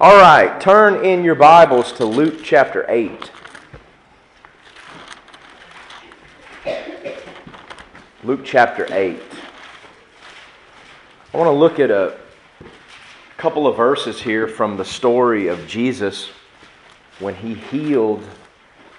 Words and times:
All 0.00 0.16
right, 0.16 0.60
turn 0.60 1.04
in 1.04 1.24
your 1.24 1.34
Bibles 1.34 1.90
to 1.94 2.04
Luke 2.04 2.44
chapter 2.44 2.86
8. 2.88 3.32
Luke 8.22 8.42
chapter 8.44 8.86
8. 8.92 9.20
I 11.34 11.36
want 11.36 11.48
to 11.48 11.50
look 11.50 11.80
at 11.80 11.90
a 11.90 12.16
couple 13.38 13.66
of 13.66 13.76
verses 13.76 14.22
here 14.22 14.46
from 14.46 14.76
the 14.76 14.84
story 14.84 15.48
of 15.48 15.66
Jesus 15.66 16.30
when 17.18 17.34
he 17.34 17.54
healed 17.54 18.22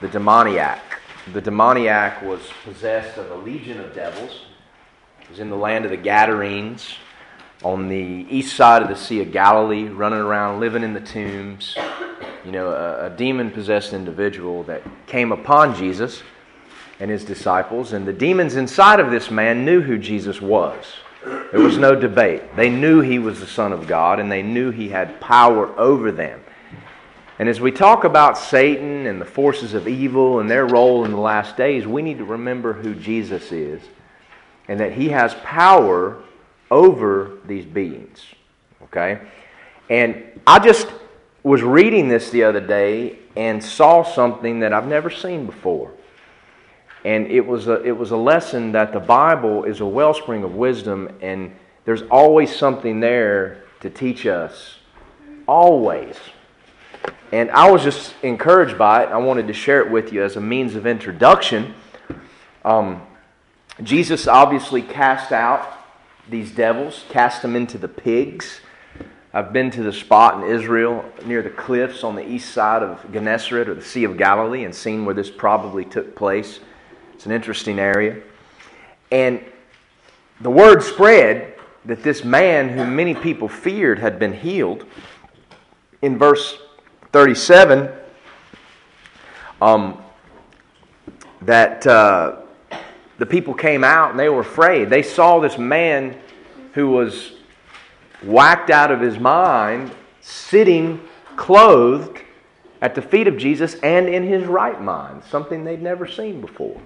the 0.02 0.10
demoniac. 0.10 1.00
The 1.32 1.40
demoniac 1.40 2.22
was 2.24 2.42
possessed 2.66 3.18
of 3.18 3.32
a 3.32 3.36
legion 3.36 3.80
of 3.80 3.96
devils. 3.96 4.48
He 5.22 5.30
was 5.30 5.40
in 5.40 5.50
the 5.50 5.56
land 5.56 5.86
of 5.86 5.92
the 5.92 5.98
Gadarenes 5.98 6.96
on 7.64 7.90
the 7.90 8.26
east 8.30 8.56
side 8.56 8.82
of 8.82 8.88
the 8.88 8.96
Sea 8.96 9.22
of 9.22 9.32
Galilee, 9.32 9.88
running 9.90 10.20
around, 10.20 10.60
living 10.60 10.84
in 10.84 10.94
the 10.94 11.02
tombs. 11.02 11.76
You 12.46 12.52
know, 12.52 12.70
a, 12.70 13.08
a 13.08 13.10
demon 13.10 13.52
possessed 13.52 13.94
individual 13.94 14.64
that 14.64 14.82
came 15.08 15.32
upon 15.32 15.76
Jesus 15.76 16.24
and 17.00 17.12
his 17.12 17.26
disciples, 17.26 17.94
and 17.94 18.08
the 18.08 18.14
demons 18.14 18.56
inside 18.56 19.00
of 19.00 19.12
this 19.12 19.30
man 19.30 19.66
knew 19.66 19.82
who 19.82 19.98
Jesus 19.98 20.42
was. 20.42 20.86
There 21.24 21.62
was 21.62 21.78
no 21.78 21.96
debate. 21.96 22.56
They 22.56 22.70
knew 22.70 23.02
he 23.02 23.20
was 23.20 23.40
the 23.40 23.48
Son 23.48 23.74
of 23.74 23.88
God, 23.88 24.20
and 24.20 24.32
they 24.32 24.42
knew 24.42 24.72
he 24.72 24.90
had 24.90 25.20
power 25.20 25.78
over 25.80 26.12
them. 26.12 26.42
And 27.40 27.48
as 27.48 27.62
we 27.62 27.72
talk 27.72 28.04
about 28.04 28.38
Satan 28.38 29.06
and 29.06 29.22
the 29.22 29.26
forces 29.26 29.74
of 29.74 29.88
evil 29.88 30.40
and 30.40 30.50
their 30.50 30.66
role 30.66 31.06
in 31.06 31.12
the 31.12 31.18
last 31.18 31.56
days, 31.56 31.88
we 31.88 32.02
need 32.02 32.18
to 32.18 32.26
remember 32.26 32.74
who 32.74 32.94
Jesus 32.94 33.52
is 33.52 33.82
and 34.68 34.80
that 34.80 34.94
he 34.94 35.10
has 35.10 35.34
power 35.36 36.22
over 36.72 37.38
these 37.46 37.66
beings. 37.66 38.26
Okay? 38.84 39.20
And 39.90 40.24
I 40.46 40.60
just 40.60 40.88
was 41.44 41.62
reading 41.64 42.10
this 42.10 42.30
the 42.30 42.44
other 42.44 42.60
day 42.60 43.18
and 43.36 43.64
saw 43.64 44.04
something 44.04 44.60
that 44.60 44.74
I've 44.74 44.88
never 44.88 45.10
seen 45.10 45.46
before. 45.46 45.92
And 47.06 47.28
it 47.28 47.46
was 47.46 47.68
a, 47.68 47.82
it 47.84 47.98
was 47.98 48.12
a 48.12 48.18
lesson 48.18 48.74
that 48.74 48.92
the 48.92 49.00
Bible 49.00 49.64
is 49.64 49.80
a 49.80 49.86
wellspring 49.86 50.44
of 50.44 50.56
wisdom, 50.56 51.10
and 51.22 51.56
there's 51.86 52.02
always 52.04 52.54
something 52.54 53.00
there 53.00 53.64
to 53.80 53.90
teach 53.90 54.26
us. 54.26 54.76
Always. 55.48 56.18
And 57.32 57.50
I 57.52 57.72
was 57.72 57.84
just 57.84 58.14
encouraged 58.22 58.78
by 58.78 59.04
it. 59.04 59.10
I 59.10 59.18
wanted 59.18 59.48
to 59.48 59.54
share 59.54 59.80
it 59.82 59.90
with 59.90 60.12
you 60.12 60.24
as 60.24 60.36
a 60.36 60.42
means 60.42 60.76
of 60.76 60.86
introduction. 60.86 61.74
Um, 62.66 63.02
Jesus 63.82 64.28
obviously 64.28 64.82
cast 64.82 65.32
out 65.32 65.79
these 66.30 66.52
devils, 66.52 67.06
cast 67.10 67.42
them 67.42 67.56
into 67.56 67.78
the 67.78 67.88
pigs. 67.88 68.62
I've 69.34 69.54
been 69.54 69.70
to 69.72 69.84
the 69.84 69.94
spot 69.94 70.42
in 70.42 70.50
Israel 70.50 71.06
near 71.26 71.42
the 71.42 71.50
cliffs 71.50 72.04
on 72.04 72.16
the 72.16 72.28
east 72.28 72.52
side 72.52 72.82
of 72.82 73.12
Gennesaret 73.12 73.70
or 73.70 73.76
the 73.76 73.82
Sea 73.82 74.04
of 74.04 74.18
Galilee 74.18 74.64
and 74.64 74.74
seen 74.74 75.06
where 75.06 75.14
this 75.14 75.30
probably 75.30 75.86
took 75.86 76.16
place. 76.16 76.60
It's 77.14 77.26
an 77.26 77.32
interesting 77.32 77.80
area. 77.80 78.22
And 79.12 79.44
the 80.42 80.50
word 80.50 80.82
spread 80.82 81.56
that 81.86 82.02
this 82.02 82.24
man, 82.24 82.70
whom 82.70 82.96
many 82.96 83.14
people 83.14 83.48
feared, 83.48 84.00
had 84.00 84.20
been 84.20 84.34
healed. 84.34 84.86
In 86.02 86.18
verse 86.18 86.58
37, 87.12 87.90
um, 89.62 90.02
that. 91.42 91.86
Uh, 91.86 92.39
the 93.20 93.26
people 93.26 93.54
came 93.54 93.84
out 93.84 94.12
and 94.12 94.20
they 94.20 94.30
were 94.30 94.40
afraid. 94.40 94.90
They 94.90 95.04
saw 95.04 95.40
this 95.40 95.58
man 95.58 96.18
who 96.74 96.90
was 96.90 97.34
whacked 98.24 98.70
out 98.70 98.92
of 98.92 99.02
his 99.02 99.20
mind 99.20 99.92
sitting 100.22 101.02
clothed 101.36 102.22
at 102.82 102.96
the 102.96 103.02
feet 103.02 103.28
of 103.28 103.38
Jesus 103.38 103.76
and 103.76 104.08
in 104.08 104.24
his 104.24 104.46
right 104.46 104.82
mind, 104.82 105.24
something 105.30 105.64
they'd 105.64 105.82
never 105.82 106.08
seen 106.08 106.40
before. 106.40 106.82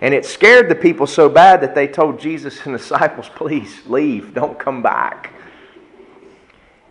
And 0.00 0.14
it 0.14 0.24
scared 0.24 0.68
the 0.68 0.74
people 0.74 1.06
so 1.06 1.28
bad 1.28 1.62
that 1.62 1.74
they 1.74 1.88
told 1.88 2.20
Jesus 2.20 2.64
and 2.66 2.74
the 2.74 2.78
disciples, 2.86 3.30
please 3.34 3.86
leave, 3.86 4.34
don't 4.34 4.58
come 4.58 4.82
back. 4.82 5.32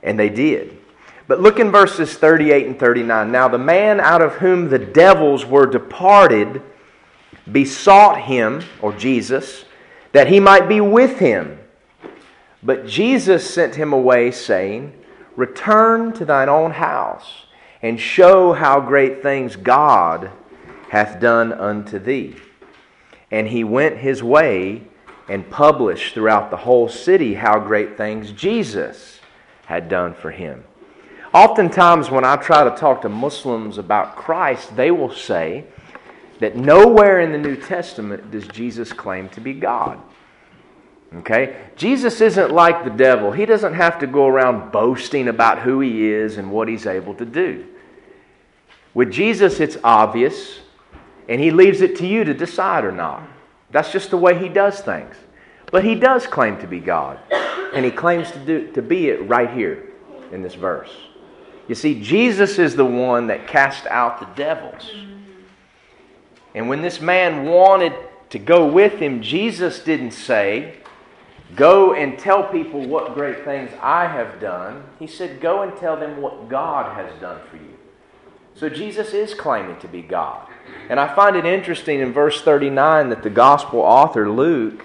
And 0.01 0.19
they 0.19 0.29
did. 0.29 0.77
But 1.27 1.41
look 1.41 1.59
in 1.59 1.71
verses 1.71 2.15
38 2.15 2.65
and 2.65 2.79
39. 2.79 3.31
Now, 3.31 3.47
the 3.47 3.57
man 3.57 3.99
out 3.99 4.21
of 4.21 4.33
whom 4.35 4.69
the 4.69 4.79
devils 4.79 5.45
were 5.45 5.65
departed 5.65 6.61
besought 7.51 8.21
him, 8.21 8.63
or 8.81 8.93
Jesus, 8.93 9.65
that 10.11 10.27
he 10.27 10.39
might 10.39 10.67
be 10.67 10.81
with 10.81 11.19
him. 11.19 11.59
But 12.63 12.87
Jesus 12.87 13.49
sent 13.49 13.75
him 13.75 13.93
away, 13.93 14.31
saying, 14.31 14.93
Return 15.35 16.13
to 16.13 16.25
thine 16.25 16.49
own 16.49 16.71
house, 16.71 17.45
and 17.81 17.99
show 17.99 18.53
how 18.53 18.79
great 18.79 19.21
things 19.21 19.55
God 19.55 20.31
hath 20.89 21.19
done 21.19 21.53
unto 21.53 21.99
thee. 21.99 22.35
And 23.29 23.47
he 23.47 23.63
went 23.63 23.97
his 23.97 24.23
way 24.23 24.83
and 25.29 25.49
published 25.49 26.13
throughout 26.13 26.49
the 26.49 26.57
whole 26.57 26.87
city 26.87 27.35
how 27.35 27.59
great 27.59 27.97
things 27.97 28.31
Jesus 28.31 29.19
had 29.65 29.89
done 29.89 30.13
for 30.13 30.31
him. 30.31 30.63
Oftentimes, 31.33 32.09
when 32.09 32.23
I 32.23 32.37
try 32.37 32.63
to 32.63 32.75
talk 32.75 33.01
to 33.01 33.09
Muslims 33.09 33.77
about 33.77 34.15
Christ, 34.15 34.75
they 34.75 34.91
will 34.91 35.13
say, 35.13 35.65
that 36.39 36.55
nowhere 36.55 37.19
in 37.19 37.31
the 37.31 37.37
New 37.37 37.55
Testament 37.55 38.31
does 38.31 38.47
Jesus 38.47 38.93
claim 38.93 39.29
to 39.29 39.41
be 39.41 39.53
God. 39.53 39.99
Okay? 41.15 41.57
Jesus 41.75 42.21
isn't 42.21 42.51
like 42.51 42.83
the 42.83 42.89
devil. 42.89 43.31
He 43.31 43.45
doesn't 43.45 43.73
have 43.73 43.99
to 43.99 44.07
go 44.07 44.27
around 44.27 44.71
boasting 44.71 45.27
about 45.27 45.59
who 45.59 45.79
he 45.79 46.09
is 46.09 46.37
and 46.37 46.51
what 46.51 46.67
he's 46.67 46.85
able 46.85 47.15
to 47.15 47.25
do. 47.25 47.65
With 48.93 49.11
Jesus, 49.11 49.59
it's 49.59 49.77
obvious, 49.83 50.59
and 51.29 51.39
he 51.39 51.51
leaves 51.51 51.81
it 51.81 51.97
to 51.97 52.07
you 52.07 52.23
to 52.23 52.33
decide 52.33 52.83
or 52.83 52.91
not. 52.91 53.23
That's 53.71 53.91
just 53.91 54.09
the 54.09 54.17
way 54.17 54.37
he 54.37 54.49
does 54.49 54.79
things. 54.79 55.15
But 55.71 55.83
he 55.83 55.95
does 55.95 56.25
claim 56.25 56.57
to 56.59 56.67
be 56.67 56.79
God, 56.79 57.19
and 57.73 57.83
he 57.83 57.91
claims 57.91 58.31
to, 58.31 58.39
do, 58.39 58.71
to 58.71 58.81
be 58.81 59.09
it 59.09 59.27
right 59.27 59.51
here 59.51 59.91
in 60.31 60.41
this 60.41 60.55
verse. 60.55 60.91
You 61.67 61.75
see, 61.75 62.01
Jesus 62.01 62.57
is 62.59 62.75
the 62.75 62.85
one 62.85 63.27
that 63.27 63.47
cast 63.47 63.85
out 63.87 64.19
the 64.19 64.41
devils. 64.41 64.89
And 66.57 66.67
when 66.67 66.81
this 66.81 66.99
man 66.99 67.45
wanted 67.45 67.93
to 68.31 68.39
go 68.39 68.65
with 68.65 68.93
him, 68.93 69.21
Jesus 69.21 69.79
didn't 69.79 70.11
say, 70.11 70.73
Go 71.55 71.93
and 71.93 72.17
tell 72.17 72.45
people 72.45 72.85
what 72.85 73.13
great 73.13 73.45
things 73.45 73.69
I 73.79 74.07
have 74.07 74.41
done. 74.41 74.83
He 74.97 75.05
said, 75.05 75.39
Go 75.39 75.61
and 75.61 75.77
tell 75.77 75.95
them 75.97 76.19
what 76.19 76.49
God 76.49 76.97
has 76.97 77.13
done 77.21 77.39
for 77.51 77.57
you. 77.57 77.77
So 78.55 78.69
Jesus 78.69 79.13
is 79.13 79.35
claiming 79.35 79.77
to 79.81 79.87
be 79.87 80.01
God. 80.01 80.49
And 80.89 80.99
I 80.99 81.13
find 81.13 81.35
it 81.35 81.45
interesting 81.45 81.99
in 81.99 82.11
verse 82.11 82.41
39 82.41 83.09
that 83.09 83.21
the 83.21 83.29
gospel 83.29 83.81
author, 83.81 84.27
Luke, 84.27 84.83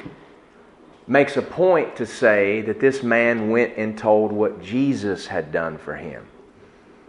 makes 1.07 1.39
a 1.39 1.43
point 1.43 1.97
to 1.97 2.05
say 2.05 2.61
that 2.61 2.81
this 2.81 3.03
man 3.03 3.49
went 3.49 3.79
and 3.79 3.97
told 3.97 4.31
what 4.31 4.63
Jesus 4.63 5.29
had 5.29 5.51
done 5.51 5.79
for 5.79 5.97
him. 5.97 6.27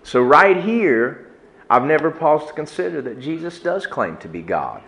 So, 0.03 0.21
right 0.21 0.63
here, 0.63 1.22
I've 1.73 1.85
never 1.85 2.11
paused 2.11 2.49
to 2.49 2.53
consider 2.53 3.01
that 3.01 3.19
Jesus 3.19 3.59
does 3.59 3.87
claim 3.87 4.17
to 4.17 4.27
be 4.27 4.43
God. 4.43 4.83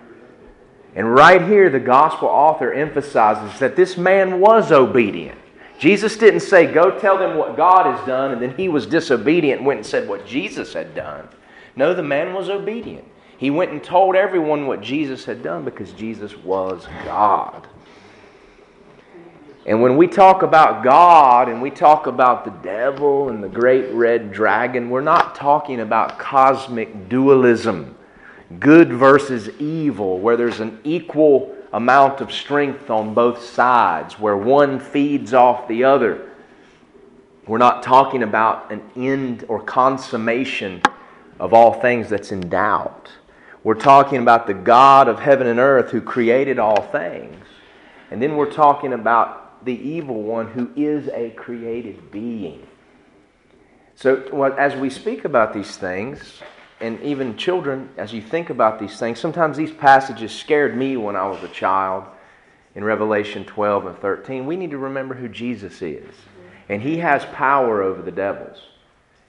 And 0.94 1.16
right 1.16 1.42
here, 1.42 1.68
the 1.72 1.80
gospel 1.80 2.28
author 2.28 2.72
emphasizes 2.72 3.58
that 3.60 3.76
this 3.76 3.98
man 3.98 4.40
was 4.40 4.72
obedient. 4.72 5.40
Jesus 5.80 6.16
didn't 6.16 6.42
say, 6.42 6.72
Go 6.72 7.00
tell 7.00 7.18
them 7.18 7.38
what 7.38 7.58
God 7.58 7.88
has 7.88 8.06
done, 8.06 8.34
and 8.34 8.40
then 8.40 8.56
he 8.56 8.70
was 8.70 8.86
disobedient 8.86 9.62
and 9.62 9.66
went 9.66 9.80
and 9.80 9.86
said 9.86 10.08
what 10.08 10.28
Jesus 10.28 10.74
had 10.74 10.94
done. 10.94 11.28
No, 11.76 11.96
the 11.96 12.04
man 12.04 12.36
was 12.36 12.52
obedient. 12.52 13.06
He 13.40 13.50
went 13.50 13.72
and 13.72 13.84
told 13.84 14.16
everyone 14.16 14.68
what 14.68 14.82
Jesus 14.82 15.26
had 15.26 15.42
done 15.42 15.66
because 15.66 15.92
Jesus 15.92 16.38
was 16.38 16.88
God. 17.04 17.68
And 19.66 19.82
when 19.82 19.98
we 19.98 20.08
talk 20.08 20.44
about 20.44 20.84
God 20.84 21.50
and 21.50 21.60
we 21.60 21.72
talk 21.72 22.06
about 22.06 22.46
the 22.46 22.52
devil 22.52 23.30
and 23.30 23.44
the 23.44 23.50
great 23.50 23.92
red 23.92 24.32
dragon, 24.32 24.92
we're 24.92 25.02
not 25.02 25.34
talking 25.34 25.80
about 25.80 26.20
cosmic 26.20 27.10
dualism, 27.10 27.98
good 28.60 28.94
versus 28.94 29.50
evil, 29.60 30.20
where 30.20 30.38
there's 30.38 30.60
an 30.60 30.80
equal 30.84 31.56
amount 31.74 32.22
of 32.22 32.32
strength 32.32 32.92
on 32.92 33.16
both 33.16 33.44
sides, 33.44 34.20
where 34.20 34.38
one 34.38 34.80
feeds 34.80 35.34
off 35.34 35.68
the 35.68 35.84
other. 35.84 36.30
We're 37.48 37.58
not 37.58 37.82
talking 37.82 38.22
about 38.22 38.72
an 38.72 38.84
end 38.96 39.46
or 39.48 39.62
consummation 39.62 40.84
of 41.40 41.56
all 41.56 41.82
things 41.82 42.08
that's 42.08 42.32
in 42.32 42.50
doubt. 42.50 43.10
We're 43.64 43.74
talking 43.74 44.20
about 44.20 44.46
the 44.46 44.54
God 44.54 45.08
of 45.08 45.20
heaven 45.20 45.48
and 45.48 45.60
earth 45.60 45.90
who 45.90 46.02
created 46.02 46.60
all 46.60 46.84
things. 46.84 47.44
And 48.12 48.22
then 48.22 48.36
we're 48.36 48.52
talking 48.52 48.94
about 48.94 49.45
the 49.66 49.74
evil 49.74 50.22
one 50.22 50.48
who 50.48 50.70
is 50.76 51.10
a 51.10 51.32
created 51.32 52.12
being. 52.12 52.66
So, 53.96 54.44
as 54.58 54.76
we 54.76 54.90
speak 54.90 55.26
about 55.26 55.54
these 55.54 55.78
things, 55.78 56.42
and 56.82 57.02
even 57.02 57.38
children, 57.38 57.90
as 57.98 58.14
you 58.14 58.22
think 58.22 58.50
about 58.50 58.80
these 58.80 58.98
things, 58.98 59.20
sometimes 59.20 59.58
these 59.58 59.72
passages 59.72 60.34
scared 60.34 60.78
me 60.78 60.98
when 60.98 61.16
I 61.16 61.28
was 61.28 61.42
a 61.44 61.48
child 61.48 62.04
in 62.76 62.84
Revelation 62.84 63.46
12 63.46 63.86
and 63.86 63.98
13. 64.00 64.46
We 64.46 64.58
need 64.58 64.72
to 64.72 64.78
remember 64.78 65.16
who 65.16 65.30
Jesus 65.30 65.82
is. 65.82 66.14
And 66.68 66.82
he 66.82 66.98
has 66.98 67.24
power 67.26 67.82
over 67.82 68.02
the 68.02 68.12
devils. 68.12 68.58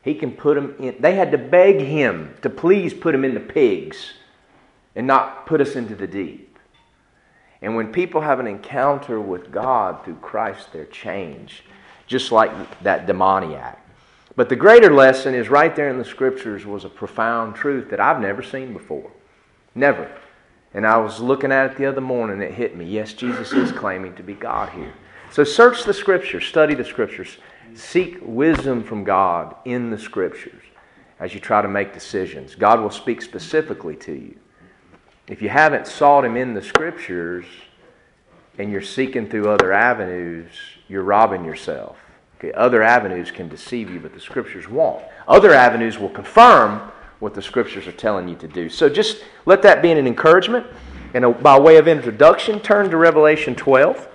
He 0.03 0.15
can 0.15 0.33
put 0.33 0.55
them 0.55 0.75
in. 0.79 0.97
They 1.01 1.15
had 1.15 1.33
to 1.33 1.39
beg 1.39 1.81
him 1.81 2.35
to 2.43 2.51
please 2.51 2.93
put 2.93 3.13
them 3.13 3.25
in 3.25 3.35
the 3.35 3.41
pigs 3.41 4.15
and 4.95 5.07
not 5.07 5.47
put 5.47 5.61
us 5.61 5.77
into 5.77 5.95
the 5.95 6.07
deep. 6.07 6.46
And 7.67 7.75
when 7.75 7.91
people 7.91 8.21
have 8.21 8.39
an 8.39 8.47
encounter 8.47 9.21
with 9.21 9.51
God 9.51 10.05
through 10.05 10.19
Christ, 10.23 10.69
they're 10.73 10.85
changed, 10.85 11.63
just 12.07 12.31
like 12.31 12.53
that 12.85 13.09
demoniac. 13.09 13.85
But 14.37 14.49
the 14.49 14.55
greater 14.55 14.95
lesson 14.95 15.35
is 15.35 15.49
right 15.49 15.75
there 15.75 15.89
in 15.89 15.99
the 15.99 16.05
scriptures 16.05 16.65
was 16.65 16.85
a 16.85 16.89
profound 16.89 17.57
truth 17.57 17.91
that 17.91 17.99
I've 17.99 18.21
never 18.21 18.41
seen 18.41 18.73
before. 18.73 19.11
Never. 19.75 20.09
And 20.75 20.87
I 20.87 20.97
was 20.99 21.19
looking 21.19 21.51
at 21.51 21.73
it 21.73 21.77
the 21.77 21.87
other 21.87 22.01
morning, 22.01 22.41
it 22.41 22.55
hit 22.55 22.77
me. 22.77 22.85
Yes, 22.85 23.15
Jesus 23.15 23.53
is 23.53 23.73
claiming 23.73 24.15
to 24.15 24.23
be 24.23 24.35
God 24.35 24.69
here. 24.69 24.95
So 25.33 25.43
search 25.43 25.83
the 25.83 25.93
scriptures, 25.93 26.47
study 26.47 26.77
the 26.77 26.85
scriptures, 26.85 27.37
seek 27.75 28.19
wisdom 28.23 28.85
from 28.85 29.03
God 29.03 29.57
in 29.65 29.91
the 29.91 29.99
scriptures 29.99 30.63
as 31.19 31.35
you 31.35 31.41
try 31.41 31.63
to 31.63 31.69
make 31.69 31.93
decisions. 31.93 32.55
God 32.55 32.81
will 32.81 32.91
speak 32.93 33.23
specifically 33.23 33.97
to 33.97 34.13
you. 34.13 34.39
If 35.29 35.43
you 35.43 35.49
haven't 35.49 35.87
sought 35.87 36.25
Him 36.25 36.37
in 36.37 36.55
the 36.55 36.63
scriptures 36.63 37.47
and 38.59 38.71
you're 38.71 38.81
seeking 38.81 39.29
through 39.29 39.49
other 39.49 39.73
avenues, 39.73 40.51
you're 40.89 41.03
robbing 41.03 41.45
yourself. 41.45 41.97
Okay, 42.39 42.53
other 42.53 42.83
avenues 42.83 43.31
can 43.31 43.49
deceive 43.49 43.91
you, 43.91 43.99
but 43.99 44.13
the 44.15 44.21
scriptures 44.21 44.69
won't. 44.69 45.03
Other 45.27 45.53
avenues 45.53 45.99
will 45.99 46.11
confirm 46.11 46.93
what 47.19 47.35
the 47.35 47.43
scriptures 47.43 47.87
are 47.87 47.93
telling 47.93 48.29
you 48.29 48.37
to 48.37 48.47
do. 48.47 48.69
So 48.69 48.89
just 48.89 49.25
let 49.47 49.63
that 49.63 49.83
be 49.83 49.91
an 49.91 50.07
encouragement. 50.07 50.67
And 51.15 51.43
by 51.43 51.59
way 51.59 51.77
of 51.77 51.89
introduction, 51.89 52.61
turn 52.61 52.91
to 52.91 52.97
Revelation 52.97 53.55
12. 53.55 54.09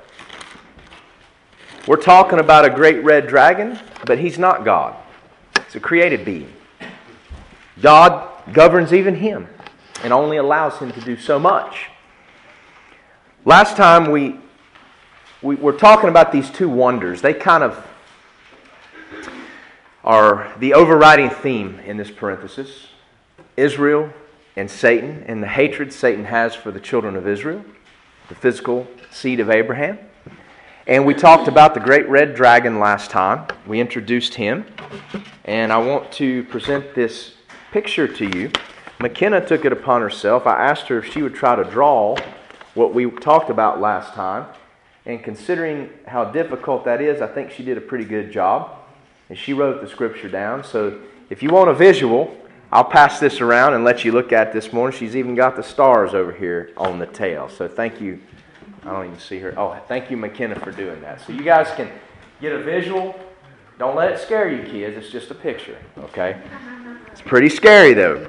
We're 1.88 1.96
talking 1.96 2.40
about 2.40 2.64
a 2.64 2.70
great 2.70 3.04
red 3.04 3.28
dragon, 3.28 3.80
but 4.06 4.20
he's 4.20 4.38
not 4.38 4.64
God. 4.64 4.96
It's 5.56 5.76
a 5.76 5.80
created 5.80 6.24
being. 6.24 6.54
God 7.82 8.30
governs 8.54 8.94
even 8.94 9.16
him 9.16 9.48
and 10.04 10.14
only 10.14 10.38
allows 10.38 10.78
him 10.78 10.92
to 10.92 11.02
do 11.02 11.18
so 11.18 11.40
much. 11.40 11.90
Last 13.46 13.76
time 13.76 14.12
we, 14.12 14.38
we 15.42 15.56
were 15.56 15.74
talking 15.74 16.10
about 16.10 16.32
these 16.32 16.50
two 16.50 16.70
wonders. 16.70 17.22
They 17.22 17.34
kind 17.34 17.64
of 17.64 17.88
are 20.04 20.52
the 20.60 20.74
overriding 20.74 21.30
theme 21.30 21.80
in 21.86 21.98
this 21.98 22.10
parenthesis 22.10 22.88
Israel 23.58 24.12
and 24.56 24.70
Satan, 24.70 25.24
and 25.28 25.42
the 25.42 25.48
hatred 25.48 25.94
Satan 25.94 26.26
has 26.26 26.56
for 26.56 26.72
the 26.72 26.80
children 26.80 27.16
of 27.16 27.28
Israel, 27.28 27.64
the 28.30 28.36
physical 28.36 28.88
seed 29.12 29.40
of 29.40 29.50
Abraham. 29.50 29.98
And 30.88 31.06
we 31.06 31.14
talked 31.14 31.48
about 31.48 31.74
the 31.74 31.80
great 31.80 32.10
red 32.10 32.36
dragon 32.36 32.80
last 32.80 33.12
time. 33.12 33.48
We 33.68 33.80
introduced 33.80 34.34
him. 34.34 34.66
And 35.46 35.72
I 35.72 35.78
want 35.78 36.12
to 36.14 36.44
present 36.46 36.96
this 36.96 37.36
picture 37.72 38.08
to 38.08 38.38
you. 38.38 38.52
McKenna 39.02 39.44
took 39.46 39.66
it 39.66 39.74
upon 39.74 40.02
herself. 40.02 40.46
I 40.46 40.64
asked 40.64 40.88
her 40.88 41.00
if 41.00 41.12
she 41.12 41.24
would 41.24 41.34
try 41.34 41.56
to 41.56 41.64
draw 41.64 42.16
what 42.76 42.94
we 42.94 43.10
talked 43.10 43.50
about 43.50 43.82
last 43.82 44.14
time. 44.14 44.46
And 45.06 45.24
considering 45.24 45.90
how 46.06 46.26
difficult 46.26 46.86
that 46.86 47.02
is, 47.02 47.22
I 47.22 47.28
think 47.28 47.52
she 47.52 47.64
did 47.64 47.78
a 47.78 47.82
pretty 47.82 48.06
good 48.06 48.32
job 48.32 48.78
and 49.30 49.38
she 49.38 49.54
wrote 49.54 49.82
the 49.82 49.88
scripture 49.88 50.30
down. 50.30 50.64
So 50.64 51.00
if 51.32 51.42
you 51.42 51.50
want 51.50 51.70
a 51.70 51.74
visual, 51.74 52.36
I'll 52.72 52.84
pass 52.84 53.20
this 53.20 53.42
around 53.42 53.74
and 53.74 53.84
let 53.84 54.06
you 54.06 54.12
look 54.12 54.32
at 54.32 54.54
this 54.54 54.72
morning. 54.72 54.98
She's 54.98 55.16
even 55.16 55.34
got 55.34 55.56
the 55.56 55.64
stars 55.64 56.14
over 56.14 56.32
here 56.32 56.72
on 56.78 57.00
the 57.00 57.08
tail. 57.08 57.50
So 57.50 57.68
thank 57.68 58.00
you. 58.00 58.20
I 58.84 58.92
don't 58.92 59.08
even 59.08 59.20
see 59.20 59.40
her. 59.40 59.54
Oh, 59.58 59.80
thank 59.88 60.12
you, 60.12 60.18
McKenna, 60.18 60.60
for 60.60 60.72
doing 60.72 61.02
that. 61.02 61.22
So 61.22 61.34
you 61.34 61.44
guys 61.44 61.70
can 61.76 61.90
get 62.40 62.52
a 62.54 62.62
visual. 62.62 63.20
Don't 63.80 63.96
let 63.96 64.12
it 64.12 64.20
scare 64.20 64.52
you, 64.52 64.64
kids. 64.64 64.96
It's 64.96 65.12
just 65.12 65.32
a 65.32 65.36
picture, 65.36 65.78
okay? 65.98 66.40
It's 67.22 67.30
pretty 67.30 67.50
scary, 67.50 67.94
though. 67.94 68.28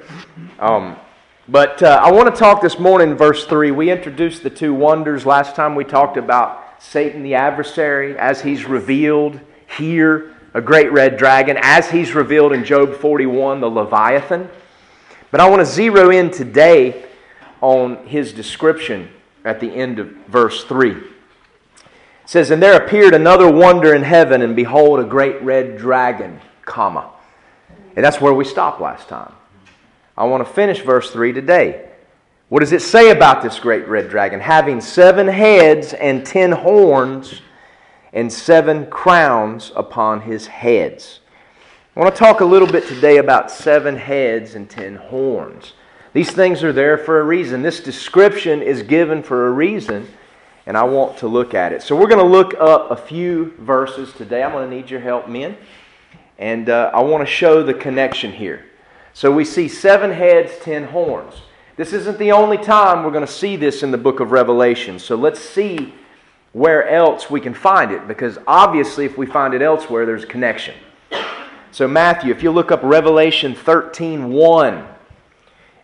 Um, 0.59 0.97
but 1.49 1.83
uh, 1.83 2.03
I 2.05 2.13
want 2.13 2.33
to 2.33 2.39
talk 2.39 2.61
this 2.61 2.79
morning, 2.79 3.17
verse 3.17 3.47
3. 3.47 3.71
We 3.71 3.91
introduced 3.91 4.43
the 4.43 4.51
two 4.51 4.75
wonders 4.75 5.25
last 5.25 5.57
time. 5.57 5.75
We 5.75 5.85
talked 5.85 6.19
about 6.19 6.75
Satan, 6.79 7.23
the 7.23 7.35
adversary, 7.35 8.19
as 8.19 8.43
he's 8.43 8.67
revealed 8.67 9.41
here 9.79 10.35
a 10.53 10.61
great 10.61 10.93
red 10.93 11.17
dragon, 11.17 11.57
as 11.63 11.89
he's 11.89 12.15
revealed 12.15 12.53
in 12.53 12.67
Job 12.67 12.95
41, 12.95 13.63
the 13.63 13.71
Leviathan. 13.71 14.51
But 15.31 15.41
I 15.41 15.49
want 15.49 15.61
to 15.61 15.67
zero 15.67 16.11
in 16.11 16.31
today 16.31 17.07
on 17.63 18.07
his 18.07 18.35
description 18.35 19.09
at 19.43 19.59
the 19.59 19.75
end 19.75 20.01
of 20.01 20.09
verse 20.29 20.65
3. 20.65 20.91
It 20.91 21.05
says, 22.27 22.51
And 22.51 22.63
there 22.63 22.77
appeared 22.77 23.15
another 23.15 23.51
wonder 23.51 23.95
in 23.95 24.03
heaven, 24.03 24.43
and 24.43 24.55
behold, 24.55 25.01
a 25.01 25.05
great 25.05 25.41
red 25.43 25.79
dragon, 25.79 26.43
comma. 26.67 27.09
And 27.95 28.05
that's 28.05 28.21
where 28.21 28.33
we 28.33 28.45
stopped 28.45 28.81
last 28.81 29.09
time. 29.09 29.33
I 30.17 30.25
want 30.25 30.47
to 30.47 30.53
finish 30.53 30.81
verse 30.81 31.11
3 31.11 31.33
today. 31.33 31.89
What 32.53 32.61
does 32.61 32.73
it 32.73 32.83
say 32.83 33.11
about 33.11 33.43
this 33.43 33.59
great 33.59 33.89
red 33.89 34.11
dragon? 34.11 34.39
Having 34.39 34.83
seven 34.83 35.27
heads 35.27 35.95
and 35.95 36.27
ten 36.27 36.53
horns 36.53 37.41
and 38.13 38.31
seven 38.31 38.91
crowns 38.91 39.73
upon 39.75 40.21
his 40.21 40.47
heads. 40.47 41.21
I 41.97 42.01
want 42.01 42.15
to 42.15 42.19
talk 42.19 42.43
a 42.43 42.45
little 42.45 42.69
bit 42.69 42.87
today 42.87 43.17
about 43.17 43.51
seven 43.51 43.97
heads 43.97 44.55
and 44.55 44.69
ten 44.69 44.97
horns. 44.97 45.73
These 46.13 46.33
things 46.33 46.63
are 46.63 46.75
there 46.75 46.99
for 46.99 47.21
a 47.21 47.25
reason. 47.25 47.63
This 47.63 47.81
description 47.81 48.61
is 48.61 48.83
given 48.83 49.23
for 49.23 49.47
a 49.47 49.51
reason, 49.51 50.07
and 50.67 50.77
I 50.77 50.83
want 50.83 51.17
to 51.19 51.29
look 51.29 51.55
at 51.55 51.73
it. 51.73 51.81
So, 51.81 51.97
we're 51.97 52.07
going 52.07 52.23
to 52.23 52.31
look 52.31 52.53
up 52.61 52.91
a 52.91 52.97
few 52.97 53.55
verses 53.61 54.13
today. 54.13 54.43
I'm 54.43 54.53
going 54.53 54.69
to 54.69 54.77
need 54.77 54.91
your 54.91 55.01
help, 55.01 55.27
men. 55.27 55.57
And 56.43 56.71
uh, 56.71 56.91
I 56.93 57.01
want 57.05 57.25
to 57.25 57.33
show 57.33 57.63
the 57.63 57.73
connection 57.73 58.33
here. 58.33 58.65
So, 59.13 59.31
we 59.31 59.45
see 59.45 59.69
seven 59.69 60.11
heads, 60.11 60.51
ten 60.61 60.83
horns. 60.83 61.35
This 61.77 61.93
isn't 61.93 62.19
the 62.19 62.33
only 62.33 62.59
time 62.59 63.05
we're 63.05 63.13
going 63.13 63.25
to 63.25 63.33
see 63.33 63.55
this 63.55 63.85
in 63.85 63.93
the 63.93 63.97
book 63.97 64.19
of 64.19 64.33
Revelation. 64.33 64.99
So, 64.99 65.15
let's 65.15 65.39
see 65.39 65.95
where 66.53 66.89
else 66.89 67.31
we 67.31 67.41
can 67.41 67.55
find 67.55 67.93
it, 67.93 68.09
because 68.09 68.39
obviously, 68.49 69.05
if 69.05 69.17
we 69.17 69.25
find 69.25 69.55
it 69.55 69.63
elsewhere, 69.63 70.05
there's 70.05 70.25
a 70.25 70.27
connection. 70.27 70.75
So, 71.71 71.87
Matthew, 71.87 72.33
if 72.33 72.43
you 72.43 72.51
look 72.51 72.73
up 72.73 72.81
Revelation 72.83 73.55
13 73.55 74.29
1, 74.33 74.85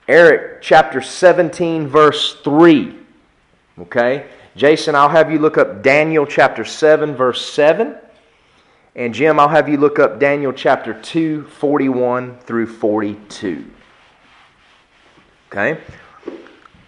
Eric, 0.08 0.61
chapter 0.61 1.00
17, 1.00 1.87
verse 1.87 2.34
3. 2.43 2.96
Okay? 3.82 4.26
Jason, 4.56 4.96
I'll 4.96 5.08
have 5.08 5.31
you 5.31 5.38
look 5.38 5.56
up 5.56 5.84
Daniel 5.84 6.26
chapter 6.26 6.64
7, 6.64 7.14
verse 7.14 7.49
7. 7.49 7.94
And 8.99 9.15
Jim, 9.15 9.39
I'll 9.39 9.49
have 9.49 9.69
you 9.69 9.77
look 9.77 10.00
up 10.00 10.19
Daniel 10.19 10.53
chapter 10.53 10.93
2, 10.93 11.45
41 11.45 12.37
through 12.41 12.67
42. 12.67 13.71
Okay? 15.52 15.81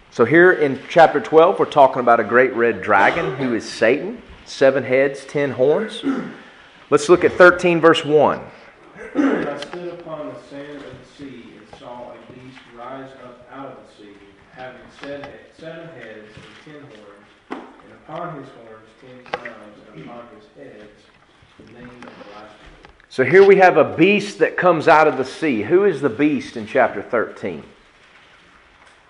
So, 0.09 0.25
here 0.25 0.51
in 0.51 0.77
chapter 0.89 1.21
12, 1.21 1.57
we're 1.57 1.65
talking 1.67 2.01
about 2.01 2.19
a 2.19 2.25
great 2.25 2.53
red 2.53 2.81
dragon 2.81 3.37
who 3.37 3.55
is 3.55 3.63
Satan, 3.63 4.21
seven 4.43 4.83
heads, 4.83 5.23
ten 5.23 5.51
horns. 5.51 6.03
Let's 6.89 7.07
look 7.07 7.23
at 7.23 7.31
13, 7.31 7.79
verse 7.79 8.03
1. 8.03 8.41
I 9.15 9.57
stood 9.57 9.93
upon 9.93 10.33
the 10.33 10.39
sand 10.49 10.75
of 10.75 10.83
the 10.83 11.15
sea 11.17 11.53
and 11.59 11.79
saw 11.79 12.11
a 12.11 12.33
beast 12.33 12.59
rise 12.75 13.09
up 13.23 13.47
out 13.53 13.67
of 13.67 13.77
the 13.87 14.03
sea, 14.03 14.17
having 14.51 14.81
seven 14.99 15.87
heads 15.95 16.27
and 16.35 16.65
ten 16.65 16.81
horns, 16.81 17.65
and 17.83 17.93
upon 18.03 18.37
his 18.37 18.49
horns 18.49 18.89
ten 18.99 19.23
crowns, 19.31 19.77
and 19.93 20.03
upon 20.03 20.25
his 20.35 20.45
heads 20.57 21.03
So 23.09 23.25
here 23.25 23.45
we 23.45 23.57
have 23.57 23.77
a 23.77 23.95
beast 23.95 24.39
that 24.39 24.55
comes 24.55 24.87
out 24.87 25.07
of 25.07 25.17
the 25.17 25.25
sea. 25.25 25.63
Who 25.63 25.83
is 25.83 25.99
the 25.99 26.09
beast 26.09 26.55
in 26.55 26.65
chapter 26.65 27.01
13? 27.01 27.63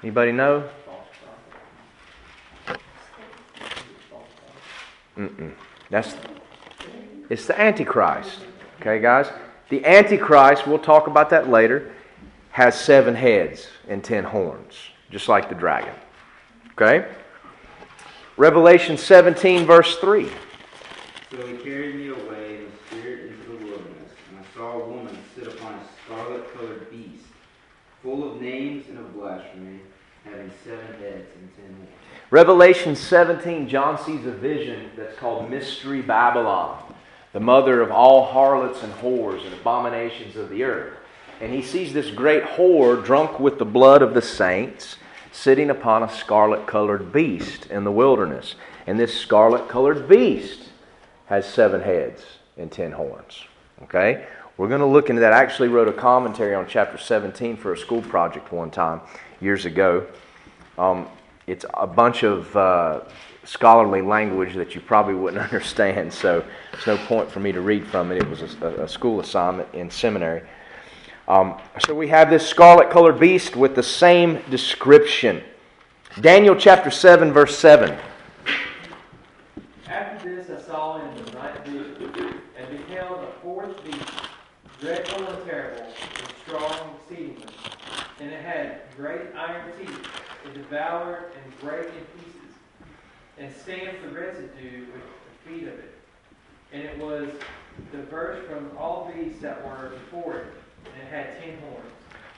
Anybody 0.02 0.32
know? 0.32 0.68
Mm-mm. 5.18 5.54
That's 5.90 6.16
it's 7.30 7.46
the 7.46 7.60
Antichrist. 7.60 8.40
Okay, 8.80 9.00
guys? 9.00 9.30
The 9.70 9.86
Antichrist, 9.86 10.68
we'll 10.68 10.80
talk 10.80 11.08
about 11.08 11.30
that 11.30 11.50
later, 11.50 11.94
has 12.50 12.78
seven 12.78 13.16
heads 13.16 13.68
and 13.88 14.04
ten 14.04 14.24
horns, 14.24 14.76
just 15.12 15.30
like 15.30 15.48
the 15.48 15.56
dragon. 15.56 15.94
Okay? 16.72 17.08
Revelation 18.36 18.98
17, 18.98 19.66
verse 19.66 19.98
3. 19.98 20.30
So 21.32 21.38
he 21.48 21.56
carried 21.60 21.96
me 21.96 22.10
away 22.10 22.58
in 22.58 22.66
the 22.66 22.98
spirit 22.98 23.32
into 23.32 23.52
the 23.52 23.66
wilderness, 23.66 24.12
and 24.30 24.40
I 24.40 24.54
saw 24.54 24.82
a 24.82 24.86
woman 24.90 25.18
sit 25.34 25.48
upon 25.48 25.76
a 25.76 25.84
scarlet 26.06 26.54
colored 26.54 26.92
beast, 26.92 27.24
full 28.04 28.30
of 28.30 28.42
names 28.42 28.90
and 28.90 28.98
of 28.98 29.14
blasphemy, 29.14 29.80
having 30.26 30.52
seven 30.66 30.88
heads 31.00 31.30
and 31.40 31.56
ten 31.56 31.74
horns. 31.78 31.90
Revelation 32.32 32.98
17, 32.98 33.70
John 33.70 33.98
sees 33.98 34.26
a 34.26 34.32
vision 34.32 34.92
that's 34.98 35.18
called 35.18 35.50
Mystery 35.50 36.02
Babylon, 36.02 36.84
the 37.32 37.40
mother 37.40 37.80
of 37.80 37.92
all 37.92 38.26
harlots 38.26 38.84
and 38.84 38.92
whores 38.96 39.46
and 39.46 39.54
abominations 39.54 40.36
of 40.36 40.50
the 40.50 40.66
earth. 40.66 40.98
And 41.40 41.54
he 41.54 41.62
sees 41.62 41.94
this 41.94 42.12
great 42.12 42.44
whore 42.44 43.02
drunk 43.02 43.40
with 43.40 43.58
the 43.58 43.64
blood 43.64 44.02
of 44.02 44.14
the 44.14 44.22
saints 44.22 44.98
sitting 45.32 45.70
upon 45.70 46.04
a 46.04 46.14
scarlet 46.14 46.68
colored 46.68 47.14
beast 47.14 47.68
in 47.68 47.86
the 47.86 47.92
wilderness. 47.92 48.56
And 48.86 49.00
this 49.00 49.18
scarlet 49.18 49.70
colored 49.70 50.10
beast 50.10 50.71
has 51.32 51.46
seven 51.46 51.80
heads 51.80 52.22
and 52.58 52.70
ten 52.70 52.92
horns. 52.92 53.46
Okay? 53.84 54.28
We're 54.58 54.68
going 54.68 54.82
to 54.82 54.86
look 54.86 55.10
into 55.10 55.22
that. 55.22 55.32
I 55.32 55.42
actually 55.42 55.70
wrote 55.70 55.88
a 55.88 55.94
commentary 55.94 56.54
on 56.54 56.68
chapter 56.68 56.98
17 56.98 57.56
for 57.56 57.72
a 57.72 57.78
school 57.78 58.02
project 58.02 58.52
one 58.52 58.70
time, 58.70 59.00
years 59.40 59.66
ago. 59.66 60.06
Um, 60.78 61.08
it's 61.48 61.66
a 61.74 61.88
bunch 61.88 62.24
of 62.24 62.54
uh, 62.58 63.00
scholarly 63.46 64.02
language 64.02 64.56
that 64.56 64.76
you 64.76 64.82
probably 64.82 65.14
wouldn't 65.14 65.42
understand, 65.54 66.12
so 66.12 66.44
there's 66.74 66.88
no 66.88 66.98
point 67.08 67.32
for 67.32 67.40
me 67.40 67.54
to 67.54 67.62
read 67.62 67.88
from 67.88 68.12
it. 68.12 68.18
It 68.18 68.30
was 68.30 68.42
a, 68.62 68.84
a 68.84 68.88
school 68.90 69.22
assignment 69.22 69.74
in 69.74 69.90
seminary. 69.90 70.42
Um, 71.30 71.58
so 71.80 71.96
we 71.96 72.10
have 72.10 72.30
this 72.30 72.46
scarlet 72.46 72.90
colored 72.90 73.22
beast 73.22 73.56
with 73.56 73.74
the 73.74 73.84
same 73.84 74.42
description. 74.50 75.42
Daniel 76.20 76.58
chapter 76.58 76.92
7, 76.92 77.32
verse 77.32 77.58
7. 77.58 77.98
This 80.24 80.52
I 80.52 80.62
saw 80.62 81.02
in 81.02 81.26
the 81.26 81.32
night 81.32 81.66
vision, 81.66 82.42
and 82.56 82.78
beheld 82.78 83.24
a 83.24 83.32
fourth 83.42 83.84
beast, 83.84 84.04
dreadful 84.80 85.26
and 85.26 85.46
terrible, 85.46 85.82
and 85.82 86.34
strong 86.46 87.00
exceedingly. 87.10 87.48
And 88.20 88.32
it 88.32 88.42
had 88.42 88.82
great 88.96 89.34
iron 89.36 89.72
teeth, 89.80 90.08
it 90.46 90.54
devoured 90.54 91.32
and 91.44 91.60
brake 91.60 91.88
in 91.88 92.22
pieces, 92.22 92.56
and 93.40 93.52
stamped 93.64 94.04
the 94.04 94.10
residue 94.10 94.86
with 94.94 95.02
the 95.02 95.50
feet 95.50 95.68
of 95.68 95.80
it. 95.80 95.96
And 96.72 96.84
it 96.84 97.00
was 97.00 97.28
diverse 97.92 98.46
from 98.48 98.70
all 98.78 99.12
beasts 99.16 99.42
that 99.42 99.66
were 99.66 99.90
before 99.90 100.36
it, 100.36 100.48
and 100.86 101.02
it 101.02 101.10
had 101.10 101.42
ten 101.42 101.58
horns. 101.62 101.86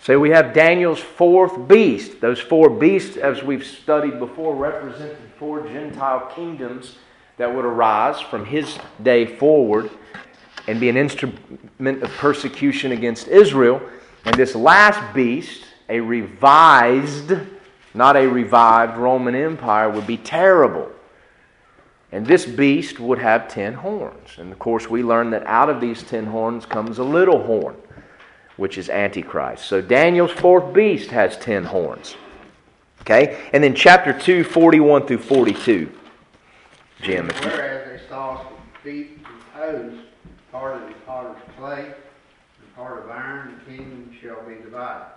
So 0.02 0.20
we 0.20 0.30
have 0.30 0.54
Daniel's 0.54 1.02
fourth 1.02 1.68
beast. 1.68 2.22
Those 2.22 2.40
four 2.40 2.70
beasts, 2.70 3.18
as 3.18 3.44
we've 3.44 3.66
studied 3.66 4.20
before, 4.20 4.56
represented 4.56 5.18
four 5.38 5.68
Gentile 5.68 6.32
kingdoms 6.34 6.96
that 7.38 7.54
would 7.54 7.66
arise 7.66 8.20
from 8.20 8.46
his 8.46 8.78
day 9.02 9.26
forward 9.26 9.90
and 10.68 10.80
be 10.80 10.90
an 10.90 10.98
instrument 10.98 12.04
of 12.04 12.10
persecution 12.18 12.92
against 12.92 13.28
Israel. 13.28 13.82
And 14.26 14.36
this 14.36 14.56
last 14.56 15.14
beast, 15.14 15.66
a 15.90 16.00
revised, 16.00 17.34
not 17.94 18.16
a 18.16 18.28
revived 18.28 18.98
Roman 18.98 19.36
Empire, 19.36 19.90
would 19.90 20.08
be 20.08 20.18
terrible. 20.18 20.90
And 22.12 22.26
this 22.26 22.46
beast 22.46 23.00
would 23.00 23.20
have 23.20 23.48
ten 23.48 23.74
horns. 23.74 24.38
And 24.38 24.52
of 24.52 24.60
course, 24.60 24.90
we 24.90 25.04
learn 25.04 25.32
that 25.32 25.46
out 25.46 25.70
of 25.70 25.82
these 25.82 26.04
ten 26.04 26.28
horns 26.28 26.66
comes 26.66 27.00
a 27.00 27.04
little 27.04 27.44
horn 27.44 27.76
which 28.58 28.78
is 28.78 28.90
Antichrist. 28.90 29.66
So 29.66 29.82
Daniel's 29.82 30.32
fourth 30.32 30.74
beast 30.74 31.10
has 31.10 31.38
ten 31.38 31.64
horns. 31.64 32.16
Okay? 33.02 33.50
And 33.52 33.64
then 33.64 33.76
chapter 33.76 34.18
2, 34.18 34.44
41 34.44 35.08
through 35.08 35.18
42. 35.18 35.92
Jim. 37.04 37.30
Whereas 37.42 38.02
they 38.02 38.08
saw 38.08 38.44
some 38.44 38.58
feet 38.82 39.18
and 39.18 39.54
toes, 39.54 40.00
part 40.54 40.82
of 40.82 40.88
the 40.88 40.94
potter's 41.06 41.42
clay, 41.58 41.84
and 41.84 42.76
part 42.76 43.04
of 43.04 43.10
iron, 43.10 43.60
the 43.60 43.72
kingdom 43.72 44.16
shall 44.22 44.42
be 44.44 44.56
divided. 44.56 45.12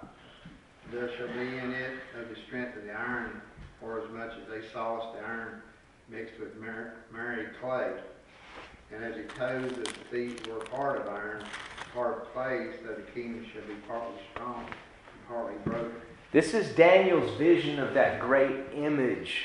There 0.90 1.08
shall 1.16 1.28
be 1.28 1.58
in 1.58 1.72
it 1.72 1.92
of 2.20 2.28
the 2.28 2.34
strength 2.46 2.76
of 2.76 2.82
the 2.82 2.92
iron, 2.92 3.40
for 3.80 4.00
as 4.00 4.10
much 4.10 4.32
as 4.32 4.48
they 4.50 4.68
sawest 4.72 5.16
the 5.16 5.24
iron 5.24 5.62
mixed 6.08 6.40
with 6.40 6.56
married 7.12 7.50
clay. 7.60 7.92
And 8.92 9.04
as 9.04 9.14
the 9.14 9.22
toes 9.34 9.70
of 9.70 9.84
the 9.84 10.04
feet 10.10 10.44
were 10.48 10.58
part 10.58 11.00
of 11.00 11.08
iron, 11.08 11.44
part 11.94 12.22
of 12.22 12.32
clay, 12.32 12.70
so 12.82 12.94
the 12.94 13.02
kingdom 13.12 13.46
shall 13.52 13.62
be 13.62 13.74
partly 13.86 14.16
strong 14.32 14.64
and 14.64 15.28
partly 15.28 15.54
broken. 15.64 16.00
This 16.32 16.52
is 16.52 16.74
Daniel's 16.74 17.36
vision 17.38 17.78
of 17.78 17.94
that 17.94 18.20
great 18.20 18.56
image 18.74 19.44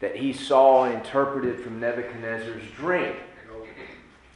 that 0.00 0.16
he 0.16 0.32
saw 0.32 0.84
and 0.84 0.94
interpreted 0.94 1.60
from 1.60 1.80
Nebuchadnezzar's 1.80 2.70
dream. 2.76 3.14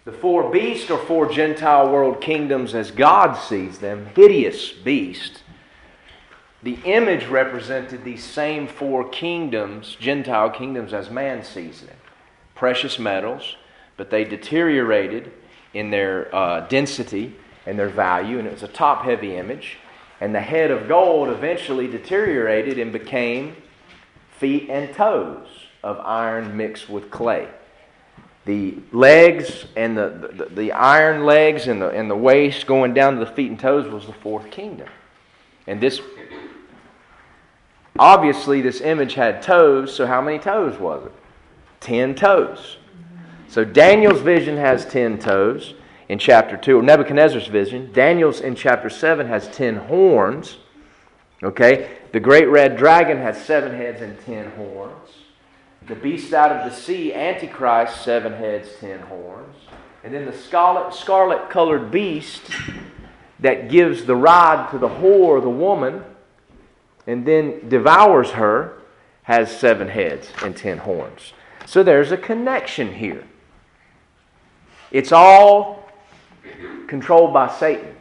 The 0.04 0.12
four 0.12 0.50
beasts 0.50 0.90
or 0.90 0.98
four 0.98 1.30
Gentile 1.30 1.90
world 1.90 2.20
kingdoms 2.20 2.74
as 2.74 2.90
God 2.90 3.34
sees 3.34 3.78
them, 3.78 4.06
hideous 4.16 4.72
beasts. 4.72 5.42
The 6.62 6.78
image 6.84 7.26
represented 7.26 8.04
these 8.04 8.24
same 8.24 8.66
four 8.66 9.08
kingdoms, 9.08 9.96
Gentile 10.00 10.50
kingdoms, 10.50 10.92
as 10.92 11.10
man 11.10 11.44
sees 11.44 11.82
them. 11.82 11.96
Precious 12.54 12.98
metals, 12.98 13.56
but 13.96 14.10
they 14.10 14.24
deteriorated 14.24 15.32
in 15.74 15.90
their 15.90 16.34
uh, 16.34 16.60
density 16.68 17.36
and 17.66 17.78
their 17.78 17.88
value, 17.88 18.38
and 18.38 18.46
it 18.46 18.52
was 18.52 18.62
a 18.62 18.68
top 18.68 19.04
heavy 19.04 19.36
image. 19.36 19.78
And 20.20 20.34
the 20.34 20.40
head 20.40 20.70
of 20.70 20.88
gold 20.88 21.28
eventually 21.28 21.86
deteriorated 21.86 22.78
and 22.78 22.92
became 22.92 23.56
feet 24.40 24.70
and 24.70 24.92
toes 24.94 25.46
of 25.84 26.00
iron 26.00 26.56
mixed 26.56 26.88
with 26.88 27.10
clay. 27.10 27.48
The 28.46 28.78
legs 28.90 29.66
and 29.76 29.96
the, 29.96 30.32
the, 30.32 30.44
the 30.46 30.72
iron 30.72 31.24
legs 31.24 31.68
and 31.68 31.80
the, 31.80 31.90
and 31.90 32.10
the 32.10 32.16
waist 32.16 32.66
going 32.66 32.94
down 32.94 33.18
to 33.18 33.24
the 33.24 33.30
feet 33.30 33.50
and 33.50 33.60
toes 33.60 33.90
was 33.92 34.06
the 34.06 34.14
fourth 34.14 34.50
kingdom. 34.50 34.88
And 35.66 35.80
this, 35.80 36.00
obviously, 37.98 38.62
this 38.62 38.80
image 38.80 39.14
had 39.14 39.42
toes, 39.42 39.94
so 39.94 40.06
how 40.06 40.22
many 40.22 40.38
toes 40.38 40.80
was 40.80 41.06
it? 41.06 41.12
Ten 41.80 42.14
toes. 42.14 42.78
So 43.46 43.64
Daniel's 43.64 44.20
vision 44.20 44.56
has 44.56 44.86
ten 44.86 45.18
toes 45.18 45.74
in 46.08 46.18
chapter 46.18 46.56
2, 46.56 46.78
or 46.78 46.82
Nebuchadnezzar's 46.82 47.46
vision. 47.46 47.92
Daniel's 47.92 48.40
in 48.40 48.54
chapter 48.54 48.88
7 48.88 49.28
has 49.28 49.48
ten 49.48 49.76
horns. 49.76 50.56
Okay? 51.42 51.99
The 52.12 52.20
great 52.20 52.48
red 52.48 52.76
dragon 52.76 53.18
has 53.18 53.44
seven 53.44 53.74
heads 53.74 54.00
and 54.00 54.18
ten 54.20 54.50
horns. 54.52 55.08
The 55.86 55.94
beast 55.94 56.32
out 56.32 56.50
of 56.50 56.70
the 56.70 56.76
sea, 56.76 57.14
Antichrist, 57.14 58.02
seven 58.02 58.32
heads, 58.32 58.68
ten 58.80 59.00
horns. 59.00 59.56
And 60.02 60.12
then 60.12 60.26
the 60.26 60.36
scarlet, 60.36 60.94
scarlet 60.94 61.50
colored 61.50 61.90
beast 61.90 62.42
that 63.38 63.68
gives 63.68 64.04
the 64.04 64.16
rod 64.16 64.70
to 64.70 64.78
the 64.78 64.88
whore, 64.88 65.40
the 65.40 65.48
woman, 65.48 66.04
and 67.06 67.26
then 67.26 67.68
devours 67.68 68.30
her, 68.32 68.78
has 69.22 69.56
seven 69.56 69.88
heads 69.88 70.28
and 70.42 70.56
ten 70.56 70.78
horns. 70.78 71.32
So 71.66 71.82
there's 71.82 72.10
a 72.10 72.16
connection 72.16 72.94
here. 72.94 73.24
It's 74.90 75.12
all 75.12 75.88
controlled 76.88 77.32
by 77.32 77.48
Satan. 77.48 77.94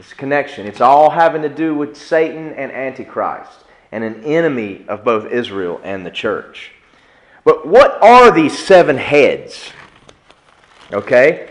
It's 0.00 0.14
connection. 0.14 0.66
It's 0.66 0.80
all 0.80 1.10
having 1.10 1.42
to 1.42 1.50
do 1.50 1.74
with 1.74 1.94
Satan 1.94 2.54
and 2.54 2.72
Antichrist 2.72 3.64
and 3.92 4.02
an 4.02 4.24
enemy 4.24 4.86
of 4.88 5.04
both 5.04 5.30
Israel 5.30 5.78
and 5.84 6.06
the 6.06 6.10
church. 6.10 6.72
But 7.44 7.68
what 7.68 8.02
are 8.02 8.30
these 8.30 8.58
seven 8.58 8.96
heads? 8.96 9.72
Okay? 10.90 11.50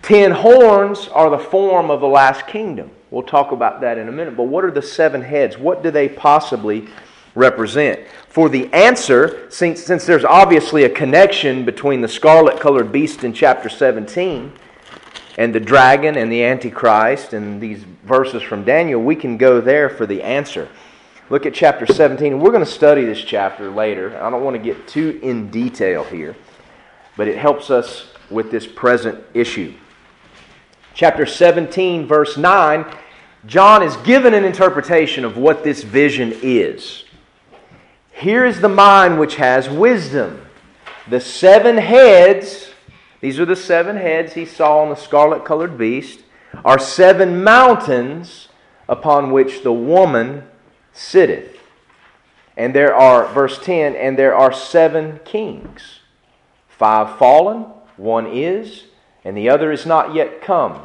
Ten 0.00 0.30
horns 0.30 1.08
are 1.08 1.28
the 1.28 1.38
form 1.38 1.90
of 1.90 2.00
the 2.00 2.06
last 2.06 2.46
kingdom. 2.46 2.90
We'll 3.10 3.24
talk 3.24 3.52
about 3.52 3.82
that 3.82 3.98
in 3.98 4.08
a 4.08 4.12
minute. 4.12 4.38
But 4.38 4.44
what 4.44 4.64
are 4.64 4.70
the 4.70 4.80
seven 4.80 5.20
heads? 5.20 5.58
What 5.58 5.82
do 5.82 5.90
they 5.90 6.08
possibly 6.08 6.88
represent? 7.34 8.00
For 8.30 8.48
the 8.48 8.72
answer, 8.72 9.50
since, 9.50 9.84
since 9.84 10.06
there's 10.06 10.24
obviously 10.24 10.84
a 10.84 10.88
connection 10.90 11.66
between 11.66 12.00
the 12.00 12.08
scarlet 12.08 12.58
colored 12.58 12.90
beast 12.90 13.22
in 13.22 13.34
chapter 13.34 13.68
17 13.68 14.50
and 15.36 15.54
the 15.54 15.60
dragon 15.60 16.16
and 16.16 16.30
the 16.32 16.44
Antichrist 16.44 17.32
and 17.32 17.60
these 17.60 17.84
verses 18.04 18.42
from 18.42 18.64
Daniel, 18.64 19.02
we 19.02 19.16
can 19.16 19.36
go 19.36 19.60
there 19.60 19.88
for 19.88 20.06
the 20.06 20.22
answer. 20.22 20.68
Look 21.28 21.44
at 21.44 21.54
chapter 21.54 21.86
17. 21.86 22.38
We're 22.40 22.52
going 22.52 22.64
to 22.64 22.70
study 22.70 23.04
this 23.04 23.20
chapter 23.20 23.70
later. 23.70 24.16
I 24.22 24.30
don't 24.30 24.44
want 24.44 24.56
to 24.56 24.62
get 24.62 24.86
too 24.86 25.18
in 25.22 25.50
detail 25.50 26.04
here, 26.04 26.36
but 27.16 27.28
it 27.28 27.36
helps 27.36 27.70
us 27.70 28.06
with 28.30 28.50
this 28.50 28.66
present 28.66 29.22
issue. 29.34 29.74
Chapter 30.94 31.26
17, 31.26 32.06
verse 32.06 32.36
9, 32.36 32.86
John 33.44 33.82
is 33.82 33.96
given 33.98 34.34
an 34.34 34.44
interpretation 34.44 35.24
of 35.24 35.36
what 35.36 35.62
this 35.62 35.82
vision 35.82 36.32
is. 36.42 37.04
Here 38.12 38.46
is 38.46 38.60
the 38.60 38.68
mind 38.68 39.20
which 39.20 39.36
has 39.36 39.68
wisdom. 39.68 40.46
The 41.08 41.20
seven 41.20 41.76
heads, 41.76 42.65
these 43.26 43.40
are 43.40 43.44
the 43.44 43.56
seven 43.56 43.96
heads 43.96 44.34
he 44.34 44.44
saw 44.44 44.78
on 44.78 44.88
the 44.88 44.94
scarlet 44.94 45.44
colored 45.44 45.76
beast, 45.76 46.20
are 46.64 46.78
seven 46.78 47.42
mountains 47.42 48.46
upon 48.88 49.32
which 49.32 49.64
the 49.64 49.72
woman 49.72 50.44
sitteth. 50.92 51.58
And 52.56 52.72
there 52.72 52.94
are, 52.94 53.26
verse 53.26 53.58
10, 53.58 53.96
and 53.96 54.16
there 54.16 54.32
are 54.32 54.52
seven 54.52 55.18
kings. 55.24 55.98
Five 56.68 57.18
fallen, 57.18 57.62
one 57.96 58.28
is, 58.28 58.84
and 59.24 59.36
the 59.36 59.48
other 59.48 59.72
is 59.72 59.86
not 59.86 60.14
yet 60.14 60.40
come. 60.40 60.82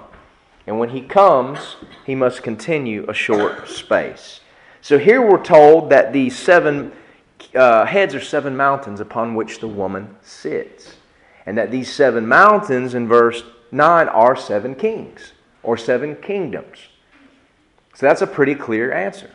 And 0.65 0.79
when 0.79 0.89
he 0.89 1.01
comes, 1.01 1.75
he 2.07 2.15
must 2.15 2.41
continue 2.41 3.07
a 3.07 3.13
short 3.13 3.67
space. 3.67 4.39
So 4.81 4.97
here 4.97 5.21
we're 5.21 5.43
told 5.43 5.91
that 5.91 6.11
these 6.11 6.35
seven 6.35 6.91
uh, 7.53 7.85
heads 7.85 8.15
are 8.15 8.19
seven 8.19 8.57
mountains 8.57 8.99
upon 8.99 9.35
which 9.35 9.59
the 9.59 9.67
woman 9.67 10.15
sits. 10.23 10.95
And 11.45 11.57
that 11.57 11.71
these 11.71 11.91
seven 11.91 12.27
mountains 12.27 12.93
in 12.93 13.07
verse 13.07 13.43
9 13.71 14.07
are 14.09 14.35
seven 14.35 14.75
kings 14.75 15.33
or 15.63 15.77
seven 15.77 16.15
kingdoms. 16.15 16.77
So 17.95 18.05
that's 18.05 18.21
a 18.21 18.27
pretty 18.27 18.55
clear 18.55 18.91
answer. 18.91 19.29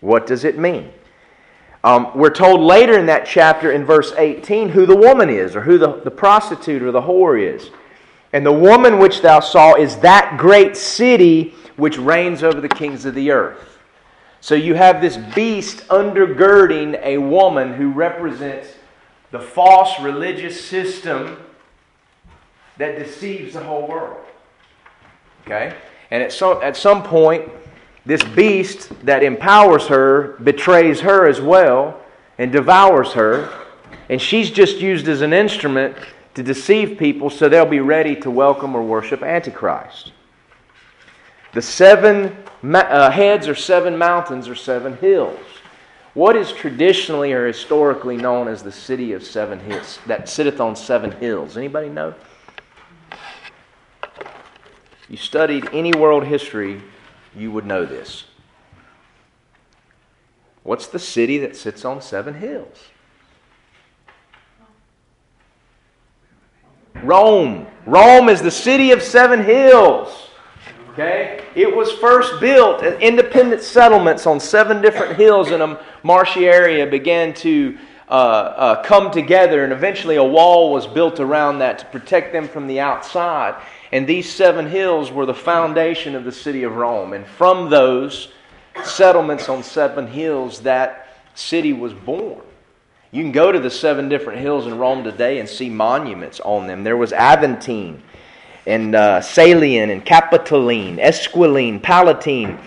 What 0.00 0.26
does 0.26 0.44
it 0.44 0.58
mean? 0.58 0.90
Um, 1.84 2.12
we're 2.14 2.30
told 2.30 2.60
later 2.60 2.98
in 2.98 3.06
that 3.06 3.26
chapter 3.26 3.72
in 3.72 3.84
verse 3.84 4.12
18 4.16 4.68
who 4.68 4.86
the 4.86 4.96
woman 4.96 5.28
is 5.28 5.56
or 5.56 5.62
who 5.62 5.78
the, 5.78 6.00
the 6.04 6.10
prostitute 6.10 6.82
or 6.82 6.92
the 6.92 7.02
whore 7.02 7.40
is. 7.40 7.70
And 8.32 8.46
the 8.46 8.52
woman 8.52 8.98
which 8.98 9.20
thou 9.20 9.40
saw 9.40 9.74
is 9.74 9.96
that 9.98 10.36
great 10.38 10.76
city 10.76 11.54
which 11.76 11.98
reigns 11.98 12.42
over 12.42 12.60
the 12.60 12.68
kings 12.68 13.04
of 13.04 13.14
the 13.14 13.30
earth. 13.30 13.78
So 14.40 14.54
you 14.54 14.74
have 14.74 15.00
this 15.00 15.16
beast 15.16 15.86
undergirding 15.88 17.00
a 17.02 17.18
woman 17.18 17.74
who 17.74 17.90
represents 17.90 18.68
the 19.30 19.40
false 19.40 19.98
religious 20.00 20.64
system 20.64 21.38
that 22.82 22.98
deceives 22.98 23.54
the 23.54 23.62
whole 23.62 23.86
world. 23.86 24.24
Okay? 25.44 25.72
And 26.10 26.20
at 26.20 26.32
some, 26.32 26.60
at 26.64 26.76
some 26.76 27.04
point, 27.04 27.48
this 28.04 28.24
beast 28.24 28.90
that 29.06 29.22
empowers 29.22 29.86
her 29.86 30.36
betrays 30.42 31.00
her 31.00 31.28
as 31.28 31.40
well 31.40 32.00
and 32.38 32.50
devours 32.50 33.12
her. 33.12 33.48
And 34.08 34.20
she's 34.20 34.50
just 34.50 34.80
used 34.80 35.06
as 35.06 35.20
an 35.20 35.32
instrument 35.32 35.96
to 36.34 36.42
deceive 36.42 36.98
people 36.98 37.30
so 37.30 37.48
they'll 37.48 37.64
be 37.64 37.78
ready 37.78 38.16
to 38.16 38.32
welcome 38.32 38.74
or 38.74 38.82
worship 38.82 39.22
Antichrist. 39.22 40.12
The 41.52 41.62
seven 41.62 42.36
uh, 42.64 43.12
heads 43.12 43.46
or 43.46 43.54
seven 43.54 43.96
mountains 43.96 44.48
or 44.48 44.56
seven 44.56 44.96
hills. 44.96 45.38
What 46.14 46.34
is 46.34 46.50
traditionally 46.50 47.32
or 47.32 47.46
historically 47.46 48.16
known 48.16 48.48
as 48.48 48.60
the 48.64 48.72
city 48.72 49.12
of 49.12 49.22
seven 49.22 49.60
hills 49.60 50.00
that 50.06 50.28
sitteth 50.28 50.60
on 50.60 50.74
seven 50.74 51.12
hills? 51.12 51.56
Anybody 51.56 51.88
know? 51.88 52.12
You 55.12 55.18
studied 55.18 55.68
any 55.74 55.92
world 55.92 56.24
history, 56.24 56.80
you 57.36 57.52
would 57.52 57.66
know 57.66 57.84
this. 57.84 58.24
What's 60.62 60.86
the 60.86 60.98
city 60.98 61.36
that 61.36 61.54
sits 61.54 61.84
on 61.84 62.00
seven 62.00 62.32
hills? 62.32 62.78
Rome. 67.02 67.66
Rome 67.84 68.30
is 68.30 68.40
the 68.40 68.50
city 68.50 68.92
of 68.92 69.02
seven 69.02 69.44
hills. 69.44 70.30
Okay? 70.92 71.44
It 71.54 71.76
was 71.76 71.92
first 71.92 72.40
built, 72.40 72.82
as 72.82 72.98
independent 72.98 73.60
settlements 73.60 74.26
on 74.26 74.40
seven 74.40 74.80
different 74.80 75.16
hills 75.16 75.50
in 75.50 75.60
a 75.60 75.78
marshy 76.02 76.46
area 76.46 76.86
began 76.86 77.34
to 77.34 77.76
uh, 78.08 78.12
uh, 78.12 78.82
come 78.82 79.10
together, 79.10 79.62
and 79.62 79.74
eventually 79.74 80.16
a 80.16 80.24
wall 80.24 80.72
was 80.72 80.86
built 80.86 81.20
around 81.20 81.58
that 81.58 81.80
to 81.80 81.84
protect 81.86 82.32
them 82.32 82.48
from 82.48 82.66
the 82.66 82.80
outside. 82.80 83.62
And 83.92 84.06
these 84.06 84.32
seven 84.32 84.66
hills 84.66 85.12
were 85.12 85.26
the 85.26 85.34
foundation 85.34 86.14
of 86.14 86.24
the 86.24 86.32
city 86.32 86.62
of 86.62 86.76
Rome. 86.76 87.12
And 87.12 87.26
from 87.26 87.68
those 87.68 88.28
settlements 88.82 89.50
on 89.50 89.62
seven 89.62 90.06
hills, 90.06 90.60
that 90.60 91.18
city 91.34 91.74
was 91.74 91.92
born. 91.92 92.40
You 93.10 93.22
can 93.22 93.32
go 93.32 93.52
to 93.52 93.60
the 93.60 93.70
seven 93.70 94.08
different 94.08 94.40
hills 94.40 94.66
in 94.66 94.78
Rome 94.78 95.04
today 95.04 95.38
and 95.38 95.48
see 95.48 95.68
monuments 95.68 96.40
on 96.40 96.66
them. 96.66 96.82
There 96.82 96.96
was 96.96 97.12
Aventine 97.12 98.00
and 98.66 98.94
uh, 98.94 99.20
Caelian 99.20 99.90
and 99.90 100.04
Capitoline, 100.04 100.96
Esquiline, 100.96 101.82
Palatine, 101.82 102.58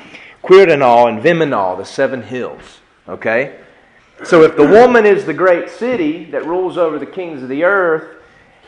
Quirinal, 0.44 1.10
and 1.10 1.20
Viminal, 1.20 1.78
the 1.78 1.86
seven 1.86 2.22
hills. 2.22 2.80
Okay? 3.10 3.60
So 4.24 4.44
if 4.44 4.56
the 4.56 4.68
woman 4.68 5.06
is 5.08 5.26
the 5.26 5.34
great 5.34 5.70
city 5.70 6.26
that 6.26 6.46
rules 6.46 6.78
over 6.78 7.00
the 7.00 7.06
kings 7.08 7.42
of 7.42 7.50
the 7.50 7.64
earth, 7.64 8.15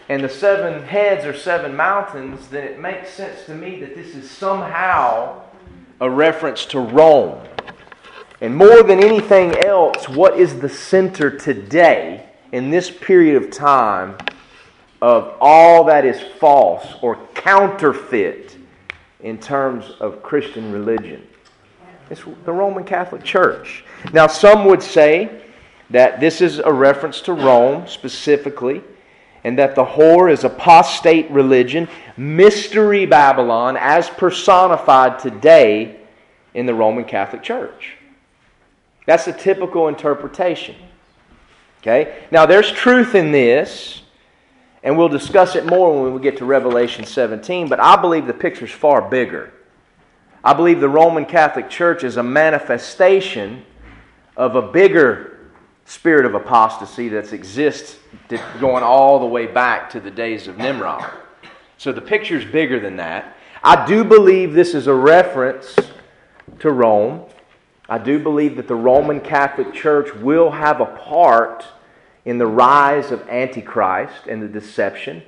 and 0.09 0.23
the 0.23 0.29
seven 0.29 0.83
heads 0.83 1.25
are 1.25 1.35
seven 1.35 1.75
mountains, 1.75 2.47
then 2.47 2.63
it 2.63 2.79
makes 2.79 3.09
sense 3.09 3.45
to 3.45 3.53
me 3.53 3.79
that 3.81 3.95
this 3.95 4.15
is 4.15 4.29
somehow 4.29 5.41
a 5.99 6.09
reference 6.09 6.65
to 6.67 6.79
Rome. 6.79 7.45
And 8.39 8.55
more 8.55 8.83
than 8.83 9.03
anything 9.03 9.57
else, 9.65 10.07
what 10.07 10.39
is 10.39 10.59
the 10.59 10.69
center 10.69 11.35
today 11.37 12.29
in 12.51 12.69
this 12.69 12.89
period 12.89 13.41
of 13.41 13.51
time 13.51 14.15
of 15.01 15.35
all 15.39 15.83
that 15.85 16.05
is 16.05 16.21
false 16.39 16.85
or 17.01 17.17
counterfeit 17.33 18.55
in 19.21 19.37
terms 19.39 19.89
of 19.99 20.23
Christian 20.23 20.71
religion? 20.71 21.27
It's 22.09 22.23
the 22.45 22.53
Roman 22.53 22.85
Catholic 22.85 23.23
Church. 23.23 23.83
Now, 24.13 24.27
some 24.27 24.65
would 24.65 24.81
say 24.81 25.41
that 25.89 26.19
this 26.19 26.39
is 26.39 26.59
a 26.59 26.71
reference 26.71 27.21
to 27.21 27.33
Rome 27.33 27.87
specifically, 27.87 28.81
and 29.47 29.57
that 29.57 29.75
the 29.75 29.85
whore 29.85 30.29
is 30.29 30.43
apostate 30.43 31.31
religion, 31.31 31.87
mystery 32.17 33.05
Babylon, 33.05 33.77
as 33.79 34.09
personified 34.09 35.19
today 35.19 36.01
in 36.53 36.65
the 36.65 36.73
Roman 36.73 37.05
Catholic 37.05 37.43
Church. 37.43 37.95
That's 39.05 39.25
a 39.25 39.31
typical 39.31 39.87
interpretation. 39.87 40.75
Okay? 41.79 42.25
Now, 42.29 42.45
there's 42.45 42.69
truth 42.69 43.15
in 43.15 43.31
this, 43.31 44.01
and 44.83 44.97
we'll 44.97 45.07
discuss 45.07 45.55
it 45.55 45.65
more 45.65 46.03
when 46.03 46.13
we 46.13 46.19
get 46.19 46.35
to 46.39 46.45
Revelation 46.45 47.05
17, 47.05 47.69
but 47.69 47.79
I 47.79 47.95
believe 47.95 48.27
the 48.27 48.33
picture's 48.33 48.73
far 48.73 49.01
bigger. 49.01 49.53
I 50.43 50.51
believe 50.51 50.81
the 50.81 50.89
Roman 50.89 51.25
Catholic 51.25 51.69
Church 51.69 52.03
is 52.03 52.17
a 52.17 52.23
manifestation 52.23 53.63
of 54.35 54.57
a 54.57 54.61
bigger 54.61 55.36
spirit 55.87 56.25
of 56.25 56.35
apostasy 56.35 57.07
that 57.07 57.31
exists 57.31 57.97
going 58.59 58.83
all 58.83 59.19
the 59.19 59.25
way 59.25 59.47
back 59.47 59.89
to 59.89 60.01
the 60.01 60.11
days 60.11 60.47
of 60.47 60.57
Nimrod. 60.57 61.09
So 61.77 61.93
the 61.93 62.01
picture's 62.01 62.43
bigger 62.43 62.79
than 62.79 62.97
that. 62.97 63.37
I 63.63 63.85
do 63.85 64.03
believe 64.03 64.53
this 64.53 64.75
is 64.75 64.87
a 64.87 64.93
reference 64.93 65.75
to 66.59 66.71
Rome. 66.71 67.25
I 67.87 67.97
do 67.99 68.19
believe 68.19 68.57
that 68.57 68.67
the 68.67 68.75
Roman 68.75 69.21
Catholic 69.21 69.73
Church 69.73 70.13
will 70.15 70.51
have 70.51 70.81
a 70.81 70.85
part 70.85 71.65
in 72.25 72.37
the 72.37 72.47
rise 72.47 73.11
of 73.11 73.27
Antichrist 73.29 74.27
and 74.27 74.43
the 74.43 74.47
deception. 74.49 75.23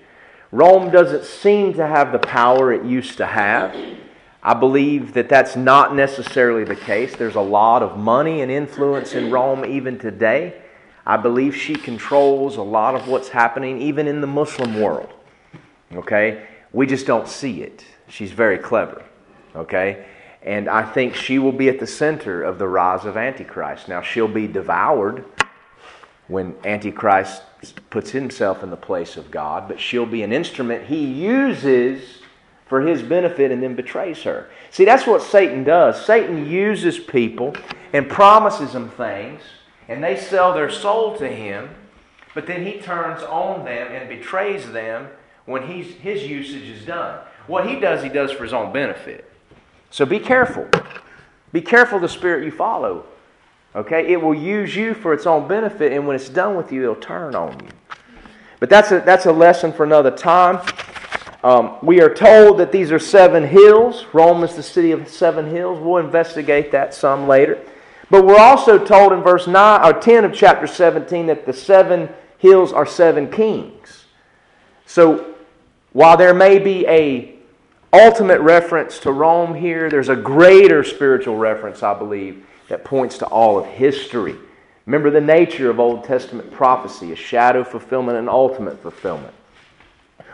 Rome 0.51 0.91
doesn't 0.91 1.23
seem 1.23 1.73
to 1.75 1.87
have 1.87 2.11
the 2.11 2.19
power 2.19 2.73
it 2.73 2.83
used 2.83 3.15
to 3.17 3.25
have. 3.25 3.73
I 4.41 4.53
believe 4.53 5.13
that 5.13 5.27
that's 5.27 5.55
not 5.55 5.95
necessarily 5.95 6.63
the 6.63 6.75
case. 6.75 7.15
There's 7.15 7.35
a 7.35 7.41
lot 7.41 7.83
of 7.83 7.97
money 7.97 8.41
and 8.41 8.49
influence 8.49 9.13
in 9.13 9.31
Rome 9.31 9.65
even 9.65 9.99
today. 9.99 10.61
I 11.05 11.17
believe 11.17 11.55
she 11.55 11.75
controls 11.75 12.55
a 12.55 12.61
lot 12.61 12.95
of 12.95 13.07
what's 13.07 13.29
happening 13.29 13.81
even 13.81 14.07
in 14.07 14.21
the 14.21 14.27
Muslim 14.27 14.79
world. 14.79 15.11
Okay? 15.93 16.47
We 16.71 16.85
just 16.85 17.05
don't 17.05 17.27
see 17.27 17.63
it. 17.63 17.83
She's 18.07 18.31
very 18.31 18.57
clever. 18.57 19.03
Okay? 19.55 20.05
And 20.41 20.69
I 20.69 20.83
think 20.83 21.15
she 21.15 21.37
will 21.37 21.51
be 21.51 21.67
at 21.67 21.79
the 21.79 21.87
center 21.87 22.41
of 22.43 22.59
the 22.59 22.67
rise 22.67 23.03
of 23.05 23.17
Antichrist. 23.17 23.89
Now, 23.89 24.01
she'll 24.01 24.27
be 24.27 24.47
devoured 24.47 25.25
when 26.27 26.55
Antichrist 26.63 27.41
puts 27.89 28.11
himself 28.11 28.63
in 28.63 28.69
the 28.69 28.77
place 28.77 29.17
of 29.17 29.31
God, 29.31 29.67
but 29.67 29.79
she'll 29.81 30.05
be 30.05 30.23
an 30.23 30.31
instrument 30.31 30.85
he 30.85 31.03
uses 31.03 32.18
for 32.69 32.81
his 32.81 33.01
benefit 33.01 33.51
and 33.51 33.61
then 33.61 33.75
betrays 33.75 34.21
her. 34.23 34.47
See, 34.69 34.85
that's 34.85 35.07
what 35.07 35.23
Satan 35.23 35.63
does. 35.63 36.05
Satan 36.05 36.49
uses 36.49 36.99
people 36.99 37.55
and 37.91 38.07
promises 38.07 38.73
them 38.73 38.89
things, 38.91 39.41
and 39.87 40.03
they 40.03 40.15
sell 40.15 40.53
their 40.53 40.69
soul 40.69 41.17
to 41.17 41.27
him, 41.27 41.69
but 42.35 42.45
then 42.45 42.63
he 42.65 42.79
turns 42.79 43.23
on 43.23 43.65
them 43.65 43.91
and 43.91 44.07
betrays 44.07 44.71
them 44.71 45.09
when 45.45 45.67
he's, 45.67 45.95
his 45.95 46.23
usage 46.23 46.69
is 46.69 46.85
done. 46.85 47.19
What 47.47 47.67
he 47.67 47.79
does, 47.79 48.03
he 48.03 48.09
does 48.09 48.31
for 48.31 48.43
his 48.43 48.53
own 48.53 48.71
benefit. 48.71 49.29
So 49.89 50.05
be 50.05 50.19
careful. 50.19 50.67
Be 51.51 51.61
careful 51.61 51.99
the 51.99 52.07
spirit 52.07 52.45
you 52.45 52.51
follow. 52.51 53.05
Okay? 53.75 54.13
It 54.13 54.21
will 54.21 54.35
use 54.35 54.75
you 54.75 54.93
for 54.93 55.11
its 55.11 55.25
own 55.25 55.47
benefit, 55.47 55.91
and 55.91 56.05
when 56.05 56.15
it's 56.15 56.29
done 56.29 56.55
with 56.55 56.71
you, 56.71 56.83
it'll 56.83 56.95
turn 56.95 57.33
on 57.33 57.59
you. 57.59 57.69
But 58.59 58.69
that's 58.69 58.91
a, 58.91 58.99
that's 58.99 59.25
a 59.25 59.31
lesson 59.31 59.73
for 59.73 59.83
another 59.83 60.11
time. 60.11 60.59
Um, 61.43 61.77
we 61.81 62.01
are 62.01 62.13
told 62.13 62.59
that 62.59 62.71
these 62.71 62.91
are 62.91 62.99
seven 62.99 63.47
hills. 63.47 64.05
Rome 64.13 64.43
is 64.43 64.55
the 64.55 64.63
city 64.63 64.91
of 64.91 65.07
seven 65.07 65.49
hills. 65.49 65.79
We'll 65.79 66.03
investigate 66.03 66.71
that 66.71 66.93
some 66.93 67.27
later. 67.27 67.59
But 68.09 68.25
we're 68.25 68.39
also 68.39 68.83
told 68.83 69.13
in 69.13 69.21
verse 69.21 69.47
9 69.47 69.85
or 69.85 69.99
10 69.99 70.25
of 70.25 70.33
chapter 70.33 70.67
17 70.67 71.27
that 71.27 71.45
the 71.45 71.53
seven 71.53 72.09
hills 72.39 72.73
are 72.73 72.85
seven 72.85 73.31
kings. 73.31 74.05
So 74.85 75.35
while 75.93 76.17
there 76.17 76.33
may 76.33 76.59
be 76.59 76.85
a 76.87 77.39
ultimate 77.93 78.39
reference 78.41 78.99
to 78.99 79.11
Rome 79.11 79.55
here. 79.55 79.89
There's 79.89 80.09
a 80.09 80.15
greater 80.15 80.83
spiritual 80.83 81.37
reference, 81.37 81.83
I 81.83 81.97
believe, 81.97 82.45
that 82.67 82.83
points 82.83 83.17
to 83.19 83.25
all 83.25 83.57
of 83.57 83.65
history. 83.65 84.35
Remember 84.85 85.09
the 85.09 85.21
nature 85.21 85.69
of 85.69 85.79
Old 85.79 86.03
Testament 86.03 86.51
prophecy 86.51 87.11
a 87.11 87.15
shadow 87.15 87.63
fulfillment 87.63 88.17
and 88.17 88.29
ultimate 88.29 88.81
fulfillment. 88.81 89.33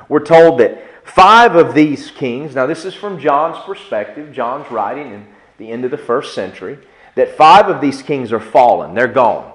We're 0.07 0.23
told 0.23 0.59
that 0.59 0.81
five 1.05 1.55
of 1.55 1.73
these 1.73 2.11
kings, 2.11 2.55
now 2.55 2.65
this 2.65 2.83
is 2.83 2.93
from 2.93 3.19
John's 3.19 3.63
perspective, 3.63 4.33
John's 4.33 4.69
writing 4.71 5.13
in 5.13 5.27
the 5.57 5.71
end 5.71 5.85
of 5.85 5.91
the 5.91 5.97
first 5.97 6.33
century, 6.33 6.77
that 7.15 7.37
five 7.37 7.69
of 7.69 7.79
these 7.79 8.01
kings 8.01 8.33
are 8.33 8.39
fallen, 8.39 8.93
they're 8.93 9.07
gone. 9.07 9.53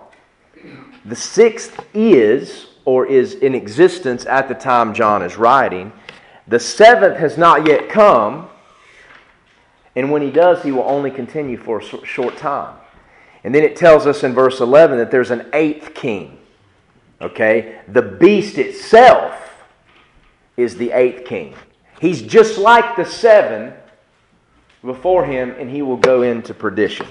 The 1.05 1.17
sixth 1.17 1.85
is, 1.93 2.69
or 2.85 3.07
is 3.07 3.35
in 3.35 3.55
existence 3.55 4.25
at 4.27 4.49
the 4.49 4.55
time 4.55 4.95
John 4.95 5.23
is 5.23 5.37
writing, 5.37 5.93
the 6.47 6.61
seventh 6.61 7.19
has 7.19 7.37
not 7.37 7.67
yet 7.67 7.89
come, 7.89 8.49
and 9.97 10.11
when 10.11 10.23
he 10.23 10.31
does, 10.31 10.63
he 10.63 10.73
will 10.73 10.85
only 10.85 11.11
continue 11.11 11.57
for 11.57 11.81
a 11.81 12.07
short 12.07 12.37
time. 12.37 12.77
And 13.43 13.55
then 13.55 13.65
it 13.65 13.77
tells 13.77 14.07
us 14.07 14.23
in 14.23 14.35
verse 14.35 14.61
11 14.61 14.99
that 14.99 15.11
there's 15.11 15.31
an 15.31 15.49
eighth 15.53 15.95
king. 15.95 16.39
Okay? 17.21 17.81
The 17.89 18.03
beast 18.03 18.59
itself 18.59 19.40
is 20.63 20.77
the 20.77 20.93
eighth 20.93 21.25
king. 21.25 21.55
He's 22.01 22.23
just 22.23 22.59
like 22.59 22.97
the 22.97 23.05
seven 23.05 23.75
before 24.83 25.25
him, 25.25 25.55
and 25.59 25.71
he 25.71 25.83
will 25.83 25.97
go 25.97 26.23
into 26.23 26.55
perdition. 26.55 27.07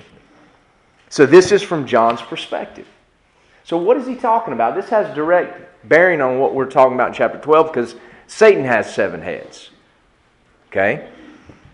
So, 1.09 1.25
this 1.25 1.51
is 1.51 1.61
from 1.61 1.85
John's 1.85 2.21
perspective. 2.21 2.87
So, 3.63 3.77
what 3.77 3.97
is 3.97 4.07
he 4.07 4.15
talking 4.15 4.53
about? 4.53 4.75
This 4.75 4.89
has 4.89 5.13
direct 5.15 5.87
bearing 5.87 6.21
on 6.21 6.39
what 6.39 6.53
we're 6.53 6.69
talking 6.69 6.95
about 6.95 7.09
in 7.09 7.13
chapter 7.13 7.39
12 7.39 7.67
because 7.67 7.95
Satan 8.27 8.63
has 8.63 8.93
seven 8.93 9.21
heads. 9.21 9.69
Okay? 10.67 11.09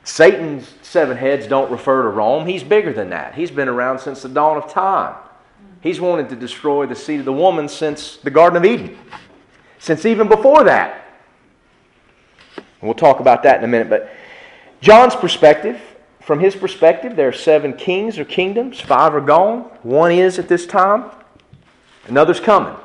Satan's 0.04 0.74
seven 0.82 1.18
heads 1.18 1.48
don't 1.48 1.72
refer 1.72 2.04
to 2.04 2.10
Rome. 2.10 2.46
He's 2.46 2.64
bigger 2.64 2.94
than 2.94 3.10
that. 3.10 3.34
He's 3.34 3.52
been 3.52 3.68
around 3.68 4.00
since 4.00 4.22
the 4.22 4.30
dawn 4.30 4.58
of 4.58 4.72
time. 4.72 5.16
He's 5.82 6.00
wanted 6.00 6.30
to 6.30 6.36
destroy 6.36 6.86
the 6.86 6.96
seed 6.96 7.20
of 7.20 7.26
the 7.26 7.34
woman 7.34 7.68
since 7.68 8.18
the 8.18 8.32
Garden 8.32 8.58
of 8.58 8.66
Eden, 8.66 8.98
since 9.80 10.06
even 10.06 10.28
before 10.28 10.64
that. 10.64 11.05
We'll 12.82 12.94
talk 12.94 13.20
about 13.20 13.44
that 13.44 13.58
in 13.58 13.64
a 13.64 13.68
minute. 13.68 13.90
But 13.90 14.12
John's 14.82 15.16
perspective, 15.16 15.80
from 16.22 16.40
his 16.40 16.56
perspective, 16.56 17.16
there 17.16 17.28
are 17.28 17.34
seven 17.34 17.74
kings 17.74 18.18
or 18.18 18.26
kingdoms. 18.26 18.80
Five 18.80 19.14
are 19.14 19.22
gone. 19.22 19.62
One 19.84 20.12
is 20.12 20.40
at 20.40 20.48
this 20.48 20.66
time. 20.66 21.12
Another's 22.08 22.40
coming. 22.40 22.76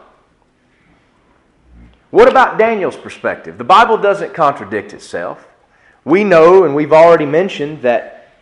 What 2.10 2.28
about 2.28 2.58
Daniel's 2.58 2.96
perspective? 2.96 3.56
The 3.56 3.64
Bible 3.64 3.96
doesn't 3.96 4.34
contradict 4.34 4.92
itself. 4.92 5.46
We 6.04 6.24
know, 6.24 6.64
and 6.64 6.74
we've 6.74 6.92
already 6.92 7.26
mentioned, 7.26 7.82
that 7.82 8.32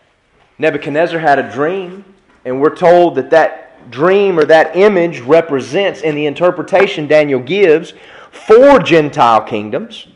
Nebuchadnezzar 0.58 1.18
had 1.18 1.38
a 1.38 1.52
dream, 1.52 2.04
and 2.44 2.60
we're 2.60 2.74
told 2.74 3.16
that 3.16 3.30
that 3.30 3.90
dream 3.90 4.38
or 4.38 4.44
that 4.44 4.76
image 4.76 5.20
represents, 5.20 6.00
in 6.00 6.14
the 6.14 6.26
interpretation 6.26 7.06
Daniel 7.06 7.40
gives, 7.40 7.92
four 8.30 8.78
Gentile 8.78 9.42
kingdoms. 9.42 10.06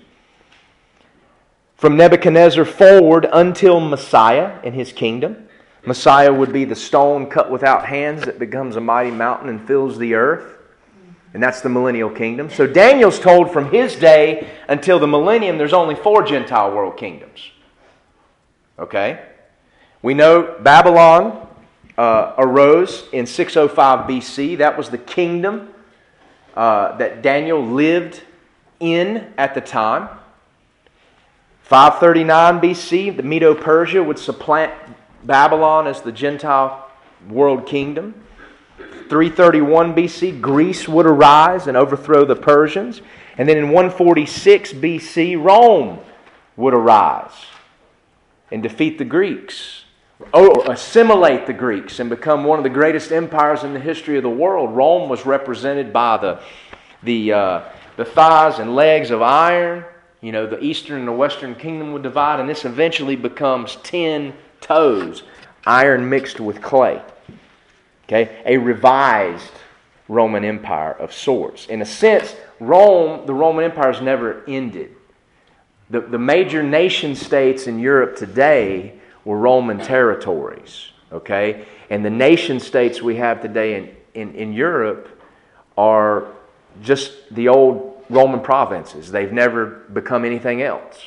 From 1.82 1.96
Nebuchadnezzar 1.96 2.64
forward 2.64 3.26
until 3.32 3.80
Messiah 3.80 4.60
in 4.62 4.72
his 4.72 4.92
kingdom. 4.92 5.48
Messiah 5.84 6.32
would 6.32 6.52
be 6.52 6.64
the 6.64 6.76
stone 6.76 7.26
cut 7.26 7.50
without 7.50 7.86
hands 7.86 8.22
that 8.22 8.38
becomes 8.38 8.76
a 8.76 8.80
mighty 8.80 9.10
mountain 9.10 9.48
and 9.48 9.66
fills 9.66 9.98
the 9.98 10.14
earth. 10.14 10.58
And 11.34 11.42
that's 11.42 11.60
the 11.60 11.68
millennial 11.68 12.08
kingdom. 12.08 12.50
So 12.50 12.68
Daniel's 12.68 13.18
told 13.18 13.52
from 13.52 13.72
his 13.72 13.96
day 13.96 14.48
until 14.68 15.00
the 15.00 15.08
millennium, 15.08 15.58
there's 15.58 15.72
only 15.72 15.96
four 15.96 16.22
Gentile 16.22 16.72
world 16.72 16.96
kingdoms. 16.96 17.50
Okay? 18.78 19.20
We 20.02 20.14
know 20.14 20.58
Babylon 20.60 21.48
uh, 21.98 22.34
arose 22.38 23.08
in 23.12 23.26
605 23.26 24.08
BC. 24.08 24.58
That 24.58 24.78
was 24.78 24.88
the 24.88 24.98
kingdom 24.98 25.70
uh, 26.54 26.96
that 26.98 27.22
Daniel 27.22 27.60
lived 27.60 28.22
in 28.78 29.32
at 29.36 29.56
the 29.56 29.60
time. 29.60 30.20
539 31.72 32.60
BC, 32.60 33.16
the 33.16 33.22
Medo 33.22 33.54
Persia 33.54 34.02
would 34.02 34.18
supplant 34.18 34.74
Babylon 35.24 35.86
as 35.86 36.02
the 36.02 36.12
Gentile 36.12 36.90
world 37.30 37.64
kingdom. 37.64 38.12
331 39.08 39.94
BC, 39.94 40.38
Greece 40.38 40.86
would 40.86 41.06
arise 41.06 41.66
and 41.66 41.74
overthrow 41.74 42.26
the 42.26 42.36
Persians. 42.36 43.00
And 43.38 43.48
then 43.48 43.56
in 43.56 43.70
146 43.70 44.74
BC, 44.74 45.42
Rome 45.42 46.00
would 46.58 46.74
arise 46.74 47.46
and 48.50 48.62
defeat 48.62 48.98
the 48.98 49.06
Greeks, 49.06 49.86
or 50.34 50.70
assimilate 50.70 51.46
the 51.46 51.54
Greeks 51.54 52.00
and 52.00 52.10
become 52.10 52.44
one 52.44 52.58
of 52.58 52.64
the 52.64 52.68
greatest 52.68 53.12
empires 53.12 53.64
in 53.64 53.72
the 53.72 53.80
history 53.80 54.18
of 54.18 54.22
the 54.22 54.28
world. 54.28 54.76
Rome 54.76 55.08
was 55.08 55.24
represented 55.24 55.90
by 55.90 56.18
the, 56.18 56.42
the, 57.02 57.32
uh, 57.32 57.62
the 57.96 58.04
thighs 58.04 58.58
and 58.58 58.76
legs 58.76 59.10
of 59.10 59.22
iron. 59.22 59.86
You 60.22 60.30
know, 60.30 60.46
the 60.46 60.62
eastern 60.62 61.00
and 61.00 61.08
the 61.08 61.12
western 61.12 61.56
kingdom 61.56 61.92
would 61.92 62.04
divide, 62.04 62.38
and 62.38 62.48
this 62.48 62.64
eventually 62.64 63.16
becomes 63.16 63.76
10 63.82 64.32
toes, 64.60 65.24
iron 65.66 66.08
mixed 66.08 66.38
with 66.38 66.62
clay. 66.62 67.02
Okay? 68.04 68.40
A 68.46 68.56
revised 68.56 69.52
Roman 70.06 70.44
Empire 70.44 70.92
of 70.92 71.12
sorts. 71.12 71.66
In 71.66 71.82
a 71.82 71.84
sense, 71.84 72.36
Rome, 72.60 73.26
the 73.26 73.34
Roman 73.34 73.64
Empire, 73.64 73.92
has 73.92 74.00
never 74.00 74.44
ended. 74.46 74.94
The, 75.90 76.00
the 76.00 76.18
major 76.18 76.62
nation 76.62 77.16
states 77.16 77.66
in 77.66 77.80
Europe 77.80 78.16
today 78.16 78.94
were 79.24 79.36
Roman 79.36 79.78
territories. 79.78 80.90
Okay? 81.10 81.66
And 81.90 82.04
the 82.04 82.10
nation 82.10 82.60
states 82.60 83.02
we 83.02 83.16
have 83.16 83.42
today 83.42 83.74
in, 83.74 83.96
in, 84.14 84.34
in 84.36 84.52
Europe 84.52 85.20
are 85.76 86.28
just 86.80 87.12
the 87.34 87.48
old 87.48 87.91
Roman 88.10 88.40
provinces. 88.40 89.10
They've 89.10 89.32
never 89.32 89.66
become 89.66 90.24
anything 90.24 90.62
else. 90.62 90.98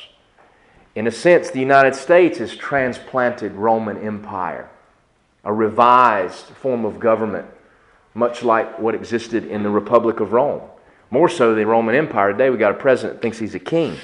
In 0.94 1.06
a 1.06 1.10
sense, 1.10 1.50
the 1.50 1.60
United 1.60 1.94
States 1.94 2.40
is 2.40 2.56
transplanted 2.56 3.52
Roman 3.52 3.98
Empire 3.98 4.70
a 5.46 5.52
revised 5.52 6.46
form 6.46 6.84
of 6.84 6.98
government, 6.98 7.46
much 8.14 8.42
like 8.42 8.78
what 8.80 8.94
existed 8.94 9.44
in 9.44 9.62
the 9.62 9.70
Republic 9.70 10.18
of 10.18 10.32
Rome. 10.32 10.60
More 11.10 11.28
so 11.28 11.54
the 11.54 11.64
Roman 11.64 11.94
Empire. 11.94 12.32
Today 12.32 12.50
we 12.50 12.58
got 12.58 12.72
a 12.72 12.74
president 12.74 13.14
that 13.14 13.22
thinks 13.22 13.38
he's 13.38 13.54
a 13.54 13.60
king. 13.60 13.96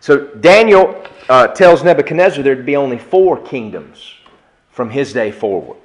So 0.00 0.26
Daniel 0.26 1.04
uh, 1.28 1.48
tells 1.48 1.84
Nebuchadnezzar 1.84 2.42
there'd 2.42 2.66
be 2.66 2.76
only 2.76 2.98
four 2.98 3.40
kingdoms 3.40 4.12
from 4.70 4.90
his 4.90 5.12
day 5.12 5.30
forward. 5.30 5.78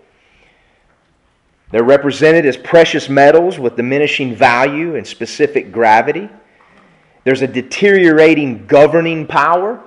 They're 1.72 1.84
represented 1.84 2.46
as 2.46 2.58
precious 2.58 3.08
metals 3.08 3.58
with 3.58 3.78
diminishing 3.78 4.36
value 4.36 4.96
and 4.96 5.08
specific 5.08 5.72
gravity. 5.72 6.30
There's 7.24 7.42
a 7.42 7.48
deteriorating 7.48 8.68
governing 8.68 9.26
power, 9.26 9.82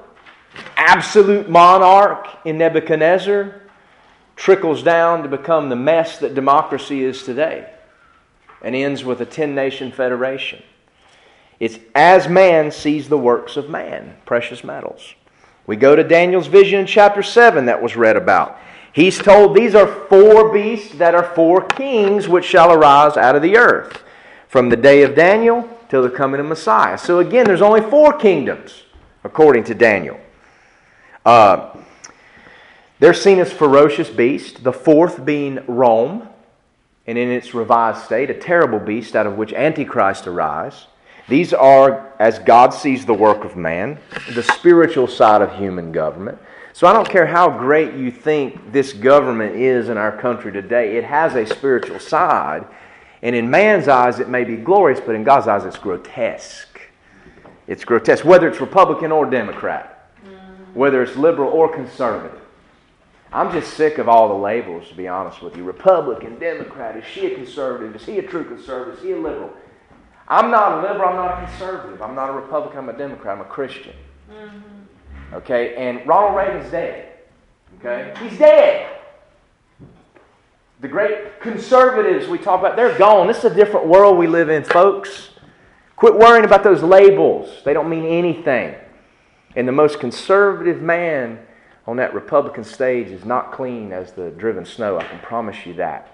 absolute 0.76 1.48
monarch 1.48 2.26
in 2.44 2.56
Nebuchadnezzar, 2.58 3.60
trickles 4.36 4.82
down 4.82 5.22
to 5.22 5.28
become 5.28 5.68
the 5.68 5.76
mess 5.76 6.18
that 6.18 6.34
democracy 6.34 7.04
is 7.04 7.22
today 7.22 7.70
and 8.62 8.74
ends 8.74 9.04
with 9.04 9.20
a 9.20 9.26
10 9.26 9.54
nation 9.54 9.92
federation. 9.92 10.62
It's 11.60 11.78
as 11.94 12.28
man 12.28 12.70
sees 12.70 13.08
the 13.08 13.18
works 13.18 13.56
of 13.56 13.68
man, 13.68 14.16
precious 14.24 14.64
metals. 14.64 15.14
We 15.66 15.76
go 15.76 15.94
to 15.94 16.02
Daniel's 16.02 16.46
vision 16.46 16.80
in 16.80 16.86
chapter 16.86 17.22
7 17.22 17.66
that 17.66 17.82
was 17.82 17.96
read 17.96 18.16
about. 18.16 18.58
He's 18.94 19.18
told 19.18 19.56
these 19.56 19.74
are 19.74 19.88
four 19.88 20.52
beasts 20.52 20.94
that 20.98 21.16
are 21.16 21.34
four 21.34 21.66
kings 21.66 22.28
which 22.28 22.44
shall 22.44 22.72
arise 22.72 23.16
out 23.16 23.34
of 23.34 23.42
the 23.42 23.56
earth 23.56 24.04
from 24.46 24.68
the 24.68 24.76
day 24.76 25.02
of 25.02 25.16
Daniel 25.16 25.68
till 25.88 26.00
the 26.00 26.08
coming 26.08 26.38
of 26.38 26.46
Messiah. 26.46 26.96
So 26.96 27.18
again, 27.18 27.44
there's 27.44 27.60
only 27.60 27.80
four 27.80 28.12
kingdoms 28.12 28.84
according 29.24 29.64
to 29.64 29.74
Daniel. 29.74 30.20
Uh, 31.26 31.76
they're 33.00 33.14
seen 33.14 33.40
as 33.40 33.52
ferocious 33.52 34.08
beasts, 34.10 34.60
the 34.60 34.72
fourth 34.72 35.24
being 35.24 35.58
Rome, 35.66 36.28
and 37.04 37.18
in 37.18 37.30
its 37.30 37.52
revised 37.52 38.04
state, 38.04 38.30
a 38.30 38.34
terrible 38.34 38.78
beast 38.78 39.16
out 39.16 39.26
of 39.26 39.36
which 39.36 39.52
Antichrist 39.52 40.28
arise. 40.28 40.86
These 41.28 41.52
are, 41.52 42.12
as 42.20 42.38
God 42.38 42.70
sees 42.70 43.06
the 43.06 43.14
work 43.14 43.44
of 43.44 43.56
man, 43.56 43.98
the 44.34 44.42
spiritual 44.44 45.08
side 45.08 45.42
of 45.42 45.56
human 45.56 45.90
government. 45.90 46.38
So 46.74 46.88
I 46.88 46.92
don't 46.92 47.08
care 47.08 47.24
how 47.24 47.56
great 47.56 47.94
you 47.94 48.10
think 48.10 48.72
this 48.72 48.92
government 48.92 49.54
is 49.54 49.88
in 49.88 49.96
our 49.96 50.10
country 50.10 50.50
today, 50.50 50.96
it 50.96 51.04
has 51.04 51.36
a 51.36 51.46
spiritual 51.46 52.00
side. 52.00 52.66
And 53.22 53.36
in 53.36 53.48
man's 53.48 53.86
eyes, 53.86 54.18
it 54.18 54.28
may 54.28 54.42
be 54.42 54.56
glorious, 54.56 54.98
but 54.98 55.14
in 55.14 55.22
God's 55.22 55.46
eyes, 55.46 55.64
it's 55.64 55.78
grotesque. 55.78 56.80
It's 57.68 57.84
grotesque, 57.84 58.24
whether 58.24 58.48
it's 58.48 58.60
Republican 58.60 59.12
or 59.12 59.24
Democrat, 59.24 60.10
whether 60.74 61.00
it's 61.00 61.14
liberal 61.14 61.48
or 61.50 61.72
conservative. 61.72 62.40
I'm 63.32 63.52
just 63.52 63.74
sick 63.74 63.98
of 63.98 64.08
all 64.08 64.26
the 64.26 64.34
labels, 64.34 64.88
to 64.88 64.96
be 64.96 65.06
honest 65.06 65.42
with 65.42 65.56
you. 65.56 65.62
Republican, 65.62 66.40
Democrat, 66.40 66.96
is 66.96 67.04
she 67.04 67.26
a 67.26 67.36
conservative? 67.36 67.94
Is 67.94 68.04
he 68.04 68.18
a 68.18 68.22
true 68.22 68.44
conservative? 68.44 68.98
Is 68.98 69.04
he 69.04 69.12
a 69.12 69.16
liberal? 69.16 69.50
I'm 70.26 70.50
not 70.50 70.72
a 70.72 70.88
liberal, 70.88 71.10
I'm 71.10 71.16
not 71.16 71.40
a 71.40 71.46
conservative. 71.46 72.02
I'm 72.02 72.16
not 72.16 72.30
a 72.30 72.32
Republican, 72.32 72.78
I'm 72.80 72.88
a 72.88 72.98
Democrat, 72.98 73.36
I'm 73.36 73.42
a 73.42 73.48
Christian. 73.48 73.94
Mm-hmm. 74.28 74.73
Okay, 75.32 75.74
and 75.76 76.06
Ronald 76.06 76.36
Reagan's 76.36 76.70
dead. 76.70 77.12
Okay? 77.78 78.14
He's 78.20 78.38
dead. 78.38 78.90
The 80.80 80.88
great 80.88 81.40
conservatives 81.40 82.28
we 82.28 82.38
talk 82.38 82.60
about, 82.60 82.76
they're 82.76 82.96
gone. 82.98 83.26
This 83.26 83.38
is 83.38 83.44
a 83.44 83.54
different 83.54 83.86
world 83.86 84.18
we 84.18 84.26
live 84.26 84.50
in, 84.50 84.64
folks. 84.64 85.30
Quit 85.96 86.14
worrying 86.14 86.44
about 86.44 86.62
those 86.62 86.82
labels. 86.82 87.62
They 87.64 87.72
don't 87.72 87.88
mean 87.88 88.04
anything. 88.04 88.74
And 89.56 89.66
the 89.66 89.72
most 89.72 90.00
conservative 90.00 90.82
man 90.82 91.38
on 91.86 91.96
that 91.96 92.12
Republican 92.14 92.64
stage 92.64 93.08
is 93.08 93.24
not 93.24 93.52
clean 93.52 93.92
as 93.92 94.12
the 94.12 94.30
driven 94.30 94.64
snow. 94.64 94.98
I 94.98 95.04
can 95.04 95.20
promise 95.20 95.64
you 95.64 95.74
that. 95.74 96.10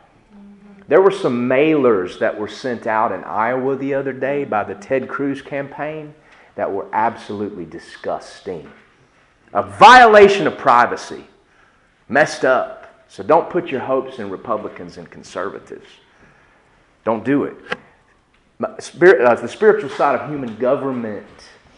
There 0.89 1.01
were 1.01 1.11
some 1.11 1.49
mailers 1.49 2.19
that 2.19 2.39
were 2.39 2.49
sent 2.49 2.87
out 2.87 3.13
in 3.13 3.23
Iowa 3.25 3.77
the 3.77 3.95
other 3.95 4.13
day 4.13 4.45
by 4.45 4.65
the 4.65 4.75
Ted 4.75 5.09
Cruz 5.09 5.41
campaign 5.41 6.15
that 6.57 6.71
were 6.71 6.89
absolutely 6.93 7.65
disgusting. 7.65 8.71
A 9.53 9.63
violation 9.63 10.47
of 10.47 10.57
privacy. 10.57 11.25
Messed 12.09 12.45
up. 12.45 13.05
So 13.09 13.23
don't 13.23 13.51
put 13.51 13.69
your 13.69 13.81
hopes 13.81 14.19
in 14.19 14.31
Republicans 14.31 14.97
and 14.97 15.11
conservatives. 15.11 15.87
Don't 17.05 17.25
do 17.25 17.45
it. 17.45 17.57
Spirit, 18.79 19.23
uh, 19.23 19.35
the 19.35 19.49
spiritual 19.49 19.91
side 19.91 20.21
of 20.21 20.29
human 20.29 20.55
government 20.57 21.27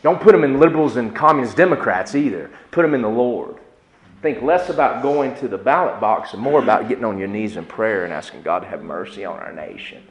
Don't 0.03 0.21
put 0.21 0.33
them 0.33 0.43
in 0.43 0.59
liberals 0.59 0.97
and 0.97 1.15
communist 1.15 1.57
Democrats 1.57 2.17
either. 2.17 2.51
Put 2.73 2.83
them 2.83 2.95
in 2.95 3.03
the 3.03 3.09
Lord. 3.09 3.57
Think 4.21 4.43
less 4.43 4.69
about 4.69 5.03
going 5.03 5.35
to 5.37 5.49
the 5.49 5.59
ballot 5.59 6.01
box 6.01 6.33
and 6.33 6.43
more 6.43 6.61
about 6.61 6.89
getting 6.89 7.05
on 7.05 7.19
your 7.19 7.29
knees 7.29 7.57
in 7.57 7.65
prayer 7.65 8.05
and 8.05 8.13
asking 8.13 8.43
God 8.43 8.61
to 8.61 8.67
have 8.67 8.83
mercy 8.83 9.25
on 9.25 9.39
our 9.39 9.53
nation. 9.53 10.03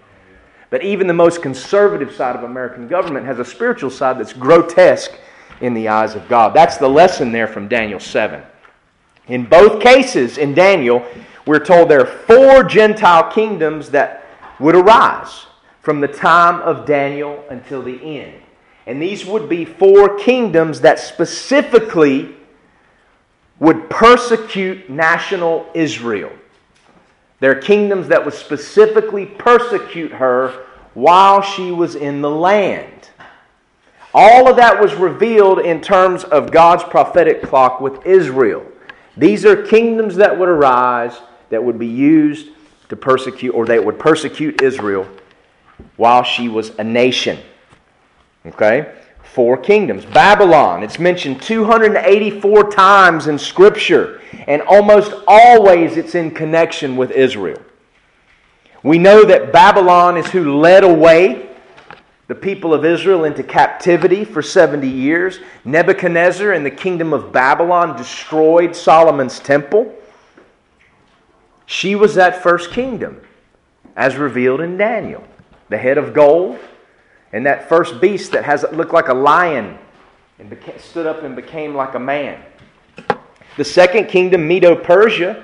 But 0.70 0.84
even 0.84 1.08
the 1.08 1.14
most 1.14 1.42
conservative 1.42 2.14
side 2.16 2.36
of 2.36 2.44
American 2.44 2.88
government 2.88 3.26
has 3.26 3.40
a 3.40 3.46
spiritual 3.46 3.90
side 3.90 4.18
that's 4.18 4.34
grotesque 4.34 5.12
in 5.62 5.74
the 5.74 5.88
eyes 5.88 6.16
of 6.16 6.28
God. 6.28 6.54
That's 6.54 6.78
the 6.78 6.90
lesson 6.90 7.32
there 7.32 7.48
from 7.48 7.68
Daniel 7.68 8.00
7. 8.00 8.42
In 9.28 9.46
both 9.46 9.82
cases, 9.82 10.38
in 10.38 10.54
Daniel, 10.54 11.06
we're 11.46 11.64
told 11.64 11.90
there 11.90 12.02
are 12.02 12.06
four 12.06 12.64
Gentile 12.64 13.32
kingdoms 13.32 13.90
that 13.92 14.26
would 14.60 14.76
arise 14.76 15.46
from 15.82 16.02
the 16.02 16.08
time 16.08 16.62
of 16.62 16.86
Daniel 16.86 17.44
until 17.50 17.82
the 17.82 18.20
end. 18.20 18.42
And 18.86 19.02
these 19.02 19.26
would 19.26 19.48
be 19.48 19.66
four 19.66 20.18
kingdoms 20.18 20.82
that 20.82 21.00
specifically 21.00 22.36
would 23.60 23.90
persecute 23.90 24.90
national 24.90 25.70
Israel. 25.74 26.32
They're 27.40 27.60
kingdoms 27.60 28.08
that 28.08 28.26
would 28.26 28.34
specifically 28.34 29.26
persecute 29.26 30.12
her 30.12 30.66
while 30.94 31.42
she 31.42 31.72
was 31.72 31.96
in 31.96 32.22
the 32.22 32.30
land. 32.30 33.11
All 34.14 34.50
of 34.50 34.58
that 34.58 34.82
was 34.82 34.94
revealed 34.96 35.60
in 35.60 35.82
terms 35.82 36.24
of 36.26 36.52
God's 36.52 36.84
prophetic 36.84 37.42
clock 37.42 37.80
with 37.80 38.06
Israel. 38.06 38.66
These 39.16 39.46
are 39.46 39.66
kingdoms 39.66 40.16
that 40.18 40.38
would 40.38 40.50
arise 40.50 41.18
that 41.50 41.64
would 41.64 41.78
be 41.78 41.88
used 41.88 42.50
to 42.90 42.96
persecute, 42.96 43.52
or 43.52 43.66
that 43.68 43.84
would 43.84 44.00
persecute 44.00 44.62
Israel 44.62 45.08
while 45.96 46.24
she 46.24 46.50
was 46.50 46.72
a 46.78 46.84
nation. 46.84 47.40
Okay? 48.46 48.94
Four 49.24 49.58
kingdoms. 49.58 50.04
Babylon, 50.04 50.84
it's 50.84 51.00
mentioned 51.00 51.42
284 51.42 52.72
times 52.72 53.28
in 53.28 53.38
Scripture, 53.38 54.22
and 54.48 54.62
almost 54.64 55.14
always 55.26 55.96
it's 55.96 56.16
in 56.16 56.32
connection 56.32 56.98
with 56.98 57.12
Israel. 57.12 57.62
We 58.84 58.98
know 58.98 59.24
that 59.24 59.54
Babylon 59.54 60.18
is 60.18 60.28
who 60.28 60.60
led 60.60 60.84
away 60.84 61.51
the 62.32 62.36
people 62.36 62.74
of 62.74 62.86
Israel 62.86 63.26
into 63.26 63.44
captivity 63.44 64.24
for 64.24 64.42
70 64.42 64.88
years. 64.88 65.42
Nebuchadnezzar 65.66 66.54
and 66.54 66.66
the 66.66 66.72
kingdom 66.72 67.12
of 67.12 67.34
Babylon 67.34 67.98
destroyed 67.98 68.74
Solomon's 68.74 69.38
temple. 69.42 69.94
She 71.66 71.94
was 71.94 72.16
that 72.16 72.42
first 72.42 72.72
kingdom, 72.72 73.20
as 73.98 74.16
revealed 74.16 74.62
in 74.62 74.78
Daniel. 74.78 75.26
The 75.68 75.78
head 75.78 75.98
of 75.98 76.14
gold, 76.14 76.58
and 77.34 77.46
that 77.46 77.68
first 77.68 78.00
beast 78.00 78.32
that 78.32 78.46
has 78.46 78.64
looked 78.72 78.94
like 78.94 79.10
a 79.10 79.14
lion 79.14 79.78
and 80.40 80.58
stood 80.78 81.08
up 81.08 81.24
and 81.24 81.36
became 81.36 81.76
like 81.76 81.96
a 81.96 82.00
man. 82.00 82.42
The 83.58 83.66
second 83.66 84.08
kingdom, 84.08 84.48
Medo 84.48 84.74
Persia, 84.74 85.44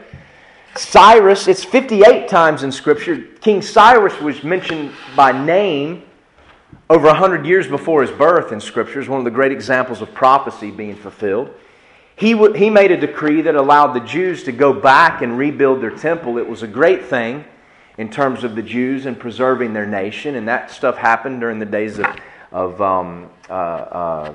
Cyrus, 0.78 1.50
it's 1.50 1.65
58 1.65 2.30
times 2.30 2.63
in 2.63 2.71
Scripture. 2.71 3.28
King 3.41 3.62
Cyrus 3.62 4.17
was 4.21 4.41
mentioned 4.41 4.93
by 5.17 5.34
name 5.34 6.04
over 6.90 7.08
100 7.08 7.46
years 7.46 7.68
before 7.68 8.02
his 8.02 8.12
birth 8.12 8.52
in 8.52 8.62
Scripture, 8.62 9.00
is 9.00 9.10
one 9.10 9.20
of 9.20 9.26
the 9.26 9.32
great 9.32 9.52
examples 9.52 10.02
of 10.02 10.14
prophecy 10.14 10.72
being 10.72 10.96
fulfilled. 10.96 11.50
He, 12.16 12.32
w- 12.32 12.54
he 12.54 12.70
made 12.70 12.92
a 12.92 12.98
decree 12.98 13.42
that 13.42 13.56
allowed 13.56 13.94
the 13.94 14.00
Jews 14.00 14.44
to 14.44 14.52
go 14.52 14.74
back 14.74 15.22
and 15.22 15.38
rebuild 15.38 15.82
their 15.82 15.92
temple. 15.92 16.38
It 16.38 16.48
was 16.48 16.64
a 16.64 16.68
great 16.68 17.06
thing 17.06 17.46
in 17.98 18.10
terms 18.10 18.44
of 18.44 18.56
the 18.56 18.62
Jews 18.62 19.06
and 19.06 19.20
preserving 19.20 19.74
their 19.74 19.86
nation. 19.86 20.36
And 20.36 20.48
that 20.48 20.72
stuff 20.72 20.98
happened 20.98 21.42
during 21.42 21.60
the 21.60 21.66
days 21.66 22.00
of, 22.00 22.08
of 22.52 22.82
um, 22.82 23.30
uh, 23.50 23.54
uh, 23.54 24.34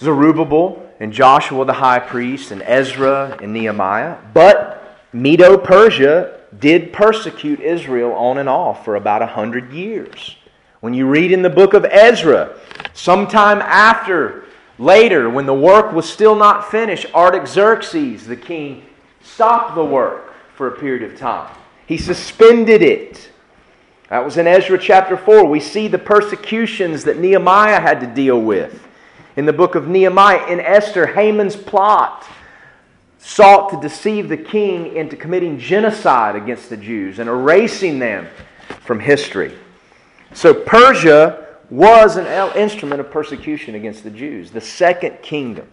Zerubbabel 0.00 0.90
and 1.00 1.12
Joshua 1.12 1.64
the 1.64 1.72
high 1.72 1.98
priest 1.98 2.50
and 2.50 2.62
Ezra 2.62 3.38
and 3.40 3.52
Nehemiah. 3.52 4.16
But 4.34 5.06
Medo 5.12 5.56
Persia 5.56 6.40
did 6.58 6.92
persecute 6.92 7.60
Israel 7.60 8.12
on 8.12 8.38
and 8.38 8.48
off 8.48 8.84
for 8.84 8.96
about 8.96 9.22
a 9.22 9.26
hundred 9.26 9.72
years. 9.72 10.36
When 10.80 10.94
you 10.94 11.08
read 11.08 11.32
in 11.32 11.42
the 11.42 11.50
book 11.50 11.74
of 11.74 11.84
Ezra, 11.84 12.54
sometime 12.94 13.60
after, 13.62 14.44
later, 14.78 15.28
when 15.28 15.44
the 15.44 15.54
work 15.54 15.92
was 15.92 16.08
still 16.08 16.36
not 16.36 16.70
finished, 16.70 17.06
Artaxerxes, 17.14 18.26
the 18.26 18.36
king, 18.36 18.84
stopped 19.20 19.74
the 19.74 19.84
work 19.84 20.32
for 20.54 20.68
a 20.68 20.78
period 20.78 21.02
of 21.10 21.18
time. 21.18 21.52
He 21.86 21.96
suspended 21.96 22.82
it. 22.82 23.30
That 24.08 24.24
was 24.24 24.36
in 24.36 24.46
Ezra 24.46 24.78
chapter 24.78 25.16
4. 25.16 25.46
We 25.46 25.58
see 25.58 25.88
the 25.88 25.98
persecutions 25.98 27.04
that 27.04 27.18
Nehemiah 27.18 27.80
had 27.80 28.00
to 28.00 28.06
deal 28.06 28.40
with. 28.40 28.86
In 29.36 29.46
the 29.46 29.52
book 29.52 29.74
of 29.74 29.88
Nehemiah, 29.88 30.46
in 30.46 30.60
Esther, 30.60 31.06
Haman's 31.06 31.56
plot 31.56 32.26
sought 33.18 33.70
to 33.70 33.80
deceive 33.80 34.28
the 34.28 34.36
king 34.36 34.96
into 34.96 35.16
committing 35.16 35.58
genocide 35.58 36.36
against 36.36 36.70
the 36.70 36.76
Jews 36.76 37.18
and 37.18 37.28
erasing 37.28 37.98
them 37.98 38.28
from 38.80 39.00
history. 39.00 39.56
So 40.34 40.54
Persia 40.54 41.46
was 41.70 42.16
an 42.16 42.26
instrument 42.56 43.00
of 43.00 43.10
persecution 43.10 43.74
against 43.74 44.04
the 44.04 44.10
Jews. 44.10 44.50
The 44.50 44.60
second 44.60 45.22
kingdom, 45.22 45.68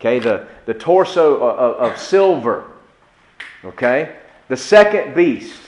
okay, 0.00 0.18
the, 0.18 0.46
the 0.66 0.74
torso 0.74 1.36
of, 1.36 1.92
of 1.92 1.98
silver, 1.98 2.70
okay, 3.64 4.16
the 4.48 4.56
second 4.56 5.14
beast, 5.14 5.60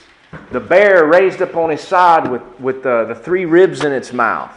the 0.51 0.59
bear 0.59 1.05
raised 1.05 1.41
up 1.41 1.55
on 1.55 1.69
his 1.69 1.81
side 1.81 2.29
with, 2.29 2.41
with 2.59 2.83
the, 2.83 3.05
the 3.05 3.15
three 3.15 3.45
ribs 3.45 3.83
in 3.83 3.91
its 3.91 4.13
mouth. 4.13 4.51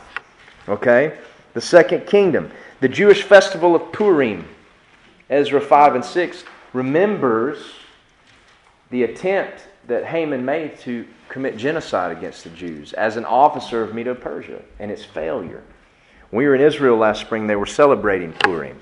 Okay? 0.69 1.19
The 1.55 1.61
second 1.61 2.07
kingdom. 2.07 2.51
The 2.81 2.89
Jewish 2.89 3.23
festival 3.23 3.75
of 3.75 3.93
Purim, 3.93 4.47
Ezra 5.31 5.61
5 5.61 5.95
and 5.97 6.05
6, 6.05 6.45
remembers 6.73 7.59
the 8.91 9.05
attempt 9.05 9.67
that 9.89 10.05
Haman 10.05 10.45
made 10.45 10.79
to 10.81 11.07
commit 11.29 11.57
genocide 11.57 12.17
against 12.17 12.45
the 12.45 12.51
Jews 12.51 12.93
as 12.93 13.17
an 13.17 13.25
officer 13.25 13.83
of 13.83 13.95
Medo 13.95 14.15
Persia 14.15 14.63
and 14.79 14.91
its 14.91 15.05
failure. 15.05 15.63
When 16.31 16.39
we 16.39 16.47
were 16.47 16.55
in 16.55 16.61
Israel 16.61 16.97
last 16.97 17.21
spring, 17.21 17.47
they 17.47 17.57
were 17.57 17.67
celebrating 17.67 18.33
Purim. 18.33 18.81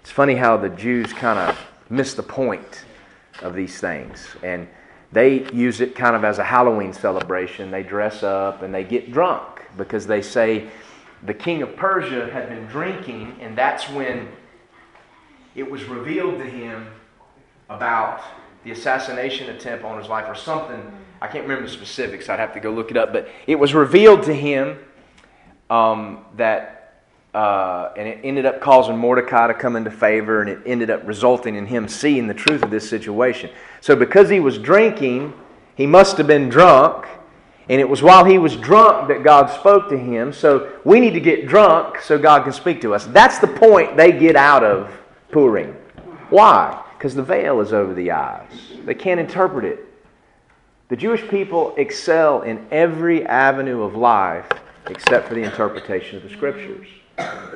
It's 0.00 0.10
funny 0.10 0.34
how 0.34 0.56
the 0.56 0.68
Jews 0.70 1.12
kind 1.12 1.38
of 1.38 1.58
miss 1.88 2.14
the 2.14 2.22
point 2.22 2.84
of 3.42 3.54
these 3.54 3.78
things. 3.80 4.26
And 4.42 4.68
they 5.12 5.50
use 5.52 5.80
it 5.80 5.94
kind 5.94 6.14
of 6.14 6.24
as 6.24 6.38
a 6.38 6.44
Halloween 6.44 6.92
celebration. 6.92 7.70
They 7.70 7.82
dress 7.82 8.22
up 8.22 8.62
and 8.62 8.74
they 8.74 8.84
get 8.84 9.12
drunk 9.12 9.62
because 9.76 10.06
they 10.06 10.22
say 10.22 10.68
the 11.22 11.34
king 11.34 11.62
of 11.62 11.76
Persia 11.76 12.30
had 12.32 12.48
been 12.48 12.66
drinking, 12.66 13.36
and 13.40 13.56
that's 13.56 13.88
when 13.90 14.28
it 15.54 15.70
was 15.70 15.84
revealed 15.84 16.38
to 16.38 16.44
him 16.44 16.86
about 17.68 18.22
the 18.64 18.70
assassination 18.72 19.50
attempt 19.50 19.84
on 19.84 19.98
his 19.98 20.08
life 20.08 20.26
or 20.28 20.34
something. 20.34 20.80
I 21.20 21.26
can't 21.26 21.42
remember 21.42 21.66
the 21.66 21.72
specifics, 21.72 22.28
I'd 22.28 22.38
have 22.38 22.54
to 22.54 22.60
go 22.60 22.70
look 22.70 22.90
it 22.90 22.96
up, 22.96 23.12
but 23.12 23.28
it 23.46 23.58
was 23.58 23.74
revealed 23.74 24.22
to 24.24 24.34
him 24.34 24.78
um, 25.68 26.24
that 26.36 26.80
uh, 27.34 27.92
and 27.96 28.08
it 28.08 28.18
ended 28.24 28.44
up 28.44 28.60
causing 28.60 28.96
Mordecai 28.96 29.46
to 29.46 29.54
come 29.54 29.76
into 29.76 29.90
favor, 29.90 30.40
and 30.40 30.50
it 30.50 30.58
ended 30.66 30.90
up 30.90 31.06
resulting 31.06 31.54
in 31.54 31.64
him 31.64 31.86
seeing 31.86 32.26
the 32.26 32.34
truth 32.34 32.62
of 32.62 32.70
this 32.70 32.88
situation. 32.88 33.50
So, 33.80 33.94
because 33.94 34.28
he 34.28 34.40
was 34.40 34.58
drinking, 34.58 35.32
he 35.76 35.86
must 35.86 36.16
have 36.18 36.26
been 36.26 36.48
drunk, 36.48 37.06
and 37.68 37.80
it 37.80 37.88
was 37.88 38.02
while 38.02 38.24
he 38.24 38.38
was 38.38 38.56
drunk 38.56 39.06
that 39.08 39.22
God 39.22 39.46
spoke 39.46 39.88
to 39.90 39.96
him. 39.96 40.32
So, 40.32 40.80
we 40.84 40.98
need 40.98 41.12
to 41.12 41.20
get 41.20 41.46
drunk 41.46 42.00
so 42.00 42.18
God 42.18 42.42
can 42.42 42.52
speak 42.52 42.80
to 42.80 42.94
us. 42.94 43.06
That's 43.06 43.38
the 43.38 43.46
point 43.46 43.96
they 43.96 44.10
get 44.10 44.34
out 44.34 44.64
of 44.64 44.92
Purim. 45.30 45.74
Why? 46.30 46.82
Because 47.00 47.14
the 47.14 47.22
veil 47.22 47.62
is 47.62 47.72
over 47.72 47.94
the 47.94 48.10
eyes, 48.10 48.50
they 48.84 48.92
can't 48.92 49.18
interpret 49.18 49.64
it. 49.64 49.86
The 50.88 50.96
Jewish 50.96 51.26
people 51.28 51.74
excel 51.78 52.42
in 52.42 52.66
every 52.70 53.24
avenue 53.24 53.80
of 53.80 53.96
life 53.96 54.46
except 54.86 55.26
for 55.26 55.34
the 55.34 55.42
interpretation 55.42 56.18
of 56.18 56.22
the 56.24 56.28
Scriptures. 56.28 56.86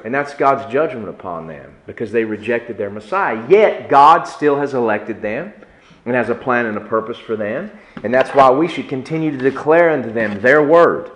And 0.02 0.14
that's 0.14 0.32
God's 0.32 0.72
judgment 0.72 1.10
upon 1.10 1.46
them 1.46 1.74
because 1.84 2.10
they 2.10 2.24
rejected 2.24 2.78
their 2.78 2.88
Messiah. 2.88 3.46
Yet, 3.46 3.90
God 3.90 4.24
still 4.24 4.56
has 4.56 4.72
elected 4.72 5.20
them 5.20 5.52
and 6.06 6.14
has 6.14 6.30
a 6.30 6.34
plan 6.34 6.64
and 6.64 6.78
a 6.78 6.86
purpose 6.88 7.18
for 7.18 7.36
them. 7.36 7.70
And 8.02 8.14
that's 8.14 8.30
why 8.30 8.50
we 8.50 8.66
should 8.66 8.88
continue 8.88 9.30
to 9.30 9.36
declare 9.36 9.90
unto 9.90 10.10
them 10.10 10.40
their 10.40 10.66
word, 10.66 11.10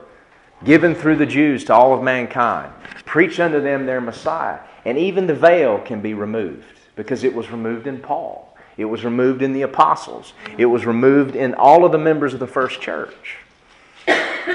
given 0.65 0.95
through 0.95 1.17
the 1.17 1.25
Jews 1.25 1.65
to 1.65 1.73
all 1.73 1.95
of 1.95 2.03
mankind. 2.03 2.75
Preach 3.07 3.41
unto 3.41 3.63
them 3.63 3.87
their 3.87 4.03
Messiah. 4.03 4.59
And 4.85 4.99
even 4.99 5.27
the 5.27 5.35
veil 5.35 5.79
can 5.79 6.03
be 6.03 6.13
removed 6.13 6.78
because 6.99 7.23
it 7.23 7.33
was 7.33 7.51
removed 7.51 7.87
in 7.87 7.99
Paul. 8.01 8.55
It 8.77 8.85
was 8.85 9.05
removed 9.05 9.41
in 9.41 9.53
the 9.53 9.63
apostles. 9.63 10.35
It 10.59 10.67
was 10.67 10.85
removed 10.85 11.37
in 11.37 11.55
all 11.55 11.85
of 11.85 11.93
the 11.93 11.99
members 11.99 12.35
of 12.35 12.41
the 12.41 12.47
first 12.47 12.81
church. 12.81 13.37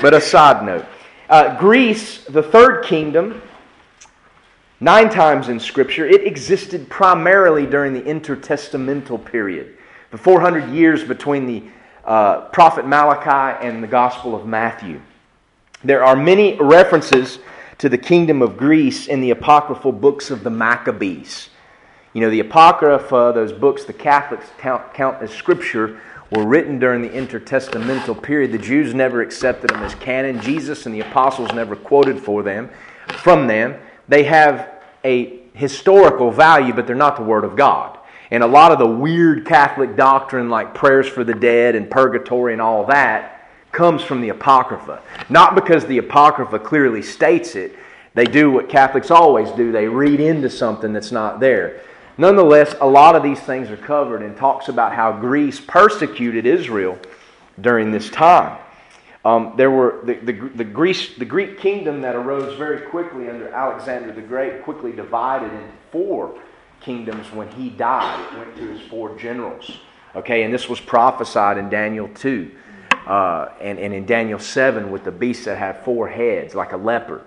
But 0.02 0.14
a 0.14 0.22
side 0.22 0.64
note 0.66 0.86
uh, 1.30 1.58
Greece, 1.58 2.26
the 2.26 2.44
third 2.44 2.84
kingdom, 2.84 3.42
Nine 4.84 5.10
times 5.10 5.48
in 5.48 5.62
Scripture, 5.62 6.06
it 6.06 6.28
existed 6.28 6.90
primarily 6.90 7.66
during 7.66 7.94
the 7.94 8.02
intertestamental 8.02 9.24
period, 9.24 9.78
the 10.12 10.18
400 10.18 10.74
years 10.74 11.06
between 11.06 11.46
the 11.46 11.64
uh, 12.04 12.50
prophet 12.50 12.86
Malachi 12.86 13.66
and 13.66 13.82
the 13.82 13.88
Gospel 13.88 14.36
of 14.36 14.46
Matthew. 14.46 15.00
There 15.86 16.04
are 16.04 16.18
many 16.18 16.58
references 16.60 17.40
to 17.78 17.88
the 17.88 17.98
kingdom 17.98 18.42
of 18.42 18.58
Greece 18.58 19.08
in 19.08 19.22
the 19.22 19.30
apocryphal 19.30 19.94
books 19.94 20.30
of 20.32 20.44
the 20.44 20.50
Maccabees. 20.50 21.48
You 22.14 22.22
know, 22.22 22.30
the 22.30 22.42
Apocrypha, 22.42 23.32
those 23.34 23.52
books 23.52 23.86
the 23.86 23.94
Catholics 23.94 24.46
count, 24.60 24.94
count 24.94 25.22
as 25.22 25.32
scripture, 25.32 26.00
were 26.32 26.46
written 26.46 26.80
during 26.80 27.02
the 27.02 27.10
intertestamental 27.10 28.22
period. 28.22 28.52
The 28.52 28.58
Jews 28.58 28.94
never 28.94 29.22
accepted 29.22 29.70
them 29.70 29.84
as 29.84 29.96
canon. 29.96 30.40
Jesus 30.42 30.86
and 30.86 30.94
the 30.94 31.02
apostles 31.02 31.52
never 31.54 31.76
quoted 31.76 32.20
for 32.20 32.44
them, 32.44 32.70
from 33.18 33.48
them. 33.48 33.76
They 34.08 34.24
have 34.24 34.82
a 35.04 35.42
historical 35.54 36.32
value, 36.32 36.74
but 36.74 36.88
they're 36.88 36.96
not 36.96 37.18
the 37.18 37.24
Word 37.24 37.44
of 37.44 37.56
God. 37.56 38.00
And 38.32 38.42
a 38.42 38.48
lot 38.48 38.72
of 38.72 38.80
the 38.80 38.88
weird 38.88 39.46
Catholic 39.46 39.96
doctrine, 39.96 40.50
like 40.50 40.74
prayers 40.74 41.08
for 41.08 41.24
the 41.24 41.36
dead 41.36 41.76
and 41.76 41.90
purgatory 41.90 42.54
and 42.54 42.62
all 42.62 42.86
that, 42.88 43.50
comes 43.72 44.04
from 44.04 44.22
the 44.22 44.30
Apocrypha. 44.30 45.02
Not 45.30 45.56
because 45.56 45.86
the 45.86 46.00
Apocrypha 46.00 46.60
clearly 46.60 47.02
states 47.02 47.56
it. 47.56 47.76
They 48.16 48.26
do 48.26 48.52
what 48.52 48.70
Catholics 48.70 49.12
always 49.12 49.52
do 49.52 49.72
they 49.72 49.88
read 49.88 50.20
into 50.20 50.50
something 50.50 50.94
that's 50.94 51.12
not 51.12 51.40
there. 51.40 51.82
Nonetheless, 52.18 52.76
a 52.80 52.88
lot 52.88 53.16
of 53.16 53.24
these 53.24 53.40
things 53.40 53.70
are 53.72 53.78
covered 53.78 54.22
and 54.22 54.38
talks 54.38 54.68
about 54.68 54.94
how 54.94 55.12
Greece 55.12 55.60
persecuted 55.60 56.46
Israel 56.46 56.98
during 57.60 57.92
this 57.92 58.10
time. 58.10 58.60
Um, 59.26 59.54
there 59.56 59.72
were 59.72 60.02
the, 60.04 60.16
the, 60.16 60.34
the, 60.34 60.64
Greece, 60.64 61.16
the 61.18 61.26
Greek 61.26 61.58
kingdom 61.58 62.02
that 62.02 62.16
arose 62.16 62.58
very 62.58 62.82
quickly 62.88 63.30
under 63.30 63.50
Alexander 63.50 64.12
the 64.12 64.22
Great 64.22 64.64
quickly 64.64 64.92
divided 64.92 65.52
into 65.52 65.72
four 65.92 66.40
kingdoms 66.82 67.32
when 67.32 67.50
he 67.52 67.70
died. 67.70 68.20
It 68.34 68.38
went 68.38 68.56
to 68.58 68.68
his 68.68 68.82
four 68.90 69.18
generals. 69.18 69.80
Okay, 70.16 70.44
and 70.44 70.54
this 70.54 70.68
was 70.70 70.80
prophesied 70.80 71.58
in 71.58 71.70
Daniel 71.70 72.10
2 72.10 72.52
uh, 73.08 73.48
and, 73.62 73.80
and 73.80 73.94
in 73.94 74.06
Daniel 74.06 74.40
7 74.40 74.92
with 74.92 75.04
the 75.04 75.12
beast 75.12 75.46
that 75.46 75.58
had 75.58 75.84
four 75.84 76.08
heads, 76.08 76.54
like 76.54 76.74
a 76.74 76.78
leopard. 76.78 77.24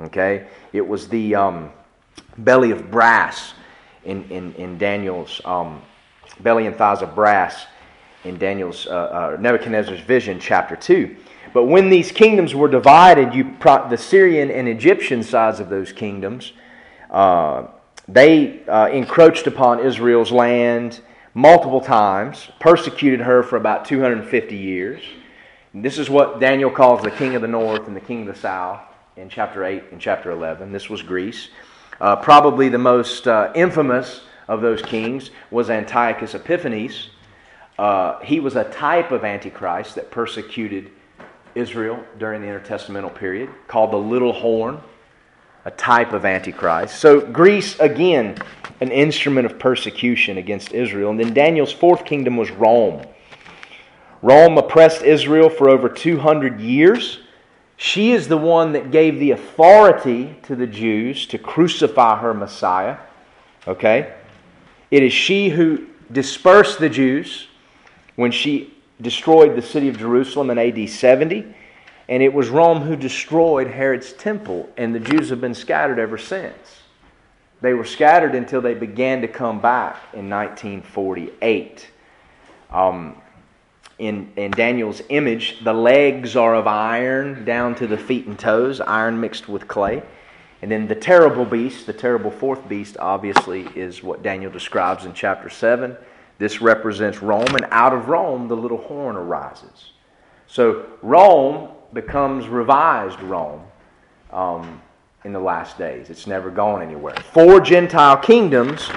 Okay, 0.00 0.48
it 0.72 0.86
was 0.86 1.08
the 1.08 1.34
um, 1.34 1.72
belly 2.36 2.72
of 2.72 2.90
brass 2.90 3.54
in, 4.08 4.24
in, 4.30 4.54
in 4.54 4.78
Daniel's 4.78 5.40
um, 5.44 5.82
belly 6.40 6.66
and 6.66 6.74
thighs 6.74 7.02
of 7.02 7.14
brass 7.14 7.66
in 8.24 8.38
Daniel's 8.38 8.86
uh, 8.86 8.90
uh, 8.90 9.36
Nebuchadnezzar's 9.38 10.00
vision, 10.00 10.40
chapter 10.40 10.74
2. 10.74 11.14
But 11.52 11.64
when 11.64 11.90
these 11.90 12.10
kingdoms 12.10 12.54
were 12.54 12.68
divided, 12.68 13.34
you 13.34 13.54
pro- 13.60 13.88
the 13.88 13.98
Syrian 13.98 14.50
and 14.50 14.66
Egyptian 14.66 15.22
sides 15.22 15.60
of 15.60 15.68
those 15.68 15.92
kingdoms, 15.92 16.52
uh, 17.10 17.68
they 18.08 18.64
uh, 18.66 18.88
encroached 18.88 19.46
upon 19.46 19.80
Israel's 19.80 20.32
land 20.32 21.00
multiple 21.34 21.80
times, 21.80 22.50
persecuted 22.58 23.20
her 23.20 23.42
for 23.42 23.56
about 23.56 23.84
250 23.84 24.56
years. 24.56 25.02
And 25.74 25.84
this 25.84 25.98
is 25.98 26.08
what 26.08 26.40
Daniel 26.40 26.70
calls 26.70 27.02
the 27.02 27.10
king 27.10 27.34
of 27.34 27.42
the 27.42 27.48
north 27.48 27.86
and 27.86 27.94
the 27.94 28.00
king 28.00 28.22
of 28.26 28.34
the 28.34 28.40
south 28.40 28.80
in 29.16 29.28
chapter 29.28 29.64
8 29.64 29.84
and 29.92 30.00
chapter 30.00 30.30
11. 30.30 30.72
This 30.72 30.88
was 30.88 31.02
Greece. 31.02 31.50
Uh, 32.00 32.16
probably 32.16 32.68
the 32.68 32.78
most 32.78 33.26
uh, 33.26 33.52
infamous 33.54 34.22
of 34.46 34.60
those 34.60 34.80
kings 34.82 35.30
was 35.50 35.68
Antiochus 35.68 36.34
Epiphanes. 36.34 37.10
Uh, 37.78 38.18
he 38.20 38.40
was 38.40 38.56
a 38.56 38.64
type 38.64 39.10
of 39.10 39.24
Antichrist 39.24 39.94
that 39.96 40.10
persecuted 40.10 40.90
Israel 41.54 42.02
during 42.18 42.40
the 42.40 42.48
intertestamental 42.48 43.14
period, 43.14 43.50
called 43.66 43.92
the 43.92 43.98
little 43.98 44.32
horn, 44.32 44.80
a 45.64 45.70
type 45.72 46.12
of 46.12 46.24
Antichrist. 46.24 46.98
So, 46.98 47.20
Greece, 47.20 47.78
again, 47.80 48.38
an 48.80 48.92
instrument 48.92 49.46
of 49.46 49.58
persecution 49.58 50.38
against 50.38 50.72
Israel. 50.72 51.10
And 51.10 51.18
then 51.18 51.34
Daniel's 51.34 51.72
fourth 51.72 52.04
kingdom 52.04 52.36
was 52.36 52.50
Rome. 52.50 53.04
Rome 54.22 54.56
oppressed 54.56 55.02
Israel 55.02 55.50
for 55.50 55.68
over 55.68 55.88
200 55.88 56.60
years. 56.60 57.20
She 57.80 58.10
is 58.10 58.26
the 58.26 58.36
one 58.36 58.72
that 58.72 58.90
gave 58.90 59.20
the 59.20 59.30
authority 59.30 60.36
to 60.42 60.56
the 60.56 60.66
Jews 60.66 61.26
to 61.28 61.38
crucify 61.38 62.18
her 62.18 62.34
Messiah. 62.34 62.98
Okay? 63.68 64.12
It 64.90 65.04
is 65.04 65.12
she 65.12 65.48
who 65.48 65.86
dispersed 66.10 66.80
the 66.80 66.88
Jews 66.88 67.46
when 68.16 68.32
she 68.32 68.74
destroyed 69.00 69.54
the 69.54 69.62
city 69.62 69.88
of 69.88 69.96
Jerusalem 69.96 70.50
in 70.50 70.58
AD 70.58 70.90
70. 70.90 71.54
And 72.08 72.20
it 72.20 72.34
was 72.34 72.48
Rome 72.48 72.80
who 72.80 72.96
destroyed 72.96 73.68
Herod's 73.68 74.12
temple, 74.12 74.68
and 74.76 74.92
the 74.92 75.00
Jews 75.00 75.30
have 75.30 75.40
been 75.40 75.54
scattered 75.54 76.00
ever 76.00 76.18
since. 76.18 76.80
They 77.60 77.74
were 77.74 77.84
scattered 77.84 78.34
until 78.34 78.60
they 78.60 78.74
began 78.74 79.20
to 79.20 79.28
come 79.28 79.60
back 79.60 79.96
in 80.14 80.28
1948. 80.28 81.90
Um, 82.72 83.22
in, 83.98 84.32
in 84.36 84.52
Daniel's 84.52 85.02
image, 85.08 85.62
the 85.64 85.72
legs 85.72 86.36
are 86.36 86.54
of 86.54 86.66
iron 86.66 87.44
down 87.44 87.74
to 87.76 87.86
the 87.86 87.98
feet 87.98 88.26
and 88.26 88.38
toes, 88.38 88.80
iron 88.80 89.20
mixed 89.20 89.48
with 89.48 89.66
clay. 89.66 90.02
And 90.62 90.70
then 90.70 90.88
the 90.88 90.94
terrible 90.94 91.44
beast, 91.44 91.86
the 91.86 91.92
terrible 91.92 92.30
fourth 92.30 92.68
beast, 92.68 92.96
obviously, 92.98 93.68
is 93.74 94.02
what 94.02 94.22
Daniel 94.22 94.50
describes 94.50 95.04
in 95.04 95.12
chapter 95.12 95.48
7. 95.48 95.96
This 96.38 96.60
represents 96.60 97.22
Rome, 97.22 97.54
and 97.54 97.66
out 97.70 97.92
of 97.92 98.08
Rome, 98.08 98.48
the 98.48 98.56
little 98.56 98.78
horn 98.78 99.16
arises. 99.16 99.92
So 100.46 100.86
Rome 101.02 101.70
becomes 101.92 102.46
revised 102.46 103.20
Rome 103.20 103.62
um, 104.32 104.80
in 105.24 105.32
the 105.32 105.40
last 105.40 105.78
days. 105.78 106.10
It's 106.10 106.26
never 106.26 106.50
gone 106.50 106.82
anywhere. 106.82 107.16
Four 107.32 107.60
Gentile 107.60 108.16
kingdoms 108.16 108.90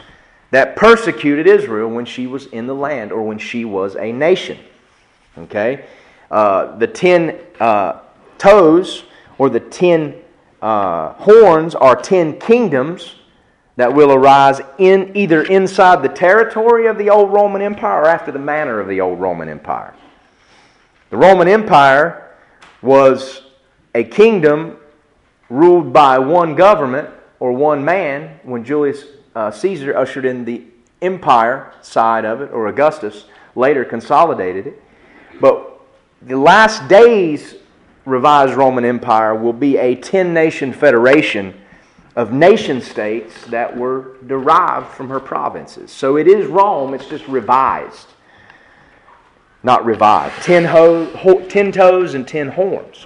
that 0.52 0.76
persecuted 0.76 1.48
Israel 1.48 1.90
when 1.90 2.06
she 2.06 2.28
was 2.28 2.46
in 2.48 2.68
the 2.68 2.76
land 2.76 3.12
or 3.12 3.24
when 3.24 3.38
she 3.38 3.66
was 3.66 3.96
a 3.96 4.12
nation. 4.12 4.60
Okay? 5.38 5.86
Uh, 6.30 6.78
the 6.78 6.88
ten 6.88 7.38
uh, 7.60 8.00
toes 8.38 9.04
or 9.38 9.50
the 9.50 9.60
ten 9.60 10.16
uh, 10.62 11.14
horns 11.14 11.76
are 11.76 11.96
ten 11.96 12.40
kingdoms 12.40 13.16
that 13.78 13.94
will 13.94 14.12
arise 14.12 14.62
in 14.78 15.12
either 15.16 15.44
inside 15.44 16.04
the 16.04 16.10
territory 16.10 16.88
of 16.88 16.98
the 16.98 17.10
old 17.10 17.32
Roman 17.32 17.62
Empire 17.62 18.02
or 18.02 18.08
after 18.08 18.32
the 18.32 18.40
manner 18.40 18.80
of 18.80 18.88
the 18.88 19.02
old 19.02 19.20
Roman 19.20 19.50
Empire. 19.50 19.94
The 21.10 21.18
Roman 21.18 21.48
Empire 21.48 22.32
was 22.82 23.42
a 23.96 24.04
kingdom 24.04 24.78
ruled 25.50 25.92
by 25.92 26.20
one 26.20 26.56
government 26.56 27.10
or 27.40 27.52
one 27.54 27.84
man 27.84 28.40
when 28.44 28.64
Julius 28.64 29.04
uh, 29.36 29.52
Caesar 29.52 29.98
ushered 29.98 30.26
in 30.26 30.46
the 30.46 30.64
empire 31.02 31.74
side 31.82 32.26
of 32.26 32.42
it, 32.42 32.52
or 32.52 32.68
Augustus 32.68 33.26
later 33.56 33.84
consolidated 33.84 34.68
it. 34.68 34.82
But 35.40 35.80
the 36.22 36.38
last 36.38 36.88
days 36.88 37.56
revised 38.06 38.54
Roman 38.54 38.86
Empire 38.86 39.36
will 39.36 39.54
be 39.54 39.78
a 39.78 39.96
10 39.96 40.34
nation 40.34 40.74
federation 40.74 41.60
of 42.16 42.34
nation 42.34 42.82
states 42.82 43.46
that 43.46 43.76
were 43.76 44.18
derived 44.28 44.88
from 44.88 45.10
her 45.10 45.20
provinces. 45.20 45.92
So 45.92 46.18
it 46.18 46.28
is 46.28 46.46
Rome, 46.48 46.94
it's 46.94 47.08
just 47.08 47.28
revised, 47.28 48.08
not 49.64 49.86
revived. 49.86 50.44
Ten, 50.44 50.66
ho- 50.66 51.06
ho- 51.16 51.48
ten 51.48 51.72
toes 51.72 52.14
and 52.14 52.28
ten 52.28 52.50
horns. 52.50 53.06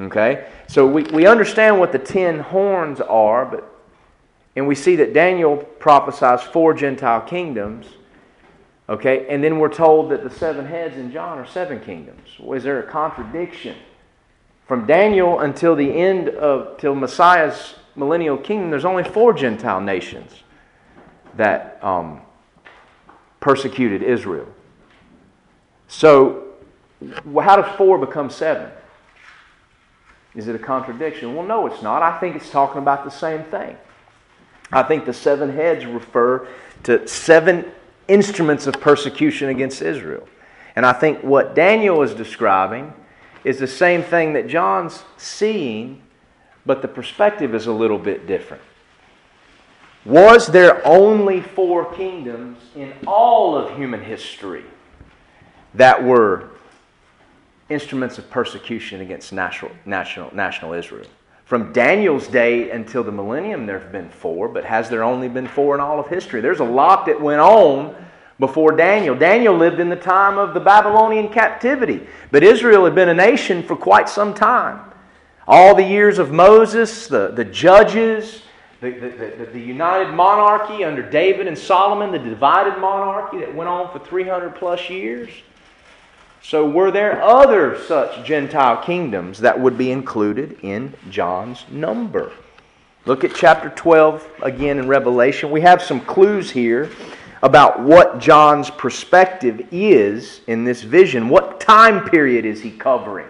Okay? 0.00 0.48
So 0.66 0.86
we, 0.86 1.04
we 1.04 1.26
understand 1.26 1.78
what 1.78 1.92
the 1.92 1.98
ten 1.98 2.40
horns 2.40 3.00
are, 3.00 3.44
but 3.44 3.66
and 4.56 4.66
we 4.66 4.74
see 4.74 4.96
that 4.96 5.12
Daniel 5.14 5.56
prophesies 5.56 6.42
four 6.42 6.74
Gentile 6.74 7.20
kingdoms 7.20 7.86
Okay, 8.90 9.28
and 9.28 9.42
then 9.42 9.60
we're 9.60 9.72
told 9.72 10.10
that 10.10 10.24
the 10.24 10.30
seven 10.30 10.66
heads 10.66 10.96
in 10.96 11.12
John 11.12 11.38
are 11.38 11.46
seven 11.46 11.78
kingdoms. 11.78 12.28
Is 12.52 12.64
there 12.64 12.80
a 12.80 12.90
contradiction? 12.90 13.76
From 14.66 14.84
Daniel 14.84 15.38
until 15.38 15.76
the 15.76 15.88
end 15.88 16.28
of, 16.28 16.76
till 16.76 16.96
Messiah's 16.96 17.76
millennial 17.94 18.36
kingdom, 18.36 18.70
there's 18.70 18.84
only 18.84 19.04
four 19.04 19.32
Gentile 19.32 19.80
nations 19.80 20.42
that 21.36 21.78
um, 21.84 22.20
persecuted 23.38 24.02
Israel. 24.02 24.48
So, 25.86 26.48
how 27.24 27.62
does 27.62 27.76
four 27.76 27.96
become 27.96 28.28
seven? 28.28 28.70
Is 30.34 30.48
it 30.48 30.56
a 30.56 30.58
contradiction? 30.58 31.36
Well, 31.36 31.46
no, 31.46 31.66
it's 31.68 31.82
not. 31.82 32.02
I 32.02 32.18
think 32.18 32.34
it's 32.34 32.50
talking 32.50 32.78
about 32.78 33.04
the 33.04 33.10
same 33.10 33.44
thing. 33.44 33.76
I 34.72 34.82
think 34.82 35.04
the 35.04 35.12
seven 35.12 35.52
heads 35.52 35.86
refer 35.86 36.48
to 36.84 37.06
seven 37.06 37.72
instruments 38.10 38.66
of 38.66 38.74
persecution 38.80 39.48
against 39.48 39.80
Israel. 39.80 40.28
And 40.76 40.84
I 40.84 40.92
think 40.92 41.22
what 41.22 41.54
Daniel 41.54 42.02
is 42.02 42.12
describing 42.12 42.92
is 43.44 43.58
the 43.58 43.66
same 43.66 44.02
thing 44.02 44.32
that 44.34 44.48
John's 44.48 45.04
seeing, 45.16 46.02
but 46.66 46.82
the 46.82 46.88
perspective 46.88 47.54
is 47.54 47.66
a 47.66 47.72
little 47.72 47.98
bit 47.98 48.26
different. 48.26 48.62
Was 50.04 50.46
there 50.46 50.86
only 50.86 51.40
four 51.40 51.92
kingdoms 51.94 52.58
in 52.74 52.92
all 53.06 53.56
of 53.56 53.76
human 53.76 54.02
history 54.02 54.64
that 55.74 56.02
were 56.02 56.50
instruments 57.68 58.18
of 58.18 58.28
persecution 58.30 59.02
against 59.02 59.32
national, 59.32 59.72
national, 59.84 60.34
national 60.34 60.72
Israel? 60.72 61.06
From 61.50 61.72
Daniel's 61.72 62.28
day 62.28 62.70
until 62.70 63.02
the 63.02 63.10
millennium, 63.10 63.66
there 63.66 63.80
have 63.80 63.90
been 63.90 64.08
four, 64.08 64.46
but 64.46 64.64
has 64.64 64.88
there 64.88 65.02
only 65.02 65.26
been 65.26 65.48
four 65.48 65.74
in 65.74 65.80
all 65.80 65.98
of 65.98 66.06
history? 66.06 66.40
There's 66.40 66.60
a 66.60 66.64
lot 66.64 67.06
that 67.06 67.20
went 67.20 67.40
on 67.40 67.96
before 68.38 68.76
Daniel. 68.76 69.16
Daniel 69.16 69.56
lived 69.56 69.80
in 69.80 69.88
the 69.88 69.96
time 69.96 70.38
of 70.38 70.54
the 70.54 70.60
Babylonian 70.60 71.28
captivity, 71.28 72.06
but 72.30 72.44
Israel 72.44 72.84
had 72.84 72.94
been 72.94 73.08
a 73.08 73.14
nation 73.14 73.64
for 73.64 73.74
quite 73.74 74.08
some 74.08 74.32
time. 74.32 74.92
all 75.48 75.74
the 75.74 75.82
years 75.82 76.20
of 76.20 76.30
Moses, 76.30 77.08
the, 77.08 77.32
the 77.32 77.44
judges, 77.44 78.42
the, 78.80 78.92
the, 78.92 79.08
the, 79.08 79.50
the 79.52 79.60
united 79.60 80.14
monarchy 80.14 80.84
under 80.84 81.02
David 81.02 81.48
and 81.48 81.58
Solomon, 81.58 82.12
the 82.12 82.18
divided 82.20 82.78
monarchy 82.78 83.40
that 83.40 83.52
went 83.52 83.68
on 83.68 83.90
for 83.90 83.98
300 83.98 84.54
plus 84.54 84.88
years. 84.88 85.30
So, 86.42 86.68
were 86.68 86.90
there 86.90 87.22
other 87.22 87.78
such 87.82 88.24
Gentile 88.24 88.82
kingdoms 88.82 89.40
that 89.40 89.60
would 89.60 89.76
be 89.76 89.90
included 89.90 90.58
in 90.62 90.94
John's 91.10 91.66
number? 91.70 92.32
Look 93.04 93.24
at 93.24 93.34
chapter 93.34 93.68
12 93.70 94.26
again 94.42 94.78
in 94.78 94.88
Revelation. 94.88 95.50
We 95.50 95.60
have 95.60 95.82
some 95.82 96.00
clues 96.00 96.50
here 96.50 96.90
about 97.42 97.80
what 97.80 98.18
John's 98.18 98.70
perspective 98.70 99.68
is 99.70 100.40
in 100.46 100.64
this 100.64 100.82
vision. 100.82 101.28
What 101.28 101.60
time 101.60 102.08
period 102.08 102.44
is 102.44 102.60
he 102.60 102.70
covering? 102.70 103.26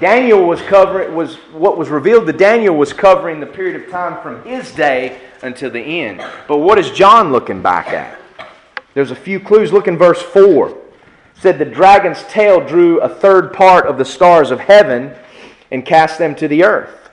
Daniel 0.00 0.44
was 0.44 0.60
covering 0.62 1.14
was 1.14 1.36
what 1.52 1.78
was 1.78 1.88
revealed 1.88 2.26
to 2.26 2.32
Daniel 2.32 2.74
was 2.74 2.92
covering 2.92 3.40
the 3.40 3.46
period 3.46 3.80
of 3.80 3.90
time 3.90 4.20
from 4.22 4.42
his 4.42 4.72
day 4.72 5.20
until 5.42 5.70
the 5.70 5.80
end. 5.80 6.18
But 6.48 6.58
what 6.58 6.78
is 6.78 6.90
John 6.90 7.30
looking 7.30 7.62
back 7.62 7.88
at? 7.88 8.18
There's 8.94 9.10
a 9.10 9.16
few 9.16 9.38
clues. 9.38 9.72
Look 9.72 9.86
in 9.86 9.96
verse 9.96 10.20
4. 10.20 10.81
Said 11.42 11.58
the 11.58 11.64
dragon's 11.64 12.22
tail 12.28 12.60
drew 12.60 13.00
a 13.00 13.08
third 13.08 13.52
part 13.52 13.88
of 13.88 13.98
the 13.98 14.04
stars 14.04 14.52
of 14.52 14.60
heaven 14.60 15.12
and 15.72 15.84
cast 15.84 16.16
them 16.16 16.36
to 16.36 16.46
the 16.46 16.62
earth. 16.62 17.10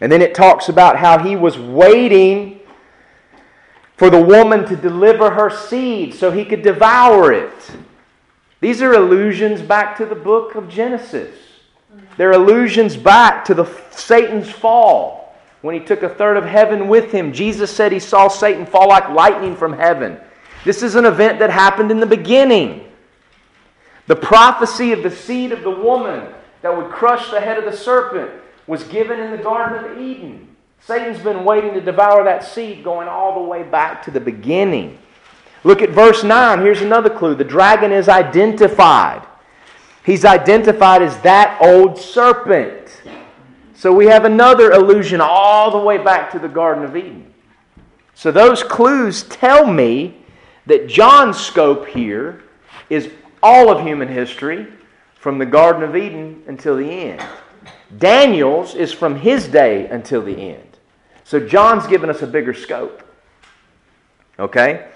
And 0.00 0.12
then 0.12 0.22
it 0.22 0.32
talks 0.32 0.68
about 0.68 0.96
how 0.96 1.18
he 1.18 1.34
was 1.34 1.58
waiting 1.58 2.60
for 3.96 4.10
the 4.10 4.22
woman 4.22 4.64
to 4.66 4.76
deliver 4.76 5.30
her 5.30 5.50
seed 5.50 6.14
so 6.14 6.30
he 6.30 6.44
could 6.44 6.62
devour 6.62 7.32
it. 7.32 7.72
These 8.60 8.80
are 8.80 8.92
allusions 8.92 9.60
back 9.60 9.96
to 9.96 10.06
the 10.06 10.14
book 10.14 10.54
of 10.54 10.68
Genesis. 10.68 11.36
They're 12.16 12.30
allusions 12.30 12.96
back 12.96 13.44
to 13.46 13.54
the 13.54 13.64
Satan's 13.90 14.48
fall 14.48 15.36
when 15.62 15.74
he 15.74 15.84
took 15.84 16.04
a 16.04 16.08
third 16.08 16.36
of 16.36 16.44
heaven 16.44 16.86
with 16.86 17.10
him. 17.10 17.32
Jesus 17.32 17.74
said 17.74 17.90
he 17.90 17.98
saw 17.98 18.28
Satan 18.28 18.66
fall 18.66 18.86
like 18.86 19.08
lightning 19.08 19.56
from 19.56 19.72
heaven. 19.72 20.16
This 20.64 20.84
is 20.84 20.94
an 20.94 21.06
event 21.06 21.40
that 21.40 21.50
happened 21.50 21.90
in 21.90 21.98
the 21.98 22.06
beginning. 22.06 22.84
The 24.08 24.16
prophecy 24.16 24.92
of 24.92 25.02
the 25.02 25.10
seed 25.10 25.52
of 25.52 25.62
the 25.62 25.70
woman 25.70 26.32
that 26.62 26.76
would 26.76 26.90
crush 26.90 27.30
the 27.30 27.40
head 27.40 27.58
of 27.58 27.64
the 27.64 27.76
serpent 27.76 28.30
was 28.66 28.82
given 28.84 29.20
in 29.20 29.30
the 29.30 29.38
Garden 29.38 29.84
of 29.84 29.98
Eden. 29.98 30.56
Satan's 30.80 31.18
been 31.18 31.44
waiting 31.44 31.74
to 31.74 31.80
devour 31.80 32.24
that 32.24 32.42
seed 32.42 32.82
going 32.82 33.06
all 33.06 33.34
the 33.34 33.46
way 33.46 33.62
back 33.62 34.02
to 34.04 34.10
the 34.10 34.20
beginning. 34.20 34.98
Look 35.62 35.82
at 35.82 35.90
verse 35.90 36.24
9. 36.24 36.62
Here's 36.62 36.80
another 36.80 37.10
clue. 37.10 37.34
The 37.34 37.44
dragon 37.44 37.92
is 37.92 38.08
identified. 38.08 39.26
He's 40.06 40.24
identified 40.24 41.02
as 41.02 41.20
that 41.20 41.60
old 41.60 41.98
serpent. 41.98 43.02
So 43.74 43.92
we 43.92 44.06
have 44.06 44.24
another 44.24 44.70
allusion 44.70 45.20
all 45.20 45.70
the 45.70 45.78
way 45.78 45.98
back 45.98 46.30
to 46.32 46.38
the 46.38 46.48
Garden 46.48 46.84
of 46.84 46.96
Eden. 46.96 47.32
So 48.14 48.32
those 48.32 48.62
clues 48.62 49.24
tell 49.24 49.66
me 49.66 50.16
that 50.64 50.88
John's 50.88 51.38
scope 51.38 51.86
here 51.86 52.42
is 52.88 53.10
all 53.42 53.70
of 53.70 53.84
human 53.86 54.08
history 54.08 54.66
from 55.14 55.38
the 55.38 55.46
Garden 55.46 55.82
of 55.82 55.96
Eden 55.96 56.42
until 56.46 56.76
the 56.76 56.90
end. 56.90 57.24
Daniel's 57.96 58.74
is 58.74 58.92
from 58.92 59.16
his 59.16 59.48
day 59.48 59.86
until 59.88 60.22
the 60.22 60.36
end. 60.36 60.78
So 61.24 61.40
John's 61.40 61.86
given 61.86 62.10
us 62.10 62.22
a 62.22 62.26
bigger 62.26 62.54
scope. 62.54 63.02
Okay? 64.38 64.88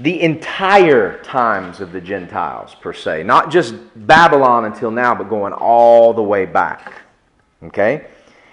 the 0.00 0.22
entire 0.22 1.22
times 1.22 1.80
of 1.80 1.92
the 1.92 2.00
Gentiles, 2.00 2.74
per 2.80 2.94
se. 2.94 3.22
Not 3.22 3.50
just 3.50 3.74
Babylon 3.94 4.64
until 4.64 4.90
now, 4.90 5.14
but 5.14 5.28
going 5.28 5.52
all 5.52 6.14
the 6.14 6.22
way 6.22 6.46
back. 6.46 7.02
Okay? 7.62 8.06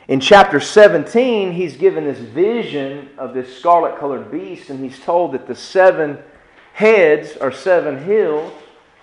In 0.09 0.19
chapter 0.19 0.59
17, 0.59 1.53
he's 1.53 1.77
given 1.77 2.03
this 2.03 2.19
vision 2.19 3.09
of 3.17 3.33
this 3.33 3.57
scarlet 3.57 3.97
colored 3.97 4.29
beast, 4.29 4.69
and 4.69 4.83
he's 4.83 4.99
told 4.99 5.31
that 5.31 5.47
the 5.47 5.55
seven 5.55 6.17
heads 6.78 7.36
are 7.38 7.51
seven 7.51 7.97
hills 8.03 8.53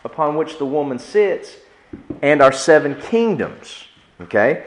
upon 0.05 0.37
which 0.37 0.59
the 0.59 0.64
woman 0.64 0.97
sits, 0.97 1.57
and 2.22 2.41
are 2.41 2.53
seven 2.53 2.95
kingdoms. 3.01 3.89
Okay? 4.20 4.64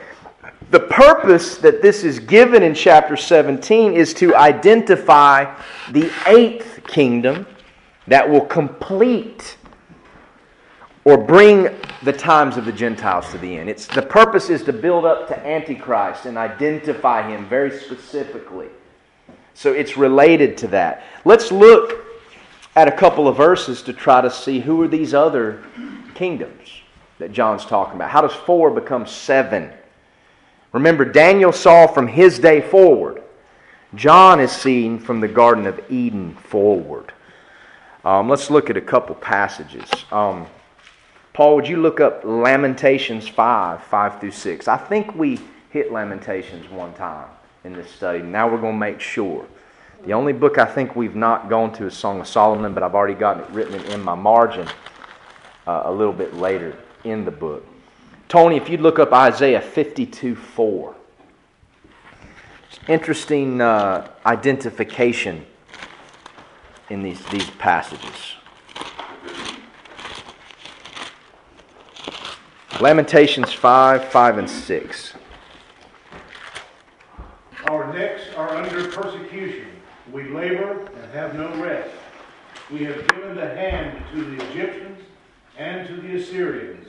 The 0.72 0.82
purpose 0.82 1.56
that 1.60 1.82
this 1.82 2.04
is 2.04 2.20
given 2.20 2.64
in 2.64 2.76
chapter 2.76 3.16
17 3.16 3.94
is 3.94 4.14
to 4.16 4.36
identify 4.36 5.56
the 5.92 6.12
eighth 6.28 6.82
kingdom 6.86 7.48
that 8.08 8.30
will 8.30 8.46
complete 8.46 9.56
or 11.06 11.18
bring 11.18 11.70
the 12.04 12.12
times 12.12 12.58
of 12.58 12.66
the 12.66 12.74
Gentiles 12.74 13.32
to 13.32 13.38
the 13.38 13.58
end. 13.58 13.70
It's, 13.70 13.88
the 13.88 14.02
purpose 14.02 14.50
is 14.50 14.64
to 14.64 14.74
build 14.74 15.06
up 15.06 15.30
to 15.30 15.48
Antichrist 15.48 16.26
and 16.26 16.38
identify 16.38 17.30
him 17.30 17.48
very 17.48 17.72
specifically. 17.72 18.68
So 19.54 19.72
it's 19.72 19.96
related 19.96 20.58
to 20.58 20.68
that. 20.68 21.04
Let's 21.24 21.54
look 21.54 22.07
at 22.78 22.88
a 22.88 22.92
couple 22.92 23.28
of 23.28 23.36
verses 23.36 23.82
to 23.82 23.92
try 23.92 24.22
to 24.22 24.30
see 24.30 24.60
who 24.60 24.80
are 24.84 24.88
these 24.88 25.16
other 25.16 25.64
kingdoms 26.14 26.70
that 27.18 27.32
John's 27.32 27.66
talking 27.66 27.96
about. 27.96 28.12
How 28.12 28.22
does 28.22 28.34
four 28.34 28.70
become 28.70 29.08
seven? 29.08 29.72
Remember, 30.74 31.04
Daniel 31.04 31.52
saw 31.52 31.88
from 31.88 32.08
his 32.08 32.38
day 32.38 32.62
forward. 32.62 33.24
John 33.96 34.40
is 34.40 34.52
seen 34.52 35.00
from 35.00 35.22
the 35.22 35.28
Garden 35.28 35.66
of 35.66 35.82
Eden 35.90 36.36
forward. 36.36 37.14
Um, 38.06 38.30
let's 38.30 38.52
look 38.52 38.70
at 38.70 38.78
a 38.78 38.82
couple 38.82 39.16
passages. 39.16 39.90
Um, 40.12 40.46
Paul, 41.34 41.56
would 41.56 41.68
you 41.68 41.78
look 41.78 42.00
up 42.00 42.22
Lamentations 42.24 43.28
5, 43.28 43.86
5 43.86 44.20
through 44.20 44.30
6? 44.30 44.68
I 44.68 44.78
think 44.78 45.16
we 45.16 45.40
hit 45.72 45.92
Lamentations 45.92 46.70
one 46.70 46.94
time 46.94 47.30
in 47.64 47.74
this 47.74 47.90
study. 47.90 48.22
Now 48.22 48.48
we're 48.48 48.62
going 48.62 48.76
to 48.76 48.80
make 48.80 49.00
sure. 49.00 49.48
The 50.06 50.14
only 50.14 50.34
book 50.34 50.58
I 50.58 50.66
think 50.66 50.96
we've 50.96 51.16
not 51.16 51.50
gone 51.50 51.74
to 51.74 51.86
is 51.86 51.94
Song 51.96 52.20
of 52.22 52.28
Solomon, 52.28 52.74
but 52.74 52.84
I've 52.84 52.96
already 52.96 53.14
gotten 53.14 53.44
it 53.44 53.50
written 53.50 53.76
in 53.92 54.02
my 54.02 54.16
margin 54.16 54.68
uh, 55.66 55.84
a 55.86 55.92
little 55.92 56.14
bit 56.14 56.36
later 56.36 56.78
in 57.04 57.26
the 57.26 57.32
book. 57.32 57.66
Tony, 58.30 58.58
if 58.58 58.70
you'd 58.70 58.82
look 58.82 59.00
up 59.00 59.12
Isaiah 59.12 59.62
52, 59.62 60.36
4. 60.36 60.96
Interesting 62.88 63.60
uh, 63.60 64.10
identification 64.26 65.46
in 66.90 67.02
these, 67.02 67.24
these 67.26 67.50
passages. 67.52 68.36
Lamentations 72.80 73.52
5, 73.52 74.06
5, 74.06 74.38
and 74.38 74.50
6. 74.50 75.14
Our 77.66 77.94
necks 77.94 78.22
are 78.36 78.50
under 78.52 78.90
persecution. 78.90 79.77
We 80.12 80.24
labor 80.30 80.86
and 80.86 81.12
have 81.14 81.36
no 81.36 81.54
rest. 81.62 81.90
We 82.72 82.84
have 82.86 83.08
given 83.08 83.36
the 83.36 83.48
hand 83.48 84.04
to 84.14 84.24
the 84.24 84.44
Egyptians 84.52 85.00
and 85.58 85.88
to 85.88 86.02
the 86.02 86.16
Assyrians 86.16 86.88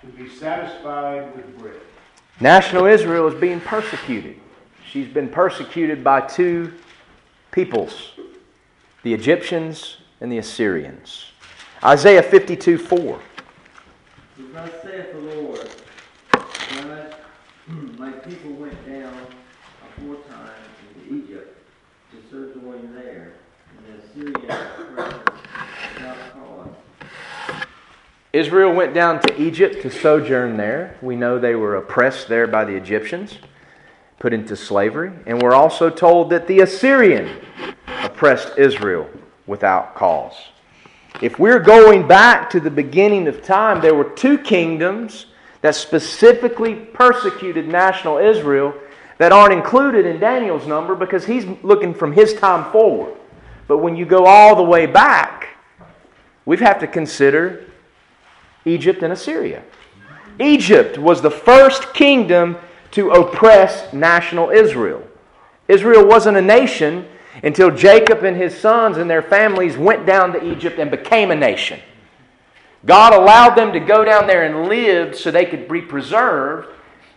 to 0.00 0.06
be 0.08 0.28
satisfied 0.28 1.34
with 1.34 1.58
bread. 1.58 1.80
National 2.40 2.86
Israel 2.86 3.26
is 3.26 3.34
being 3.34 3.60
persecuted. 3.60 4.38
She's 4.90 5.08
been 5.08 5.28
persecuted 5.28 6.04
by 6.04 6.20
two 6.20 6.72
peoples 7.50 8.12
the 9.02 9.14
Egyptians 9.14 9.98
and 10.20 10.32
the 10.32 10.38
Assyrians. 10.38 11.26
Isaiah 11.84 12.22
52 12.22 12.76
4. 12.78 13.20
Thus 14.52 14.70
saith 14.82 15.12
the 15.12 15.18
Lord, 15.18 15.68
my 17.98 18.10
people 18.10 18.52
went 18.52 18.86
down 18.86 19.14
aforetime 19.88 20.50
into 20.94 21.14
Egypt 21.14 21.56
to 22.10 22.16
sojourn 22.30 22.94
there, 22.94 23.32
and 23.76 23.86
the 23.86 24.04
Assyrians 24.04 24.04
without 24.04 24.04
cause. 24.04 24.05
Israel 28.32 28.74
went 28.74 28.92
down 28.92 29.20
to 29.22 29.40
Egypt 29.40 29.80
to 29.80 29.90
sojourn 29.90 30.58
there. 30.58 30.98
We 31.00 31.16
know 31.16 31.38
they 31.38 31.54
were 31.54 31.76
oppressed 31.76 32.28
there 32.28 32.46
by 32.46 32.66
the 32.66 32.74
Egyptians, 32.74 33.38
put 34.18 34.34
into 34.34 34.56
slavery. 34.56 35.10
And 35.26 35.40
we're 35.40 35.54
also 35.54 35.88
told 35.88 36.28
that 36.30 36.46
the 36.46 36.60
Assyrian 36.60 37.40
oppressed 38.02 38.58
Israel 38.58 39.08
without 39.46 39.94
cause. 39.94 40.34
If 41.22 41.38
we're 41.38 41.60
going 41.60 42.06
back 42.06 42.50
to 42.50 42.60
the 42.60 42.70
beginning 42.70 43.26
of 43.26 43.42
time, 43.42 43.80
there 43.80 43.94
were 43.94 44.10
two 44.10 44.36
kingdoms 44.36 45.26
that 45.62 45.74
specifically 45.74 46.74
persecuted 46.74 47.66
national 47.66 48.18
Israel 48.18 48.74
that 49.16 49.32
aren't 49.32 49.54
included 49.54 50.04
in 50.04 50.20
Daniel's 50.20 50.66
number 50.66 50.94
because 50.94 51.24
he's 51.24 51.46
looking 51.62 51.94
from 51.94 52.12
his 52.12 52.34
time 52.34 52.70
forward. 52.70 53.16
But 53.68 53.78
when 53.78 53.96
you 53.96 54.06
go 54.06 54.26
all 54.26 54.54
the 54.54 54.62
way 54.62 54.86
back, 54.86 55.48
we 56.44 56.56
have 56.58 56.78
to 56.80 56.86
consider 56.86 57.64
Egypt 58.64 59.02
and 59.02 59.12
Assyria. 59.12 59.62
Egypt 60.38 60.98
was 60.98 61.22
the 61.22 61.30
first 61.30 61.94
kingdom 61.94 62.56
to 62.92 63.10
oppress 63.10 63.92
national 63.92 64.50
Israel. 64.50 65.02
Israel 65.68 66.06
wasn't 66.06 66.36
a 66.36 66.42
nation 66.42 67.06
until 67.42 67.70
Jacob 67.70 68.22
and 68.22 68.36
his 68.36 68.56
sons 68.56 68.96
and 68.96 69.10
their 69.10 69.22
families 69.22 69.76
went 69.76 70.06
down 70.06 70.32
to 70.32 70.52
Egypt 70.52 70.78
and 70.78 70.90
became 70.90 71.30
a 71.30 71.36
nation. 71.36 71.80
God 72.84 73.12
allowed 73.12 73.56
them 73.56 73.72
to 73.72 73.80
go 73.80 74.04
down 74.04 74.26
there 74.26 74.44
and 74.44 74.68
live 74.68 75.16
so 75.16 75.30
they 75.30 75.44
could 75.44 75.68
be 75.68 75.82
preserved. 75.82 76.68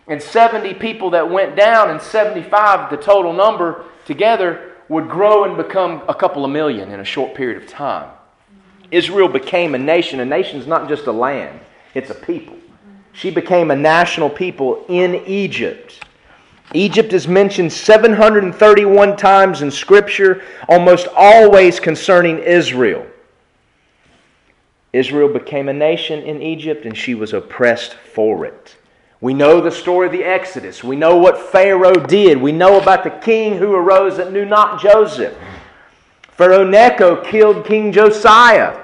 And 0.08 0.20
70 0.20 0.74
people 0.74 1.10
that 1.10 1.30
went 1.30 1.54
down, 1.54 1.90
and 1.90 2.02
75, 2.02 2.90
the 2.90 2.96
total 2.96 3.32
number 3.32 3.84
together, 4.04 4.69
would 4.90 5.08
grow 5.08 5.44
and 5.44 5.56
become 5.56 6.02
a 6.08 6.14
couple 6.14 6.44
of 6.44 6.50
million 6.50 6.90
in 6.90 6.98
a 6.98 7.04
short 7.04 7.32
period 7.32 7.62
of 7.62 7.68
time. 7.68 8.10
Israel 8.90 9.28
became 9.28 9.76
a 9.76 9.78
nation. 9.78 10.18
A 10.18 10.24
nation 10.24 10.58
is 10.58 10.66
not 10.66 10.88
just 10.88 11.06
a 11.06 11.12
land, 11.12 11.60
it's 11.94 12.10
a 12.10 12.14
people. 12.14 12.56
She 13.12 13.30
became 13.30 13.70
a 13.70 13.76
national 13.76 14.28
people 14.28 14.84
in 14.88 15.14
Egypt. 15.26 16.04
Egypt 16.74 17.12
is 17.12 17.28
mentioned 17.28 17.72
731 17.72 19.16
times 19.16 19.62
in 19.62 19.70
Scripture, 19.70 20.42
almost 20.68 21.06
always 21.16 21.78
concerning 21.78 22.38
Israel. 22.40 23.06
Israel 24.92 25.32
became 25.32 25.68
a 25.68 25.72
nation 25.72 26.20
in 26.20 26.42
Egypt 26.42 26.84
and 26.84 26.96
she 26.96 27.14
was 27.14 27.32
oppressed 27.32 27.94
for 27.94 28.44
it. 28.44 28.76
We 29.20 29.34
know 29.34 29.60
the 29.60 29.70
story 29.70 30.06
of 30.06 30.12
the 30.12 30.24
Exodus. 30.24 30.82
We 30.82 30.96
know 30.96 31.16
what 31.16 31.52
Pharaoh 31.52 31.92
did. 31.92 32.40
We 32.40 32.52
know 32.52 32.80
about 32.80 33.04
the 33.04 33.10
king 33.10 33.58
who 33.58 33.74
arose 33.74 34.16
that 34.16 34.32
knew 34.32 34.46
not 34.46 34.80
Joseph. 34.80 35.36
Pharaoh 36.22 36.64
Necho 36.64 37.22
killed 37.22 37.66
King 37.66 37.92
Josiah 37.92 38.78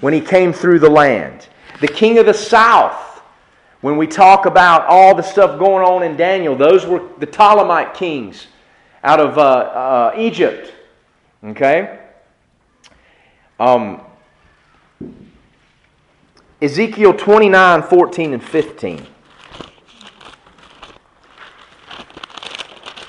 when 0.00 0.12
he 0.12 0.20
came 0.20 0.52
through 0.52 0.80
the 0.80 0.90
land. 0.90 1.46
The 1.80 1.86
king 1.86 2.18
of 2.18 2.26
the 2.26 2.34
south, 2.34 3.22
when 3.80 3.96
we 3.96 4.08
talk 4.08 4.46
about 4.46 4.84
all 4.86 5.14
the 5.14 5.22
stuff 5.22 5.60
going 5.60 5.86
on 5.86 6.02
in 6.02 6.16
Daniel, 6.16 6.56
those 6.56 6.84
were 6.84 7.08
the 7.18 7.26
Ptolemite 7.26 7.94
kings 7.94 8.48
out 9.04 9.20
of 9.20 9.38
uh, 9.38 9.42
uh, 9.42 10.14
Egypt. 10.18 10.74
Okay? 11.44 12.00
Um, 13.60 14.00
Ezekiel 16.60 17.14
29 17.14 17.82
14 17.84 18.32
and 18.32 18.42
15. 18.42 19.06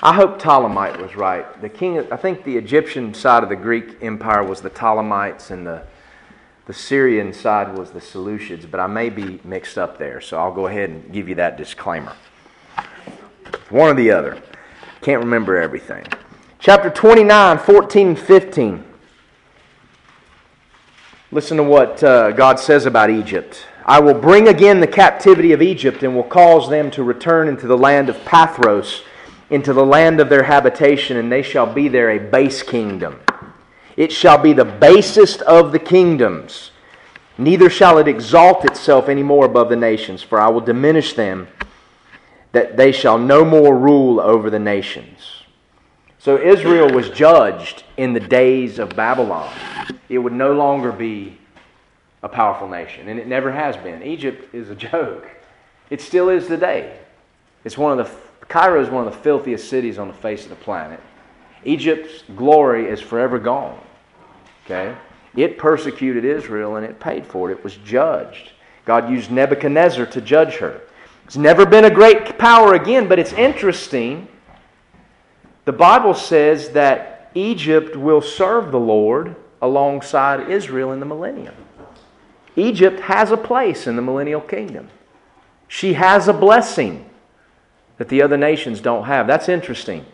I 0.02 0.14
hope 0.14 0.40
Ptolemite 0.40 1.00
was 1.00 1.14
right. 1.14 1.60
The 1.60 1.68
king, 1.68 1.98
I 2.10 2.16
think 2.16 2.44
the 2.44 2.56
Egyptian 2.56 3.12
side 3.12 3.42
of 3.42 3.48
the 3.48 3.56
Greek 3.56 4.02
Empire 4.02 4.42
was 4.42 4.60
the 4.62 4.70
Ptolemites, 4.70 5.50
and 5.50 5.66
the 5.66 5.82
the 6.70 6.74
Syrian 6.74 7.32
side 7.32 7.76
was 7.76 7.90
the 7.90 7.98
Seleucids, 7.98 8.70
but 8.70 8.78
I 8.78 8.86
may 8.86 9.10
be 9.10 9.40
mixed 9.42 9.76
up 9.76 9.98
there, 9.98 10.20
so 10.20 10.38
I'll 10.38 10.54
go 10.54 10.68
ahead 10.68 10.88
and 10.88 11.12
give 11.12 11.28
you 11.28 11.34
that 11.34 11.56
disclaimer. 11.56 12.12
One 13.70 13.90
or 13.90 13.94
the 13.94 14.12
other. 14.12 14.40
Can't 15.00 15.20
remember 15.20 15.56
everything. 15.56 16.06
Chapter 16.60 16.88
29, 16.88 17.58
14 17.58 18.08
and 18.08 18.18
15. 18.18 18.84
Listen 21.32 21.56
to 21.56 21.64
what 21.64 22.04
uh, 22.04 22.30
God 22.30 22.60
says 22.60 22.86
about 22.86 23.10
Egypt. 23.10 23.66
I 23.84 23.98
will 23.98 24.14
bring 24.14 24.46
again 24.46 24.78
the 24.78 24.86
captivity 24.86 25.50
of 25.50 25.60
Egypt 25.60 26.04
and 26.04 26.14
will 26.14 26.22
cause 26.22 26.70
them 26.70 26.92
to 26.92 27.02
return 27.02 27.48
into 27.48 27.66
the 27.66 27.76
land 27.76 28.08
of 28.08 28.16
Pathros 28.18 29.02
into 29.50 29.72
the 29.72 29.84
land 29.84 30.20
of 30.20 30.28
their 30.28 30.44
habitation, 30.44 31.16
and 31.16 31.30
they 31.30 31.42
shall 31.42 31.72
be 31.72 31.88
there 31.88 32.10
a 32.10 32.18
base 32.18 32.62
kingdom. 32.62 33.20
It 33.96 34.12
shall 34.12 34.38
be 34.38 34.52
the 34.52 34.64
basest 34.64 35.42
of 35.42 35.72
the 35.72 35.78
kingdoms. 35.78 36.70
Neither 37.36 37.68
shall 37.68 37.98
it 37.98 38.08
exalt 38.08 38.64
itself 38.64 39.08
any 39.08 39.22
more 39.22 39.44
above 39.44 39.68
the 39.68 39.76
nations, 39.76 40.22
for 40.22 40.40
I 40.40 40.48
will 40.48 40.60
diminish 40.60 41.14
them, 41.14 41.48
that 42.52 42.76
they 42.76 42.92
shall 42.92 43.18
no 43.18 43.44
more 43.44 43.76
rule 43.76 44.20
over 44.20 44.50
the 44.50 44.58
nations. 44.58 45.44
So 46.18 46.36
Israel 46.38 46.92
was 46.92 47.10
judged 47.10 47.82
in 47.96 48.12
the 48.12 48.20
days 48.20 48.78
of 48.78 48.94
Babylon. 48.94 49.52
It 50.08 50.18
would 50.18 50.32
no 50.32 50.52
longer 50.52 50.92
be 50.92 51.38
a 52.22 52.28
powerful 52.28 52.68
nation, 52.68 53.08
and 53.08 53.18
it 53.18 53.26
never 53.26 53.50
has 53.50 53.76
been. 53.76 54.02
Egypt 54.02 54.54
is 54.54 54.68
a 54.68 54.74
joke. 54.74 55.28
It 55.88 56.00
still 56.00 56.28
is 56.28 56.46
today. 56.46 56.98
It's 57.64 57.78
one 57.78 57.98
of 57.98 58.06
the 58.06 58.29
Cairo 58.48 58.82
is 58.82 58.88
one 58.88 59.06
of 59.06 59.12
the 59.12 59.18
filthiest 59.18 59.68
cities 59.68 59.98
on 59.98 60.08
the 60.08 60.14
face 60.14 60.44
of 60.44 60.50
the 60.50 60.56
planet. 60.56 61.00
Egypt's 61.64 62.24
glory 62.36 62.86
is 62.88 63.00
forever 63.00 63.38
gone. 63.38 63.78
Okay? 64.64 64.96
It 65.36 65.58
persecuted 65.58 66.24
Israel 66.24 66.76
and 66.76 66.84
it 66.84 66.98
paid 66.98 67.26
for 67.26 67.50
it. 67.50 67.58
It 67.58 67.64
was 67.64 67.76
judged. 67.76 68.52
God 68.84 69.10
used 69.10 69.30
Nebuchadnezzar 69.30 70.06
to 70.06 70.20
judge 70.20 70.56
her. 70.56 70.80
It's 71.24 71.36
never 71.36 71.64
been 71.64 71.84
a 71.84 71.90
great 71.90 72.38
power 72.38 72.74
again, 72.74 73.06
but 73.06 73.18
it's 73.18 73.32
interesting. 73.32 74.26
The 75.64 75.72
Bible 75.72 76.14
says 76.14 76.70
that 76.70 77.30
Egypt 77.34 77.94
will 77.94 78.20
serve 78.20 78.72
the 78.72 78.80
Lord 78.80 79.36
alongside 79.62 80.50
Israel 80.50 80.92
in 80.92 81.00
the 81.00 81.06
millennium. 81.06 81.54
Egypt 82.56 83.00
has 83.00 83.30
a 83.30 83.36
place 83.36 83.86
in 83.86 83.94
the 83.94 84.02
millennial 84.02 84.40
kingdom. 84.40 84.88
She 85.68 85.92
has 85.92 86.26
a 86.26 86.32
blessing 86.32 87.09
that 88.00 88.08
the 88.08 88.22
other 88.22 88.38
nations 88.38 88.80
don't 88.80 89.04
have. 89.04 89.26
That's 89.26 89.50
interesting. 89.50 90.06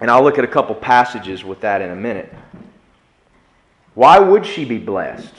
And 0.00 0.10
I'll 0.10 0.24
look 0.24 0.38
at 0.38 0.44
a 0.44 0.48
couple 0.48 0.74
passages 0.74 1.44
with 1.44 1.60
that 1.60 1.80
in 1.80 1.90
a 1.90 1.94
minute. 1.94 2.34
Why 3.94 4.18
would 4.18 4.44
she 4.44 4.64
be 4.64 4.78
blessed 4.78 5.32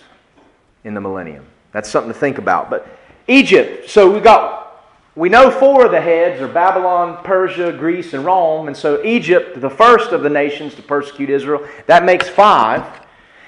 in 0.85 0.93
the 0.93 1.01
millennium? 1.01 1.45
That's 1.73 1.89
something 1.89 2.13
to 2.13 2.17
think 2.17 2.37
about. 2.37 2.69
But 2.69 2.87
Egypt, 3.27 3.89
so 3.89 4.09
we 4.13 4.21
got 4.21 4.81
we 5.17 5.27
know 5.27 5.51
four 5.51 5.85
of 5.85 5.91
the 5.91 5.99
heads 5.99 6.41
are 6.41 6.47
Babylon, 6.47 7.21
Persia, 7.21 7.73
Greece, 7.73 8.13
and 8.13 8.23
Rome. 8.23 8.67
And 8.67 8.77
so 8.77 9.03
Egypt, 9.03 9.59
the 9.59 9.69
first 9.69 10.13
of 10.13 10.23
the 10.23 10.29
nations 10.29 10.73
to 10.75 10.81
persecute 10.81 11.29
Israel, 11.29 11.67
that 11.85 12.05
makes 12.05 12.29
five. 12.29 13.01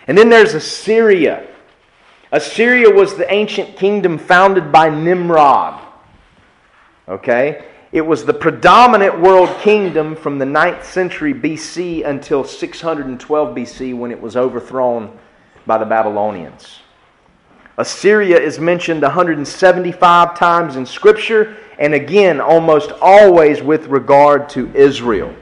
And 0.07 0.17
then 0.17 0.27
there's 0.27 0.55
Assyria. 0.55 1.47
Assyria 2.33 2.89
was 2.89 3.15
the 3.15 3.31
ancient 3.31 3.77
kingdom 3.77 4.17
founded 4.17 4.73
by 4.73 4.89
Nimrod. 4.89 5.84
Okay? 7.07 7.65
It 7.91 8.01
was 8.01 8.25
the 8.25 8.33
predominant 8.33 9.19
world 9.19 9.49
kingdom 9.61 10.15
from 10.15 10.37
the 10.37 10.45
9th 10.45 10.83
century 10.83 11.33
BC 11.33 12.05
until 12.05 12.43
612 12.43 13.55
BC 13.55 13.97
when 13.97 14.11
it 14.11 14.19
was 14.19 14.35
overthrown 14.35 15.17
by 15.65 15.77
the 15.77 15.85
Babylonians. 15.85 16.79
Assyria 17.77 18.39
is 18.39 18.59
mentioned 18.59 19.01
175 19.01 20.37
times 20.37 20.75
in 20.77 20.85
Scripture, 20.85 21.57
and 21.77 21.93
again, 21.93 22.39
almost 22.39 22.91
always 23.01 23.61
with 23.61 23.87
regard 23.87 24.47
to 24.49 24.73
Israel. 24.73 25.33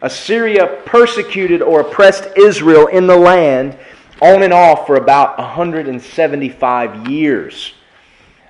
Assyria 0.00 0.82
persecuted 0.84 1.62
or 1.62 1.80
oppressed 1.80 2.28
Israel 2.36 2.86
in 2.88 3.06
the 3.06 3.16
land 3.16 3.78
on 4.20 4.42
and 4.42 4.52
off 4.52 4.86
for 4.86 4.96
about 4.96 5.38
175 5.38 7.08
years. 7.08 7.72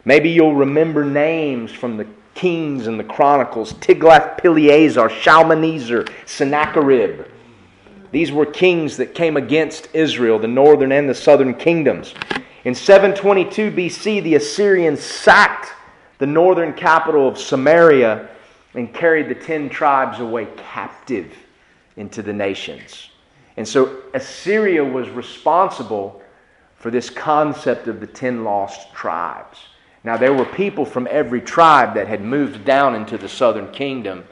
Maybe 0.05 0.31
you'll 0.31 0.55
remember 0.55 1.05
names 1.05 1.73
from 1.73 1.97
the 1.97 2.07
Kings 2.35 2.87
and 2.87 2.99
the 2.99 3.05
Chronicles, 3.05 3.75
Tiglath-Pileser, 3.75 5.09
Shalmaneser, 5.09 6.07
Sennacherib. 6.27 7.27
These 8.11 8.31
were 8.31 8.47
kings 8.47 8.97
that 8.99 9.15
came 9.15 9.37
against 9.37 9.89
Israel, 9.93 10.39
the 10.39 10.49
northern 10.49 10.93
and 10.93 11.09
the 11.09 11.15
southern 11.15 11.55
kingdoms. 11.55 12.15
In 12.65 12.75
722 12.75 13.71
BC, 13.71 14.23
the 14.23 14.37
Assyrians 14.37 15.01
sacked 15.01 15.73
the 16.19 16.27
northern 16.27 16.73
capital 16.73 17.27
of 17.29 17.39
Samaria 17.39 18.29
and 18.75 18.93
carried 18.95 19.29
the 19.29 19.35
ten 19.35 19.69
tribes 19.69 20.21
away 20.21 20.49
captive 20.57 21.33
into 21.97 22.23
the 22.23 22.33
nations. 22.33 23.11
And 23.57 23.67
so 23.67 24.03
Assyria 24.15 24.85
was 24.85 25.09
responsible 25.11 26.23
for 26.77 26.91
this 26.91 27.11
concept 27.11 27.87
of 27.89 28.01
the 28.01 28.07
ten 28.07 28.45
lost 28.45 28.93
tribes. 28.93 29.59
Now, 30.05 30.19
there 30.19 30.35
were 30.35 30.45
people 30.45 30.85
from 30.85 31.09
every 31.11 31.41
tribe 31.41 31.95
that 31.95 32.09
had 32.09 32.23
moved 32.23 32.65
down 32.65 32.95
into 32.95 33.17
the 33.17 33.29
southern 33.29 33.73
kingdom 33.73 34.25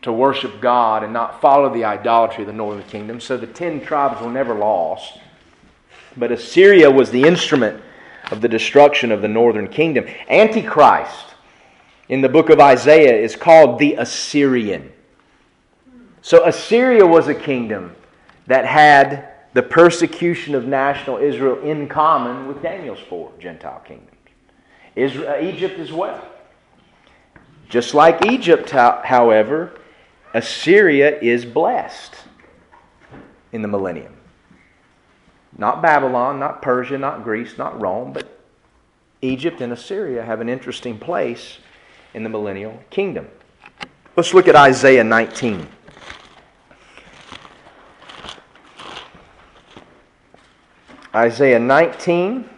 to 0.00 0.12
worship 0.12 0.60
God 0.60 1.04
and 1.04 1.12
not 1.12 1.40
follow 1.40 1.72
the 1.72 1.84
idolatry 1.84 2.42
of 2.44 2.48
the 2.48 2.52
northern 2.54 2.82
kingdom. 2.84 3.20
So 3.20 3.36
the 3.36 3.46
ten 3.46 3.80
tribes 3.82 4.20
were 4.20 4.30
never 4.30 4.54
lost. 4.54 5.18
But 6.16 6.32
Assyria 6.32 6.90
was 6.90 7.10
the 7.10 7.22
instrument 7.22 7.80
of 8.30 8.40
the 8.40 8.48
destruction 8.48 9.12
of 9.12 9.22
the 9.22 9.28
northern 9.28 9.68
kingdom. 9.68 10.06
Antichrist 10.28 11.34
in 12.08 12.20
the 12.20 12.28
book 12.28 12.50
of 12.50 12.58
Isaiah 12.58 13.14
is 13.14 13.36
called 13.36 13.78
the 13.78 13.94
Assyrian. 13.94 14.92
So 16.22 16.44
Assyria 16.44 17.06
was 17.06 17.28
a 17.28 17.34
kingdom 17.34 17.94
that 18.46 18.64
had 18.64 19.28
the 19.52 19.62
persecution 19.62 20.54
of 20.54 20.66
national 20.66 21.18
Israel 21.18 21.60
in 21.60 21.88
common 21.88 22.48
with 22.48 22.62
Daniel's 22.62 23.00
four 23.00 23.32
Gentile 23.38 23.82
kingdoms. 23.86 24.11
Israel, 24.96 25.30
uh, 25.30 25.40
Egypt 25.40 25.78
as 25.78 25.92
well. 25.92 26.26
Just 27.68 27.94
like 27.94 28.26
Egypt, 28.26 28.70
however, 28.70 29.72
Assyria 30.34 31.18
is 31.20 31.44
blessed 31.44 32.14
in 33.52 33.62
the 33.62 33.68
millennium. 33.68 34.14
Not 35.56 35.80
Babylon, 35.82 36.38
not 36.38 36.60
Persia, 36.60 36.98
not 36.98 37.24
Greece, 37.24 37.56
not 37.56 37.80
Rome, 37.80 38.12
but 38.12 38.40
Egypt 39.22 39.60
and 39.60 39.72
Assyria 39.72 40.22
have 40.22 40.40
an 40.40 40.48
interesting 40.48 40.98
place 40.98 41.58
in 42.14 42.24
the 42.24 42.28
millennial 42.28 42.82
kingdom. 42.90 43.28
Let's 44.16 44.34
look 44.34 44.48
at 44.48 44.56
Isaiah 44.56 45.04
19. 45.04 45.66
Isaiah 51.14 51.58
19 51.58 52.48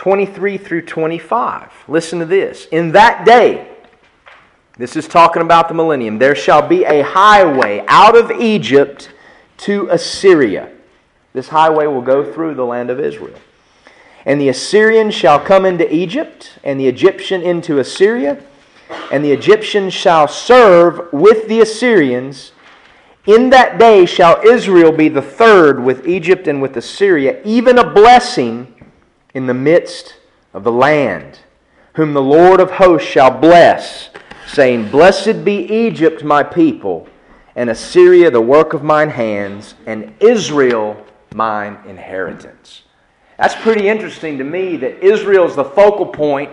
23 0.00 0.56
through 0.56 0.80
25. 0.80 1.70
Listen 1.86 2.20
to 2.20 2.24
this. 2.24 2.64
In 2.72 2.92
that 2.92 3.26
day, 3.26 3.68
this 4.78 4.96
is 4.96 5.06
talking 5.06 5.42
about 5.42 5.68
the 5.68 5.74
millennium, 5.74 6.18
there 6.18 6.34
shall 6.34 6.66
be 6.66 6.84
a 6.84 7.02
highway 7.02 7.84
out 7.86 8.16
of 8.16 8.30
Egypt 8.30 9.10
to 9.58 9.88
Assyria. 9.90 10.72
This 11.34 11.48
highway 11.48 11.86
will 11.86 12.00
go 12.00 12.32
through 12.32 12.54
the 12.54 12.64
land 12.64 12.88
of 12.88 12.98
Israel. 12.98 13.38
And 14.24 14.40
the 14.40 14.48
Assyrian 14.48 15.10
shall 15.10 15.38
come 15.38 15.66
into 15.66 15.94
Egypt, 15.94 16.58
and 16.64 16.80
the 16.80 16.88
Egyptian 16.88 17.42
into 17.42 17.78
Assyria, 17.78 18.42
and 19.12 19.22
the 19.22 19.32
Egyptian 19.32 19.90
shall 19.90 20.26
serve 20.26 21.12
with 21.12 21.46
the 21.46 21.60
Assyrians. 21.60 22.52
In 23.26 23.50
that 23.50 23.78
day 23.78 24.06
shall 24.06 24.40
Israel 24.48 24.92
be 24.92 25.10
the 25.10 25.20
third 25.20 25.78
with 25.84 26.08
Egypt 26.08 26.48
and 26.48 26.62
with 26.62 26.78
Assyria, 26.78 27.42
even 27.44 27.76
a 27.76 27.92
blessing 27.92 28.79
in 29.34 29.46
the 29.46 29.54
midst 29.54 30.16
of 30.52 30.64
the 30.64 30.72
land, 30.72 31.40
whom 31.94 32.12
the 32.12 32.22
Lord 32.22 32.60
of 32.60 32.72
hosts 32.72 33.08
shall 33.08 33.30
bless, 33.30 34.10
saying, 34.46 34.90
Blessed 34.90 35.44
be 35.44 35.64
Egypt, 35.64 36.24
my 36.24 36.42
people, 36.42 37.08
and 37.54 37.70
Assyria, 37.70 38.30
the 38.30 38.40
work 38.40 38.72
of 38.72 38.82
mine 38.82 39.10
hands, 39.10 39.74
and 39.86 40.14
Israel, 40.20 41.04
mine 41.34 41.78
inheritance. 41.86 42.82
That's 43.38 43.54
pretty 43.54 43.88
interesting 43.88 44.38
to 44.38 44.44
me 44.44 44.76
that 44.78 45.04
Israel 45.04 45.46
is 45.46 45.56
the 45.56 45.64
focal 45.64 46.06
point 46.06 46.50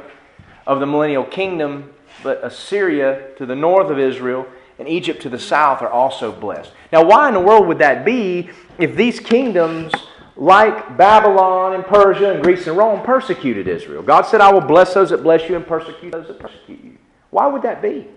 of 0.66 0.80
the 0.80 0.86
millennial 0.86 1.24
kingdom, 1.24 1.94
but 2.24 2.44
Assyria 2.44 3.30
to 3.38 3.46
the 3.46 3.56
north 3.56 3.90
of 3.90 4.00
Israel 4.00 4.48
and 4.80 4.88
Egypt 4.88 5.22
to 5.24 5.30
the 5.30 5.40
south 5.40 5.82
are 5.82 5.90
also 5.90 6.32
blessed. 6.32 6.72
Now, 6.92 7.04
why 7.04 7.28
in 7.28 7.34
the 7.34 7.40
world 7.40 7.68
would 7.68 7.80
that 7.80 8.06
be 8.06 8.50
if 8.78 8.96
these 8.96 9.20
kingdoms, 9.20 9.92
like 10.38 10.98
Babylon 10.98 11.74
and 11.74 11.86
Persia 11.86 12.34
and 12.34 12.44
Greece 12.44 12.68
and 12.68 12.78
Rome, 12.78 13.04
persecuted 13.04 13.68
Israel? 13.68 14.04
God 14.04 14.24
said, 14.24 14.42
I 14.42 14.52
will 14.52 14.62
bless 14.62 14.94
those 14.94 15.10
that 15.10 15.24
bless 15.24 15.50
you 15.50 15.56
and 15.56 15.66
persecute 15.66 16.12
those 16.12 16.28
that 16.28 16.40
persecute 16.40 16.84
you. 16.84 16.98
Why 17.30 17.48
would 17.48 17.64
that 17.64 17.82
be? 17.82 18.08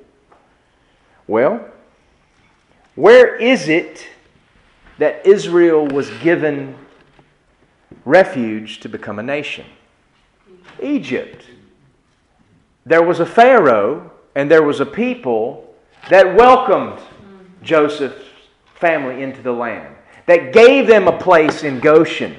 Well, 1.26 1.68
where 2.94 3.36
is 3.36 3.68
it 3.68 4.06
that 4.98 5.26
Israel 5.26 5.86
was 5.86 6.10
given 6.18 6.76
refuge 8.04 8.80
to 8.80 8.88
become 8.88 9.18
a 9.18 9.22
nation? 9.22 9.66
Egypt. 10.82 11.44
There 12.84 13.02
was 13.02 13.20
a 13.20 13.26
Pharaoh 13.26 14.10
and 14.34 14.50
there 14.50 14.62
was 14.62 14.80
a 14.80 14.86
people 14.86 15.74
that 16.08 16.34
welcomed 16.34 17.00
Joseph's 17.62 18.24
family 18.74 19.22
into 19.22 19.42
the 19.42 19.52
land, 19.52 19.94
that 20.30 20.52
gave 20.52 20.86
them 20.86 21.08
a 21.08 21.18
place 21.18 21.64
in 21.64 21.80
Goshen. 21.80 22.36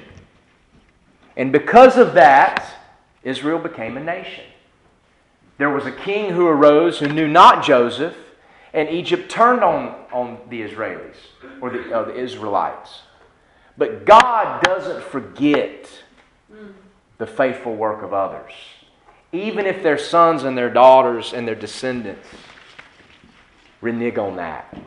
And 1.36 1.52
because 1.52 1.98
of 1.98 2.14
that, 2.14 2.66
Israel 3.22 3.60
became 3.60 3.98
a 3.98 4.00
nation. 4.00 4.46
There 5.58 5.70
was 5.70 5.86
a 5.86 5.92
king 5.92 6.32
who 6.32 6.48
arose 6.48 7.00
who 7.00 7.10
knew 7.10 7.28
not 7.28 7.66
Joseph, 7.66 8.16
and 8.74 8.88
Egypt 8.88 9.30
turned 9.30 9.62
on, 9.62 10.06
on 10.14 10.38
the 10.50 10.62
Israelis 10.62 11.18
or 11.60 11.70
the, 11.70 11.94
uh, 11.94 12.06
the 12.06 12.16
Israelites. 12.16 13.02
But 13.78 14.06
God 14.06 14.64
doesn't 14.64 15.04
forget 15.04 15.90
the 17.18 17.28
faithful 17.28 17.76
work 17.76 18.04
of 18.04 18.14
others, 18.14 18.54
even 19.34 19.66
if 19.66 19.84
their 19.84 19.98
sons 19.98 20.46
and 20.46 20.58
their 20.58 20.70
daughters 20.70 21.34
and 21.34 21.46
their 21.46 21.56
descendants 21.56 22.26
renege 23.82 24.18
on 24.18 24.38
that. 24.38 24.78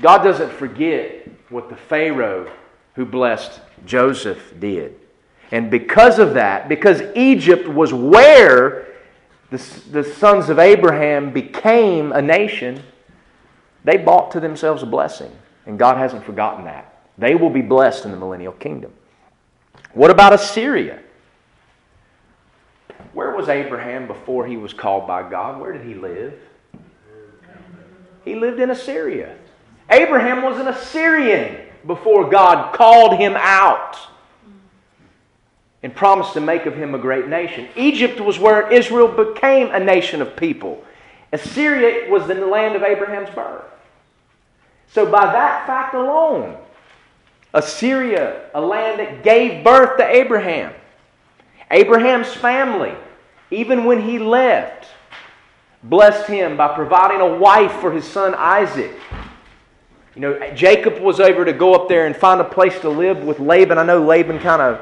God 0.00 0.22
doesn't 0.22 0.52
forget 0.52 1.28
what 1.52 1.68
the 1.68 1.76
Pharaoh 1.76 2.50
who 2.94 3.04
blessed 3.04 3.60
Joseph 3.86 4.54
did. 4.58 4.98
And 5.50 5.70
because 5.70 6.18
of 6.18 6.34
that, 6.34 6.68
because 6.68 7.02
Egypt 7.14 7.68
was 7.68 7.92
where 7.92 8.86
the, 9.50 9.58
the 9.90 10.02
sons 10.02 10.48
of 10.48 10.58
Abraham 10.58 11.30
became 11.30 12.12
a 12.12 12.22
nation, 12.22 12.82
they 13.84 13.98
bought 13.98 14.30
to 14.32 14.40
themselves 14.40 14.82
a 14.82 14.86
blessing. 14.86 15.30
And 15.66 15.78
God 15.78 15.98
hasn't 15.98 16.24
forgotten 16.24 16.64
that. 16.64 16.88
They 17.18 17.34
will 17.34 17.50
be 17.50 17.60
blessed 17.60 18.06
in 18.06 18.10
the 18.10 18.16
millennial 18.16 18.54
kingdom. 18.54 18.92
What 19.92 20.10
about 20.10 20.32
Assyria? 20.32 21.00
Where 23.12 23.36
was 23.36 23.48
Abraham 23.48 24.06
before 24.06 24.46
he 24.46 24.56
was 24.56 24.72
called 24.72 25.06
by 25.06 25.28
God? 25.28 25.60
Where 25.60 25.72
did 25.72 25.86
he 25.86 25.94
live? 25.94 26.34
He 28.24 28.36
lived 28.36 28.58
in 28.60 28.70
Assyria. 28.70 29.36
Abraham 29.92 30.42
was 30.42 30.58
an 30.58 30.68
Assyrian 30.68 31.58
before 31.86 32.30
God 32.30 32.74
called 32.74 33.18
him 33.18 33.34
out 33.36 33.98
and 35.82 35.94
promised 35.94 36.32
to 36.32 36.40
make 36.40 36.64
of 36.64 36.74
him 36.74 36.94
a 36.94 36.98
great 36.98 37.28
nation. 37.28 37.68
Egypt 37.76 38.18
was 38.20 38.38
where 38.38 38.72
Israel 38.72 39.08
became 39.08 39.70
a 39.70 39.78
nation 39.78 40.22
of 40.22 40.34
people. 40.34 40.82
Assyria 41.32 42.10
was 42.10 42.30
in 42.30 42.40
the 42.40 42.46
land 42.46 42.74
of 42.74 42.82
Abraham's 42.82 43.30
birth. 43.30 43.64
So, 44.92 45.04
by 45.10 45.26
that 45.26 45.66
fact 45.66 45.94
alone, 45.94 46.56
Assyria, 47.54 48.50
a 48.54 48.60
land 48.60 49.00
that 49.00 49.22
gave 49.22 49.64
birth 49.64 49.98
to 49.98 50.06
Abraham, 50.06 50.72
Abraham's 51.70 52.32
family, 52.32 52.94
even 53.50 53.84
when 53.84 54.00
he 54.00 54.18
left, 54.18 54.86
blessed 55.82 56.28
him 56.28 56.56
by 56.56 56.74
providing 56.74 57.20
a 57.20 57.36
wife 57.36 57.72
for 57.72 57.92
his 57.92 58.04
son 58.04 58.34
Isaac. 58.34 58.94
You 60.14 60.20
know, 60.20 60.52
Jacob 60.54 60.98
was 60.98 61.20
able 61.20 61.44
to 61.44 61.52
go 61.52 61.74
up 61.74 61.88
there 61.88 62.06
and 62.06 62.14
find 62.14 62.40
a 62.40 62.44
place 62.44 62.78
to 62.80 62.90
live 62.90 63.24
with 63.24 63.40
Laban. 63.40 63.78
I 63.78 63.84
know 63.84 64.04
Laban 64.04 64.38
kind 64.40 64.60
of 64.60 64.80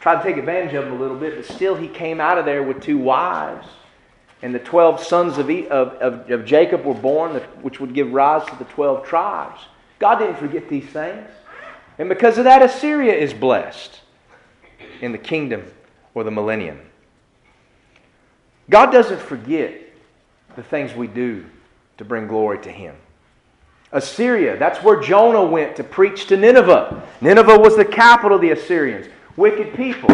tried 0.00 0.22
to 0.22 0.22
take 0.22 0.36
advantage 0.36 0.74
of 0.74 0.84
him 0.86 0.92
a 0.92 0.96
little 0.96 1.16
bit, 1.16 1.36
but 1.36 1.44
still 1.44 1.74
he 1.74 1.88
came 1.88 2.20
out 2.20 2.38
of 2.38 2.44
there 2.44 2.62
with 2.62 2.80
two 2.80 2.98
wives. 2.98 3.66
And 4.42 4.54
the 4.54 4.60
12 4.60 5.02
sons 5.02 5.38
of, 5.38 5.48
of, 5.48 5.88
of, 5.94 6.30
of 6.30 6.44
Jacob 6.44 6.84
were 6.84 6.94
born, 6.94 7.36
which 7.62 7.80
would 7.80 7.94
give 7.94 8.12
rise 8.12 8.44
to 8.48 8.56
the 8.56 8.64
12 8.64 9.04
tribes. 9.06 9.60
God 9.98 10.18
didn't 10.18 10.36
forget 10.36 10.68
these 10.68 10.86
things. 10.86 11.28
And 11.98 12.08
because 12.08 12.38
of 12.38 12.44
that, 12.44 12.62
Assyria 12.62 13.14
is 13.14 13.32
blessed 13.32 14.00
in 15.00 15.12
the 15.12 15.18
kingdom 15.18 15.64
or 16.14 16.24
the 16.24 16.30
millennium. 16.30 16.80
God 18.70 18.90
doesn't 18.90 19.20
forget 19.20 19.74
the 20.56 20.62
things 20.62 20.94
we 20.94 21.06
do 21.06 21.44
to 21.98 22.04
bring 22.04 22.26
glory 22.26 22.58
to 22.62 22.70
Him. 22.70 22.96
Assyria, 23.92 24.56
that's 24.58 24.82
where 24.82 25.00
Jonah 25.00 25.44
went 25.44 25.76
to 25.76 25.84
preach 25.84 26.26
to 26.26 26.36
Nineveh. 26.36 27.06
Nineveh 27.20 27.58
was 27.58 27.76
the 27.76 27.84
capital 27.84 28.36
of 28.36 28.42
the 28.42 28.50
Assyrians. 28.50 29.06
Wicked 29.36 29.74
people. 29.74 30.08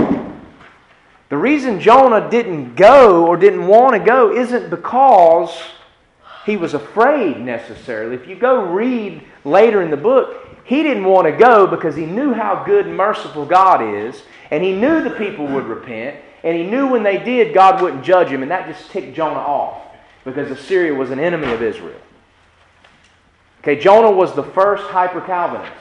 The 1.29 1.37
reason 1.37 1.81
Jonah 1.81 2.29
didn't 2.29 2.75
go 2.75 3.27
or 3.27 3.37
didn't 3.37 3.67
want 3.67 3.95
to 3.95 4.05
go 4.05 4.35
isn't 4.35 4.71
because 4.71 5.57
he 6.45 6.57
was 6.57 6.75
afraid 6.75 7.39
necessarily. 7.39 8.17
If 8.17 8.27
you 8.27 8.35
go 8.35 8.65
read 8.65 9.23
later 9.45 9.83
in 9.83 9.91
the 9.91 9.97
book, 9.97 10.49
he 10.65 10.83
didn't 10.83 11.05
want 11.05 11.27
to 11.27 11.33
go 11.33 11.67
because 11.67 11.95
he 11.95 12.07
knew 12.07 12.33
how 12.33 12.65
good 12.65 12.87
and 12.87 12.97
merciful 12.97 13.45
God 13.45 13.95
is, 13.95 14.23
and 14.51 14.65
he 14.65 14.73
knew 14.73 15.03
the 15.03 15.11
people 15.11 15.47
would 15.47 15.67
repent, 15.67 16.17
and 16.43 16.57
he 16.57 16.65
knew 16.65 16.89
when 16.89 17.03
they 17.03 17.19
did, 17.19 17.55
God 17.55 17.81
wouldn't 17.83 18.05
judge 18.05 18.29
him, 18.29 18.43
and 18.43 18.51
that 18.51 18.67
just 18.67 18.91
ticked 18.91 19.15
Jonah 19.15 19.39
off 19.39 19.83
because 20.25 20.51
Assyria 20.51 20.95
was 20.95 21.11
an 21.11 21.21
enemy 21.21 21.53
of 21.53 21.63
Israel. 21.63 22.01
Okay, 23.61 23.79
Jonah 23.79 24.11
was 24.11 24.35
the 24.35 24.43
first 24.43 24.85
hyper 24.85 25.21
Calvinist. 25.21 25.73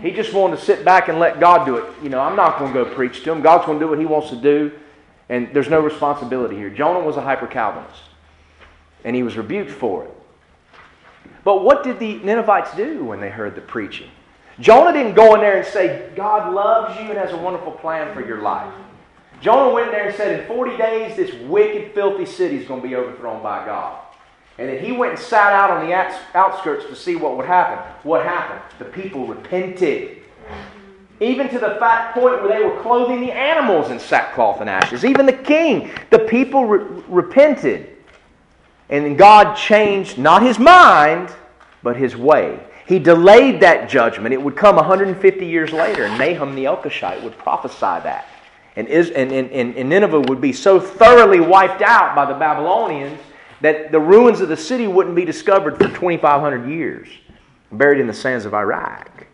He 0.00 0.12
just 0.12 0.32
wanted 0.32 0.58
to 0.58 0.64
sit 0.64 0.84
back 0.84 1.08
and 1.08 1.18
let 1.18 1.40
God 1.40 1.66
do 1.66 1.76
it. 1.76 1.84
You 2.02 2.08
know, 2.08 2.20
I'm 2.20 2.36
not 2.36 2.58
going 2.58 2.72
to 2.72 2.84
go 2.84 2.94
preach 2.94 3.24
to 3.24 3.32
him. 3.32 3.42
God's 3.42 3.66
going 3.66 3.80
to 3.80 3.84
do 3.84 3.88
what 3.88 3.98
he 3.98 4.06
wants 4.06 4.30
to 4.30 4.36
do, 4.36 4.70
and 5.28 5.52
there's 5.52 5.68
no 5.68 5.80
responsibility 5.80 6.56
here. 6.56 6.70
Jonah 6.70 7.00
was 7.00 7.16
a 7.16 7.20
hyper 7.20 7.48
Calvinist, 7.48 8.02
and 9.04 9.16
he 9.16 9.24
was 9.24 9.36
rebuked 9.36 9.72
for 9.72 10.04
it. 10.04 10.10
But 11.44 11.64
what 11.64 11.82
did 11.82 11.98
the 11.98 12.18
Ninevites 12.18 12.74
do 12.76 13.04
when 13.04 13.20
they 13.20 13.28
heard 13.28 13.56
the 13.56 13.60
preaching? 13.60 14.08
Jonah 14.60 14.92
didn't 14.92 15.14
go 15.14 15.34
in 15.34 15.40
there 15.40 15.58
and 15.58 15.66
say, 15.66 16.10
God 16.14 16.52
loves 16.52 17.00
you 17.00 17.08
and 17.08 17.18
has 17.18 17.32
a 17.32 17.36
wonderful 17.36 17.72
plan 17.72 18.14
for 18.14 18.24
your 18.24 18.42
life. 18.42 18.72
Jonah 19.40 19.74
went 19.74 19.88
in 19.88 19.92
there 19.92 20.06
and 20.06 20.16
said, 20.16 20.40
In 20.40 20.46
40 20.46 20.76
days, 20.76 21.16
this 21.16 21.34
wicked, 21.48 21.94
filthy 21.94 22.26
city 22.26 22.58
is 22.58 22.68
going 22.68 22.80
to 22.80 22.88
be 22.88 22.94
overthrown 22.94 23.42
by 23.42 23.66
God. 23.66 24.01
And 24.58 24.68
then 24.68 24.84
he 24.84 24.92
went 24.92 25.14
and 25.14 25.20
sat 25.20 25.52
out 25.52 25.70
on 25.70 25.86
the 25.86 25.94
outskirts 26.34 26.84
to 26.86 26.94
see 26.94 27.16
what 27.16 27.36
would 27.36 27.46
happen. 27.46 27.78
What 28.02 28.24
happened? 28.24 28.60
The 28.78 28.84
people 28.84 29.26
repented. 29.26 30.22
Even 31.20 31.48
to 31.48 31.58
the 31.58 31.76
fact 31.78 32.14
point 32.14 32.42
where 32.42 32.58
they 32.58 32.64
were 32.64 32.80
clothing 32.82 33.20
the 33.20 33.32
animals 33.32 33.90
in 33.90 33.98
sackcloth 33.98 34.60
and 34.60 34.68
ashes. 34.68 35.04
Even 35.04 35.24
the 35.24 35.32
king, 35.32 35.90
the 36.10 36.18
people 36.18 36.66
re- 36.66 37.02
repented. 37.08 37.96
And 38.90 39.16
God 39.16 39.54
changed 39.56 40.18
not 40.18 40.42
his 40.42 40.58
mind, 40.58 41.32
but 41.82 41.96
his 41.96 42.16
way. 42.16 42.60
He 42.86 42.98
delayed 42.98 43.60
that 43.60 43.88
judgment. 43.88 44.34
It 44.34 44.42
would 44.42 44.56
come 44.56 44.76
150 44.76 45.46
years 45.46 45.72
later. 45.72 46.08
Nahum 46.08 46.54
the 46.54 46.64
Elkoshite 46.64 47.22
would 47.22 47.38
prophesy 47.38 47.78
that. 47.80 48.26
And, 48.76 48.88
and, 48.88 49.32
and, 49.32 49.76
and 49.76 49.88
Nineveh 49.88 50.20
would 50.22 50.40
be 50.40 50.52
so 50.52 50.80
thoroughly 50.80 51.40
wiped 51.40 51.82
out 51.82 52.14
by 52.14 52.26
the 52.26 52.34
Babylonians 52.34 53.18
that 53.62 53.92
the 53.92 54.00
ruins 54.00 54.40
of 54.40 54.48
the 54.48 54.56
city 54.56 54.86
wouldn't 54.86 55.16
be 55.16 55.24
discovered 55.24 55.76
for 55.76 55.88
2,500 55.88 56.68
years, 56.68 57.08
buried 57.70 58.00
in 58.00 58.06
the 58.06 58.12
sands 58.12 58.44
of 58.44 58.54
Iraq. 58.54 59.26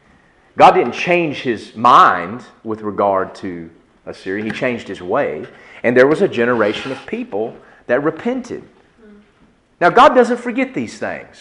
God 0.56 0.72
didn't 0.72 0.92
change 0.92 1.38
his 1.38 1.74
mind 1.74 2.44
with 2.62 2.82
regard 2.82 3.34
to 3.36 3.70
Assyria. 4.06 4.44
He 4.44 4.50
changed 4.50 4.88
his 4.88 5.00
way. 5.00 5.46
And 5.82 5.96
there 5.96 6.06
was 6.06 6.22
a 6.22 6.28
generation 6.28 6.92
of 6.92 7.04
people 7.06 7.56
that 7.86 8.02
repented. 8.02 8.62
Now, 9.80 9.90
God 9.90 10.14
doesn't 10.14 10.38
forget 10.38 10.74
these 10.74 10.98
things. 10.98 11.38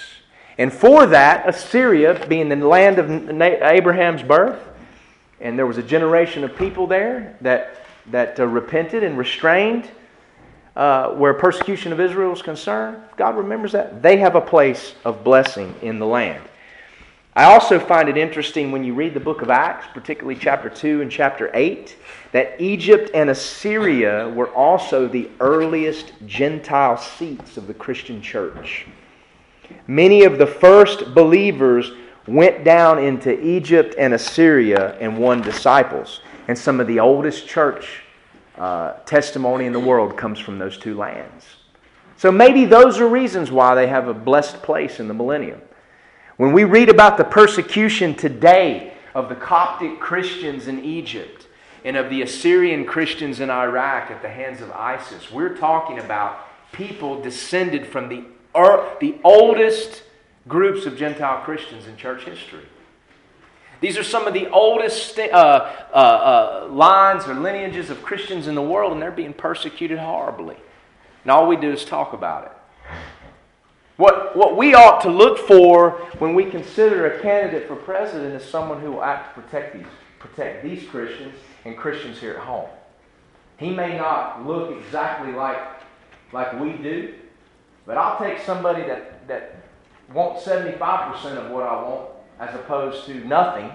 And 0.58 0.72
for 0.72 1.06
that, 1.08 1.48
Assyria, 1.48 2.26
being 2.28 2.50
the 2.50 2.56
land 2.56 3.00
of 3.00 3.42
Abraham's 3.42 4.24
birth, 4.24 4.60
and 5.40 5.58
there 5.58 5.68
was 5.68 5.78
a 5.78 5.84
generation 5.84 6.44
of 6.44 6.56
people 6.56 6.88
there 6.88 7.38
that, 7.42 7.86
that 8.08 8.40
uh, 8.40 8.48
repented 8.48 9.04
and 9.04 9.18
restrained 9.18 9.90
uh, 10.78 11.10
where 11.16 11.34
persecution 11.34 11.92
of 11.92 12.00
Israel 12.00 12.32
is 12.32 12.44
concerned, 12.44 12.98
God 13.16 13.36
remembers 13.36 13.72
that. 13.72 14.04
They 14.04 14.18
have 14.18 14.36
a 14.36 14.42
place 14.42 14.94
of 15.04 15.24
blessing 15.24 15.74
in 15.82 15.98
the 15.98 16.06
land. 16.06 16.44
I 17.36 17.46
also 17.46 17.80
find 17.80 18.08
it 18.08 18.16
interesting 18.16 18.72
when 18.72 18.84
you 18.84 18.94
read 18.94 19.16
the 19.16 19.20
book 19.20 19.42
of 19.42 19.50
Acts, 19.50 19.88
particularly 19.92 20.40
chapter 20.40 20.70
2 20.70 21.02
and 21.02 21.12
chapter 21.12 21.50
8, 21.56 21.98
that 22.32 22.62
Egypt 22.62 23.10
and 23.16 23.32
Assyria 23.32 24.30
were 24.30 24.50
also 24.50 25.08
the 25.08 25.32
earliest 25.40 26.14
Gentile 26.28 26.98
seats 26.98 27.58
of 27.58 27.66
the 27.66 27.74
Christian 27.74 28.22
church. 28.22 28.86
Many 29.88 30.26
of 30.26 30.38
the 30.38 30.46
first 30.46 31.16
believers 31.16 31.92
went 32.28 32.64
down 32.64 33.00
into 33.00 33.44
Egypt 33.44 33.96
and 33.98 34.14
Assyria 34.14 34.96
and 35.00 35.18
won 35.18 35.42
disciples. 35.42 36.22
And 36.48 36.56
some 36.56 36.80
of 36.80 36.86
the 36.86 37.00
oldest 37.00 37.48
church 37.48 38.04
uh, 38.58 38.94
testimony 39.06 39.66
in 39.66 39.74
the 39.74 39.80
world 39.80 40.18
comes 40.18 40.40
from 40.40 40.58
those 40.58 40.78
two 40.78 40.96
lands. 40.96 41.46
So 42.18 42.32
maybe 42.32 42.66
those 42.66 43.00
are 43.00 43.08
reasons 43.08 43.52
why 43.52 43.76
they 43.76 43.88
have 43.88 44.08
a 44.08 44.14
blessed 44.14 44.64
place 44.64 45.00
in 45.00 45.08
the 45.08 45.14
millennium. 45.14 45.62
When 46.38 46.52
we 46.52 46.64
read 46.64 46.90
about 46.90 47.18
the 47.18 47.24
persecution 47.24 48.16
today 48.16 48.94
of 49.14 49.30
the 49.30 49.36
Coptic 49.36 50.00
Christians 50.00 50.68
in 50.68 50.84
Egypt 50.84 51.48
and 51.84 51.96
of 51.96 52.10
the 52.10 52.24
Assyrian 52.24 52.86
Christians 52.86 53.40
in 53.40 53.50
Iraq 53.50 54.10
at 54.10 54.22
the 54.22 54.30
hands 54.30 54.62
of 54.62 54.72
ISIS, 54.72 55.32
we're 55.32 55.56
talking 55.56 56.00
about 56.00 56.40
people 56.72 57.22
descended 57.22 57.86
from 57.86 58.10
the, 58.10 58.24
the 59.00 59.16
oldest 59.24 60.04
groups 60.48 60.86
of 60.86 60.98
Gentile 60.98 61.44
Christians 61.44 61.88
in 61.88 61.98
church 61.98 62.24
history. 62.24 62.66
These 63.80 63.98
are 63.98 64.04
some 64.04 64.28
of 64.28 64.34
the 64.34 64.50
oldest 64.50 65.20
uh, 65.20 65.24
uh, 65.24 65.94
uh, 65.94 66.68
lines 66.72 67.28
or 67.28 67.36
lineages 67.36 67.90
of 67.90 68.02
Christians 68.02 68.48
in 68.48 68.56
the 68.56 68.62
world, 68.62 68.94
and 68.94 69.02
they're 69.02 69.12
being 69.12 69.34
persecuted 69.34 70.00
horribly. 70.00 70.58
And 71.24 71.32
all 71.32 71.48
we 71.48 71.58
do 71.58 71.72
is 71.72 71.86
talk 71.86 72.14
about 72.14 72.46
it. 72.46 72.52
What, 73.98 74.36
what 74.36 74.58
we 74.58 74.74
ought 74.76 75.02
to 75.02 75.10
look 75.10 75.40
for 75.40 75.92
when 76.20 76.34
we 76.36 76.46
consider 76.50 77.08
a 77.08 77.22
candidate 77.22 77.68
for 77.68 77.76
president 77.76 78.36
is 78.36 78.48
someone 78.48 78.80
who 78.80 78.94
will 78.94 79.04
act 79.04 79.36
to 79.36 79.42
protect 79.42 79.76
these, 79.76 79.88
protect 80.20 80.64
these 80.64 80.88
Christians 80.88 81.36
and 81.66 81.76
Christians 81.76 82.20
here 82.20 82.34
at 82.34 82.40
home. 82.40 82.70
He 83.58 83.72
may 83.72 83.98
not 83.98 84.46
look 84.46 84.72
exactly 84.78 85.34
like, 85.34 85.58
like 86.32 86.60
we 86.60 86.74
do, 86.74 87.16
but 87.88 87.98
I'll 87.98 88.20
take 88.20 88.40
somebody 88.42 88.84
that, 88.84 89.28
that 89.28 89.56
wants 90.14 90.44
75% 90.44 91.38
of 91.38 91.52
what 91.52 91.64
I 91.64 91.82
want 91.82 92.17
as 92.40 92.54
opposed 92.56 93.06
to 93.06 93.16
nothing. 93.26 93.72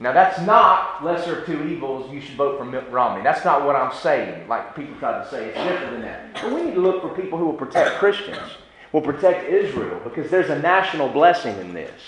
Now, 0.00 0.12
that's 0.12 0.40
not 0.40 1.04
lesser 1.04 1.40
of 1.40 1.46
two 1.46 1.62
evils, 1.68 2.12
you 2.12 2.20
should 2.20 2.34
vote 2.36 2.58
for 2.58 2.64
Mitt 2.64 2.90
Romney. 2.90 3.22
That's 3.22 3.44
not 3.44 3.64
what 3.64 3.76
I'm 3.76 3.94
saying, 3.94 4.48
like 4.48 4.74
people 4.74 4.96
try 4.98 5.22
to 5.22 5.30
say. 5.30 5.50
It's 5.50 5.58
different 5.58 5.92
than 5.92 6.02
that. 6.02 6.34
But 6.34 6.52
we 6.52 6.62
need 6.62 6.74
to 6.74 6.80
look 6.80 7.00
for 7.00 7.14
people 7.14 7.38
who 7.38 7.46
will 7.46 7.52
protect 7.54 7.98
Christians, 7.98 8.40
will 8.92 9.00
protect 9.00 9.48
Israel, 9.48 10.00
because 10.02 10.30
there's 10.30 10.50
a 10.50 10.58
national 10.58 11.08
blessing 11.08 11.56
in 11.58 11.72
this. 11.72 12.00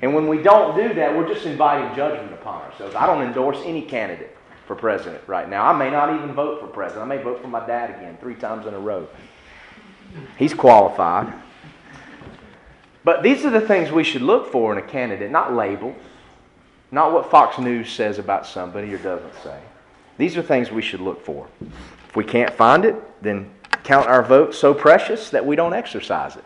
And 0.00 0.14
when 0.14 0.28
we 0.28 0.42
don't 0.42 0.76
do 0.76 0.94
that, 0.94 1.14
we're 1.14 1.26
just 1.26 1.44
inviting 1.44 1.94
judgment 1.96 2.32
upon 2.32 2.62
ourselves. 2.62 2.94
I 2.94 3.06
don't 3.06 3.22
endorse 3.22 3.58
any 3.64 3.82
candidate 3.82 4.36
for 4.66 4.76
president 4.76 5.22
right 5.26 5.48
now. 5.48 5.66
I 5.66 5.76
may 5.76 5.90
not 5.90 6.14
even 6.14 6.34
vote 6.34 6.60
for 6.60 6.68
president. 6.68 7.10
I 7.10 7.16
may 7.16 7.22
vote 7.22 7.42
for 7.42 7.48
my 7.48 7.66
dad 7.66 7.90
again 7.90 8.16
three 8.20 8.36
times 8.36 8.66
in 8.66 8.74
a 8.74 8.78
row. 8.78 9.08
He's 10.38 10.54
qualified. 10.54 11.32
But 13.04 13.22
these 13.22 13.44
are 13.44 13.50
the 13.50 13.60
things 13.60 13.92
we 13.92 14.02
should 14.02 14.22
look 14.22 14.50
for 14.50 14.72
in 14.72 14.78
a 14.78 14.86
candidate, 14.86 15.30
not 15.30 15.54
labels, 15.54 15.94
not 16.90 17.12
what 17.12 17.30
Fox 17.30 17.58
News 17.58 17.90
says 17.90 18.18
about 18.18 18.46
somebody 18.46 18.92
or 18.94 18.98
doesn't 18.98 19.34
say. 19.42 19.60
These 20.16 20.36
are 20.36 20.42
things 20.42 20.70
we 20.70 20.82
should 20.82 21.00
look 21.00 21.24
for. 21.24 21.46
If 22.08 22.16
we 22.16 22.24
can't 22.24 22.54
find 22.54 22.84
it, 22.84 22.94
then 23.22 23.50
count 23.82 24.06
our 24.06 24.22
vote 24.22 24.54
so 24.54 24.72
precious 24.72 25.30
that 25.30 25.44
we 25.44 25.56
don't 25.56 25.74
exercise 25.74 26.36
it. 26.36 26.44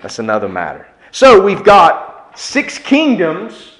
That's 0.00 0.18
another 0.18 0.48
matter. 0.48 0.86
So 1.10 1.42
we've 1.42 1.64
got 1.64 2.38
six 2.38 2.78
kingdoms 2.78 3.72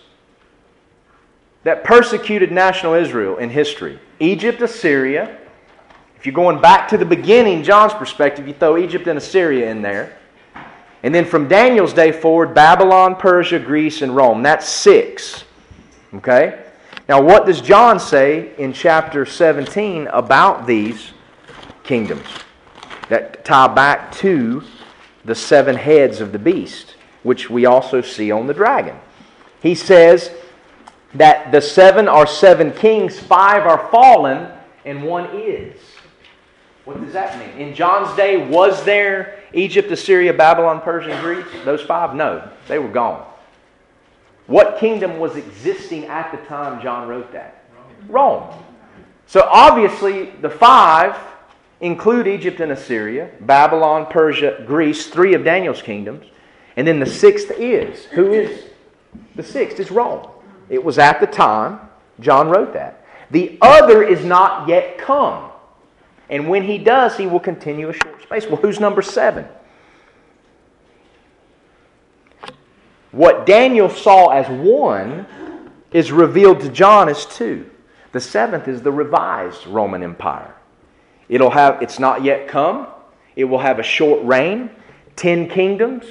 that 1.63 1.85
persecuted 1.85 2.53
national 2.53 2.95
Israel 2.95 3.39
in 3.39 3.49
history 3.49 3.99
Egypt, 4.19 4.61
Assyria. 4.61 5.39
If 6.17 6.27
you're 6.27 6.35
going 6.35 6.61
back 6.61 6.89
to 6.89 6.99
the 6.99 7.07
beginning, 7.07 7.63
John's 7.63 7.95
perspective, 7.95 8.47
you 8.47 8.53
throw 8.53 8.77
Egypt 8.77 9.07
and 9.07 9.17
Assyria 9.17 9.71
in 9.71 9.81
there. 9.81 10.19
And 11.03 11.15
then 11.15 11.25
from 11.25 11.49
Daniel's 11.49 11.93
day 11.93 12.13
forward, 12.13 12.55
Babylon, 12.55 13.17
Persia, 13.17 13.59
Greece, 13.59 14.03
and 14.03 14.15
Rome. 14.15 14.43
That's 14.43 14.69
six. 14.69 15.45
Okay? 16.15 16.63
Now, 17.09 17.21
what 17.21 17.47
does 17.47 17.61
John 17.61 17.99
say 17.99 18.53
in 18.59 18.73
chapter 18.73 19.25
17 19.25 20.09
about 20.09 20.67
these 20.67 21.13
kingdoms 21.83 22.27
that 23.09 23.45
tie 23.45 23.67
back 23.67 24.13
to 24.17 24.63
the 25.25 25.35
seven 25.35 25.75
heads 25.75 26.21
of 26.21 26.33
the 26.33 26.39
beast, 26.39 26.97
which 27.23 27.51
we 27.51 27.67
also 27.67 28.01
see 28.03 28.31
on 28.31 28.47
the 28.47 28.55
dragon? 28.55 28.97
He 29.63 29.75
says 29.75 30.31
that 31.15 31.51
the 31.51 31.61
seven 31.61 32.07
are 32.09 32.27
seven 32.27 32.73
kings, 32.73 33.19
five 33.19 33.67
are 33.67 33.89
fallen, 33.91 34.49
and 34.85 35.03
one 35.03 35.27
is. 35.35 35.81
What 36.85 37.03
does 37.03 37.13
that 37.13 37.39
mean? 37.39 37.69
In 37.69 37.75
John's 37.75 38.15
day, 38.17 38.49
was 38.49 38.85
there 38.85 39.39
Egypt, 39.53 39.91
Assyria, 39.91 40.33
Babylon, 40.33 40.81
Persia, 40.81 41.19
Greece? 41.21 41.47
Those 41.65 41.83
five? 41.83 42.15
No, 42.15 42.49
they 42.69 42.79
were 42.79 42.89
gone. 42.89 43.27
What 44.47 44.79
kingdom 44.79 45.19
was 45.19 45.37
existing 45.37 46.07
at 46.07 46.31
the 46.33 46.39
time 46.49 46.83
John 46.83 47.09
wrote 47.09 47.33
that? 47.33 47.65
Rome. 48.09 48.53
So 49.27 49.49
obviously, 49.51 50.31
the 50.41 50.51
five 50.51 51.17
include 51.81 52.27
Egypt 52.27 52.61
and 52.61 52.73
Assyria, 52.73 53.31
Babylon, 53.41 54.07
Persia, 54.11 54.63
Greece, 54.67 55.07
three 55.07 55.35
of 55.35 55.45
Daniel's 55.45 55.83
kingdoms. 55.83 56.27
And 56.77 56.87
then 56.87 57.01
the 57.01 57.07
sixth 57.07 57.51
is. 57.53 58.07
Who 58.07 58.33
is? 58.33 58.65
The 59.37 59.43
sixth 59.43 59.81
is 59.81 59.91
Rome. 59.91 60.29
It 60.69 60.83
was 60.83 60.99
at 60.99 61.21
the 61.21 61.27
time 61.27 61.81
John 62.21 62.49
wrote 62.49 62.73
that. 62.75 63.05
The 63.31 63.59
other 63.61 64.03
is 64.03 64.25
not 64.25 64.69
yet 64.69 64.99
come. 64.99 65.50
And 66.31 66.49
when 66.49 66.62
he 66.62 66.78
does, 66.78 67.16
he 67.16 67.26
will 67.26 67.41
continue 67.41 67.89
a 67.91 67.93
short 67.93 68.22
space. 68.22 68.47
Well, 68.47 68.57
who's 68.57 68.78
number 68.78 69.03
seven? 69.03 69.47
What 73.11 73.45
Daniel 73.45 73.91
saw 73.91 74.28
as 74.28 74.49
one 74.49 75.26
is 75.91 76.12
revealed 76.12 76.61
to 76.61 76.68
John 76.68 77.09
as 77.09 77.26
two. 77.26 77.68
The 78.12 78.20
seventh 78.20 78.68
is 78.68 78.81
the 78.81 78.93
revised 78.93 79.66
Roman 79.66 80.05
Empire. 80.05 80.55
It'll 81.28 81.51
have, 81.51 81.83
it's 81.83 81.99
not 81.99 82.22
yet 82.22 82.47
come. 82.47 82.87
It 83.35 83.45
will 83.45 83.59
have 83.59 83.81
a 83.81 83.83
short 83.83 84.24
reign. 84.24 84.70
Ten 85.16 85.49
kingdoms 85.49 86.05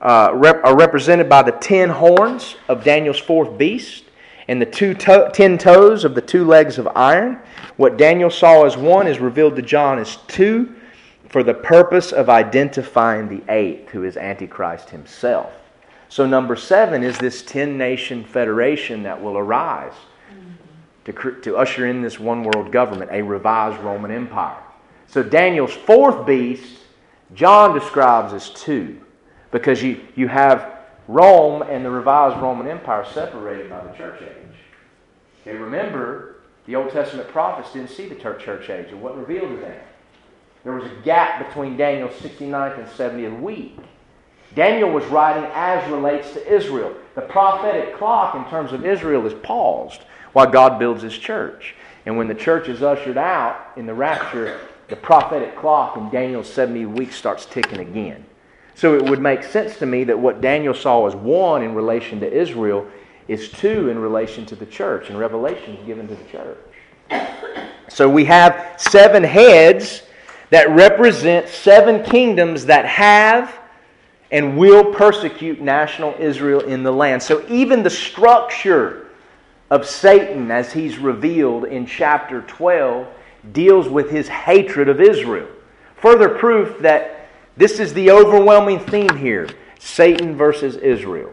uh, 0.00 0.30
rep, 0.34 0.64
are 0.64 0.76
represented 0.76 1.28
by 1.28 1.42
the 1.42 1.52
ten 1.52 1.88
horns 1.88 2.56
of 2.68 2.82
Daniel's 2.82 3.18
fourth 3.18 3.56
beast 3.56 4.05
and 4.48 4.60
the 4.60 4.66
two 4.66 4.94
to- 4.94 5.30
ten 5.32 5.58
toes 5.58 6.04
of 6.04 6.14
the 6.14 6.20
two 6.20 6.44
legs 6.44 6.78
of 6.78 6.88
iron. 6.94 7.38
What 7.76 7.96
Daniel 7.96 8.30
saw 8.30 8.64
as 8.64 8.76
one 8.76 9.06
is 9.06 9.18
revealed 9.18 9.56
to 9.56 9.62
John 9.62 9.98
as 9.98 10.16
two 10.28 10.74
for 11.28 11.42
the 11.42 11.54
purpose 11.54 12.12
of 12.12 12.30
identifying 12.30 13.28
the 13.28 13.42
eighth, 13.52 13.90
who 13.90 14.04
is 14.04 14.16
Antichrist 14.16 14.90
himself. 14.90 15.52
So, 16.08 16.24
number 16.24 16.54
seven 16.54 17.02
is 17.02 17.18
this 17.18 17.42
10 17.42 17.76
nation 17.76 18.24
federation 18.24 19.02
that 19.02 19.20
will 19.20 19.36
arise 19.36 19.92
to, 21.04 21.12
to 21.12 21.56
usher 21.56 21.86
in 21.86 22.00
this 22.00 22.20
one 22.20 22.44
world 22.44 22.70
government, 22.70 23.10
a 23.12 23.22
revised 23.22 23.82
Roman 23.82 24.12
Empire. 24.12 24.62
So, 25.08 25.22
Daniel's 25.22 25.74
fourth 25.74 26.24
beast, 26.24 26.78
John 27.34 27.76
describes 27.76 28.32
as 28.32 28.50
two, 28.50 29.00
because 29.50 29.82
you, 29.82 30.00
you 30.14 30.28
have 30.28 30.75
Rome 31.08 31.62
and 31.62 31.84
the 31.84 31.90
revised 31.90 32.40
Roman 32.42 32.66
Empire 32.66 33.06
separated 33.12 33.70
by 33.70 33.84
the 33.84 33.92
church 33.96 34.22
age. 34.22 34.58
Okay, 35.42 35.56
remember, 35.56 36.36
the 36.66 36.74
Old 36.74 36.90
Testament 36.90 37.28
prophets 37.28 37.72
didn't 37.72 37.90
see 37.90 38.08
the 38.08 38.16
church 38.16 38.68
age 38.68 38.90
and 38.90 39.00
what 39.00 39.16
revealed 39.16 39.50
to 39.50 39.56
them. 39.56 39.80
There 40.64 40.72
was 40.72 40.90
a 40.90 40.94
gap 41.04 41.46
between 41.46 41.76
Daniel's 41.76 42.14
69th 42.16 42.78
and 42.78 42.88
70th 42.88 43.40
week. 43.40 43.78
Daniel 44.56 44.90
was 44.90 45.04
writing 45.06 45.48
as 45.54 45.88
relates 45.90 46.32
to 46.32 46.52
Israel. 46.52 46.92
The 47.14 47.20
prophetic 47.20 47.96
clock 47.96 48.34
in 48.34 48.44
terms 48.50 48.72
of 48.72 48.84
Israel 48.84 49.26
is 49.26 49.34
paused 49.34 50.02
while 50.32 50.50
God 50.50 50.78
builds 50.78 51.02
his 51.02 51.16
church. 51.16 51.76
And 52.04 52.16
when 52.16 52.26
the 52.26 52.34
church 52.34 52.68
is 52.68 52.82
ushered 52.82 53.18
out 53.18 53.72
in 53.76 53.86
the 53.86 53.94
rapture, 53.94 54.60
the 54.88 54.96
prophetic 54.96 55.56
clock 55.56 55.96
in 55.96 56.10
Daniel's 56.10 56.52
70 56.52 56.86
weeks 56.86 57.16
starts 57.16 57.46
ticking 57.46 57.80
again. 57.80 58.24
So 58.76 58.94
it 58.94 59.08
would 59.08 59.20
make 59.20 59.42
sense 59.42 59.78
to 59.78 59.86
me 59.86 60.04
that 60.04 60.18
what 60.18 60.42
Daniel 60.42 60.74
saw 60.74 61.06
as 61.06 61.16
one 61.16 61.62
in 61.62 61.74
relation 61.74 62.20
to 62.20 62.30
Israel 62.30 62.86
is 63.26 63.50
two 63.50 63.88
in 63.88 63.98
relation 63.98 64.44
to 64.46 64.54
the 64.54 64.66
church, 64.66 65.08
and 65.08 65.18
Revelation 65.18 65.78
given 65.86 66.06
to 66.06 66.14
the 66.14 66.24
church. 66.24 66.58
So 67.88 68.06
we 68.06 68.26
have 68.26 68.74
seven 68.76 69.24
heads 69.24 70.02
that 70.50 70.68
represent 70.68 71.48
seven 71.48 72.04
kingdoms 72.04 72.66
that 72.66 72.84
have 72.84 73.58
and 74.30 74.58
will 74.58 74.92
persecute 74.92 75.60
national 75.60 76.14
Israel 76.18 76.60
in 76.60 76.82
the 76.82 76.92
land. 76.92 77.22
So 77.22 77.46
even 77.48 77.82
the 77.82 77.88
structure 77.88 79.08
of 79.70 79.86
Satan, 79.86 80.50
as 80.50 80.70
he's 80.70 80.98
revealed 80.98 81.64
in 81.64 81.86
chapter 81.86 82.42
12, 82.42 83.06
deals 83.52 83.88
with 83.88 84.10
his 84.10 84.28
hatred 84.28 84.90
of 84.90 85.00
Israel. 85.00 85.48
Further 85.96 86.28
proof 86.28 86.78
that 86.80 87.15
this 87.56 87.80
is 87.80 87.94
the 87.94 88.10
overwhelming 88.10 88.80
theme 88.80 89.16
here 89.16 89.48
Satan 89.78 90.36
versus 90.36 90.76
Israel. 90.76 91.32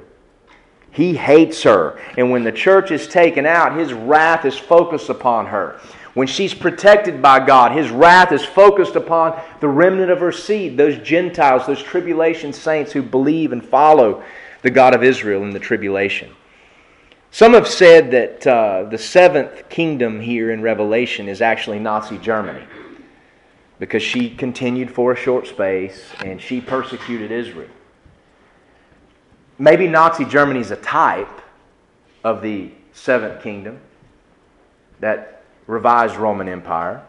He 0.92 1.16
hates 1.16 1.64
her. 1.64 2.00
And 2.18 2.30
when 2.30 2.44
the 2.44 2.52
church 2.52 2.92
is 2.92 3.08
taken 3.08 3.46
out, 3.46 3.78
his 3.78 3.94
wrath 3.94 4.46
is 4.46 4.58
focused 4.58 5.10
upon 5.10 5.48
her. 5.48 5.80
When 6.14 6.28
she's 6.28 6.54
protected 6.54 7.20
by 7.20 7.44
God, 7.44 7.72
his 7.72 7.90
wrath 7.90 8.32
is 8.32 8.46
focused 8.46 8.96
upon 8.96 9.42
the 9.60 9.68
remnant 9.68 10.12
of 10.12 10.20
her 10.20 10.32
seed, 10.32 10.78
those 10.78 11.00
Gentiles, 11.00 11.66
those 11.66 11.82
tribulation 11.82 12.54
saints 12.54 12.92
who 12.92 13.02
believe 13.02 13.52
and 13.52 13.66
follow 13.66 14.24
the 14.62 14.70
God 14.70 14.94
of 14.94 15.04
Israel 15.04 15.44
in 15.44 15.50
the 15.50 15.60
tribulation. 15.60 16.32
Some 17.32 17.54
have 17.54 17.68
said 17.68 18.12
that 18.12 18.46
uh, 18.46 18.84
the 18.84 18.98
seventh 19.00 19.68
kingdom 19.70 20.22
here 20.22 20.52
in 20.52 20.62
Revelation 20.62 21.28
is 21.28 21.42
actually 21.42 21.80
Nazi 21.80 22.20
Germany 22.20 22.64
because 23.84 24.02
she 24.02 24.30
continued 24.30 24.90
for 24.90 25.12
a 25.12 25.16
short 25.16 25.46
space 25.46 26.10
and 26.24 26.40
she 26.42 26.62
persecuted 26.62 27.32
Israel. 27.32 27.68
Maybe 29.60 29.90
Nazi 29.90 30.24
Germany 30.24 30.62
is 30.62 30.72
a 30.72 30.78
type 30.78 31.42
of 32.24 32.42
the 32.42 32.72
seventh 32.94 33.44
kingdom, 33.44 33.82
that 35.02 35.44
revised 35.68 36.16
Roman 36.16 36.48
Empire, 36.48 37.04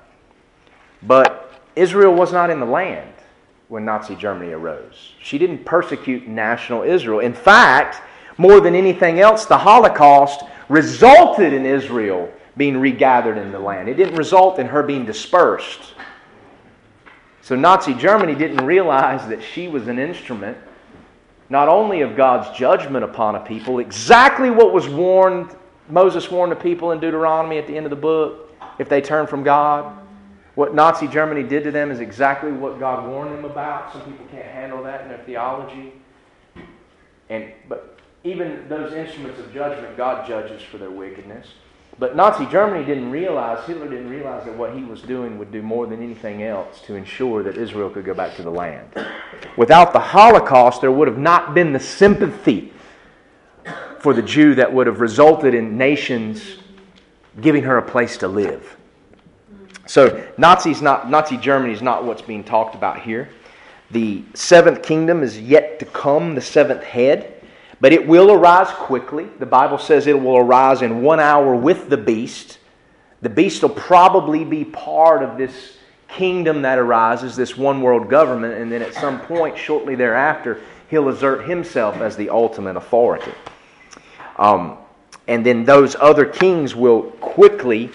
but 1.04 1.62
Israel 1.76 2.12
was 2.12 2.32
not 2.32 2.50
in 2.50 2.58
the 2.58 2.66
land 2.66 3.14
when 3.68 3.84
Nazi 3.84 4.16
Germany 4.16 4.50
arose. 4.50 5.12
She 5.22 5.38
didn't 5.38 5.64
persecute 5.64 6.26
national 6.26 6.82
Israel. 6.82 7.20
In 7.20 7.34
fact, 7.34 8.02
more 8.36 8.58
than 8.58 8.74
anything 8.74 9.20
else, 9.20 9.46
the 9.46 9.58
Holocaust 9.58 10.42
resulted 10.68 11.52
in 11.52 11.66
Israel 11.66 12.32
being 12.56 12.76
regathered 12.76 13.38
in 13.38 13.52
the 13.52 13.60
land. 13.60 13.88
It 13.88 13.94
didn't 13.94 14.16
result 14.16 14.58
in 14.58 14.66
her 14.66 14.82
being 14.82 15.06
dispersed. 15.06 15.94
So 17.44 17.54
Nazi 17.54 17.92
Germany 17.92 18.34
didn't 18.34 18.64
realize 18.64 19.28
that 19.28 19.42
she 19.42 19.68
was 19.68 19.86
an 19.86 19.98
instrument 19.98 20.56
not 21.50 21.68
only 21.68 22.00
of 22.00 22.16
God's 22.16 22.56
judgment 22.56 23.04
upon 23.04 23.34
a 23.34 23.40
people, 23.40 23.80
exactly 23.80 24.48
what 24.48 24.72
was 24.72 24.88
warned, 24.88 25.54
Moses 25.90 26.30
warned 26.30 26.52
the 26.52 26.56
people 26.56 26.92
in 26.92 27.00
Deuteronomy 27.00 27.58
at 27.58 27.66
the 27.66 27.76
end 27.76 27.84
of 27.84 27.90
the 27.90 27.96
book, 27.96 28.50
if 28.78 28.88
they 28.88 29.02
turn 29.02 29.26
from 29.26 29.42
God. 29.42 29.94
What 30.54 30.74
Nazi 30.74 31.06
Germany 31.06 31.42
did 31.42 31.64
to 31.64 31.70
them 31.70 31.90
is 31.90 32.00
exactly 32.00 32.50
what 32.50 32.80
God 32.80 33.06
warned 33.06 33.36
them 33.36 33.44
about. 33.44 33.92
Some 33.92 34.00
people 34.04 34.24
can't 34.30 34.46
handle 34.46 34.82
that 34.84 35.02
in 35.02 35.08
their 35.08 35.22
theology. 35.26 35.92
And 37.28 37.52
but 37.68 37.98
even 38.22 38.66
those 38.70 38.94
instruments 38.94 39.38
of 39.38 39.52
judgment, 39.52 39.98
God 39.98 40.26
judges 40.26 40.62
for 40.62 40.78
their 40.78 40.90
wickedness. 40.90 41.48
But 41.98 42.16
Nazi 42.16 42.46
Germany 42.46 42.84
didn't 42.84 43.10
realize, 43.10 43.64
Hitler 43.66 43.88
didn't 43.88 44.10
realize 44.10 44.44
that 44.46 44.56
what 44.56 44.74
he 44.74 44.82
was 44.82 45.00
doing 45.02 45.38
would 45.38 45.52
do 45.52 45.62
more 45.62 45.86
than 45.86 46.02
anything 46.02 46.42
else 46.42 46.80
to 46.82 46.94
ensure 46.94 47.42
that 47.44 47.56
Israel 47.56 47.88
could 47.88 48.04
go 48.04 48.14
back 48.14 48.34
to 48.36 48.42
the 48.42 48.50
land. 48.50 48.88
Without 49.56 49.92
the 49.92 50.00
Holocaust, 50.00 50.80
there 50.80 50.90
would 50.90 51.06
have 51.06 51.18
not 51.18 51.54
been 51.54 51.72
the 51.72 51.80
sympathy 51.80 52.72
for 54.00 54.12
the 54.12 54.22
Jew 54.22 54.56
that 54.56 54.72
would 54.72 54.86
have 54.86 55.00
resulted 55.00 55.54
in 55.54 55.78
nations 55.78 56.56
giving 57.40 57.62
her 57.62 57.78
a 57.78 57.82
place 57.82 58.16
to 58.18 58.28
live. 58.28 58.76
So 59.86 60.26
Nazis 60.36 60.82
not, 60.82 61.10
Nazi 61.10 61.36
Germany 61.36 61.72
is 61.72 61.82
not 61.82 62.04
what's 62.04 62.22
being 62.22 62.42
talked 62.42 62.74
about 62.74 63.00
here. 63.00 63.28
The 63.90 64.24
seventh 64.34 64.82
kingdom 64.82 65.22
is 65.22 65.38
yet 65.38 65.78
to 65.78 65.84
come, 65.84 66.34
the 66.34 66.40
seventh 66.40 66.82
head. 66.82 67.33
But 67.80 67.92
it 67.92 68.06
will 68.06 68.30
arise 68.30 68.68
quickly. 68.68 69.28
The 69.38 69.46
Bible 69.46 69.78
says 69.78 70.06
it 70.06 70.20
will 70.20 70.36
arise 70.36 70.82
in 70.82 71.02
one 71.02 71.20
hour 71.20 71.54
with 71.54 71.88
the 71.88 71.96
beast. 71.96 72.58
The 73.22 73.28
beast 73.28 73.62
will 73.62 73.70
probably 73.70 74.44
be 74.44 74.64
part 74.64 75.22
of 75.22 75.38
this 75.38 75.76
kingdom 76.08 76.62
that 76.62 76.78
arises, 76.78 77.34
this 77.34 77.56
one 77.56 77.80
world 77.82 78.08
government, 78.08 78.54
and 78.54 78.70
then 78.70 78.82
at 78.82 78.94
some 78.94 79.20
point, 79.20 79.58
shortly 79.58 79.94
thereafter, 79.94 80.60
he'll 80.88 81.08
assert 81.08 81.48
himself 81.48 81.96
as 81.96 82.16
the 82.16 82.30
ultimate 82.30 82.76
authority. 82.76 83.32
Um, 84.36 84.78
and 85.26 85.44
then 85.44 85.64
those 85.64 85.96
other 85.96 86.26
kings 86.26 86.74
will 86.74 87.02
quickly 87.02 87.90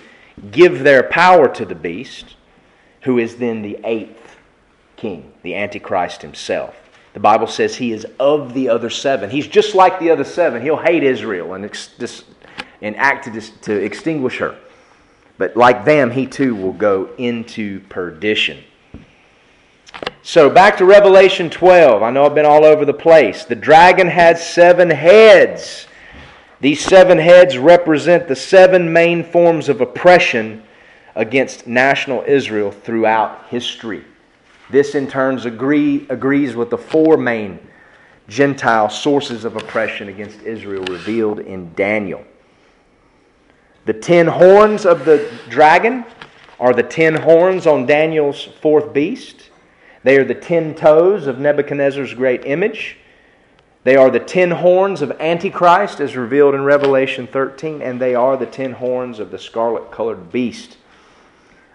give 0.52 0.84
their 0.84 1.04
power 1.04 1.48
to 1.56 1.66
the 1.66 1.76
beast, 1.76 2.36
who 3.02 3.20
is 3.20 3.38
then 3.38 3.62
the 3.62 3.80
eighth 3.84 4.38
king, 4.98 5.32
the 5.44 5.56
Antichrist 5.56 6.22
himself. 6.22 6.76
The 7.14 7.20
Bible 7.20 7.48
says 7.48 7.76
he 7.76 7.92
is 7.92 8.06
of 8.20 8.54
the 8.54 8.70
other 8.70 8.90
seven. 8.90 9.30
He's 9.30 9.48
just 9.48 9.76
like 9.76 10.00
the 10.00 10.12
other 10.12 10.24
seven. 10.24 10.62
He'll 10.62 10.78
hate 10.78 11.04
Israel 11.04 11.54
and, 11.54 11.66
ex- 11.66 12.24
and 12.82 12.96
act 12.98 13.26
to, 13.26 13.32
dis- 13.32 13.52
to 13.62 13.74
extinguish 13.74 14.38
her. 14.38 14.58
But 15.38 15.58
like 15.58 15.86
them, 15.86 16.12
he 16.12 16.28
too 16.28 16.54
will 16.54 16.74
go 16.74 17.10
into 17.18 17.80
perdition. 17.82 18.64
So 20.22 20.50
back 20.50 20.78
to 20.78 20.86
Revelation 20.86 21.50
12. 21.50 22.04
I 22.04 22.12
know 22.12 22.26
I've 22.26 22.36
been 22.36 22.46
all 22.46 22.66
over 22.66 22.86
the 22.86 22.94
place. 22.94 23.46
The 23.46 23.56
dragon 23.56 24.08
had 24.08 24.38
seven 24.38 24.90
heads. 24.90 25.88
These 26.62 26.84
seven 26.84 27.18
heads 27.18 27.58
represent 27.58 28.28
the 28.28 28.36
seven 28.36 28.92
main 28.92 29.24
forms 29.24 29.70
of 29.70 29.82
oppression 29.82 30.64
against 31.16 31.68
national 31.68 32.24
Israel 32.28 32.72
throughout 32.72 33.48
history. 33.48 34.04
This, 34.70 34.96
in 34.96 35.08
turn, 35.08 35.40
agree, 35.40 36.06
agrees 36.10 36.56
with 36.56 36.70
the 36.70 36.78
four 36.78 37.18
main 37.18 37.60
Gentile 38.28 38.90
sources 38.90 39.44
of 39.44 39.56
oppression 39.56 40.08
against 40.08 40.42
Israel 40.44 40.84
revealed 40.86 41.40
in 41.40 41.74
Daniel. 41.74 42.24
The 43.86 43.94
ten 43.94 44.28
horns 44.28 44.86
of 44.86 45.06
the 45.06 45.32
dragon 45.50 46.06
are 46.60 46.74
the 46.74 46.84
ten 46.84 47.16
horns 47.16 47.66
on 47.66 47.88
Daniel's 47.88 48.44
fourth 48.62 48.94
beast. 48.94 49.50
They 50.04 50.18
are 50.18 50.24
the 50.24 50.36
ten 50.36 50.76
toes 50.76 51.26
of 51.26 51.40
Nebuchadnezzar's 51.40 52.14
great 52.14 52.46
image. 52.46 52.98
They 53.84 53.96
are 53.96 54.12
the 54.12 54.20
ten 54.20 54.52
horns 54.52 55.02
of 55.02 55.12
Antichrist, 55.20 56.00
as 56.00 56.16
revealed 56.16 56.54
in 56.54 56.64
Revelation 56.64 57.26
13, 57.26 57.82
and 57.82 58.00
they 58.00 58.14
are 58.14 58.38
the 58.38 58.46
ten 58.46 58.74
horns 58.74 59.20
of 59.20 59.32
the 59.32 59.40
scarlet 59.40 59.92
colored 59.92 60.32
beast 60.32 60.78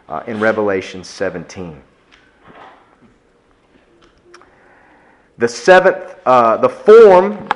uh, 0.09 0.23
in 0.27 0.39
Revelation 0.39 1.03
17. 1.03 1.83
The 5.37 5.49
seventh, 5.49 6.15
uh, 6.25 6.59
the 6.59 6.69
form 6.69 7.49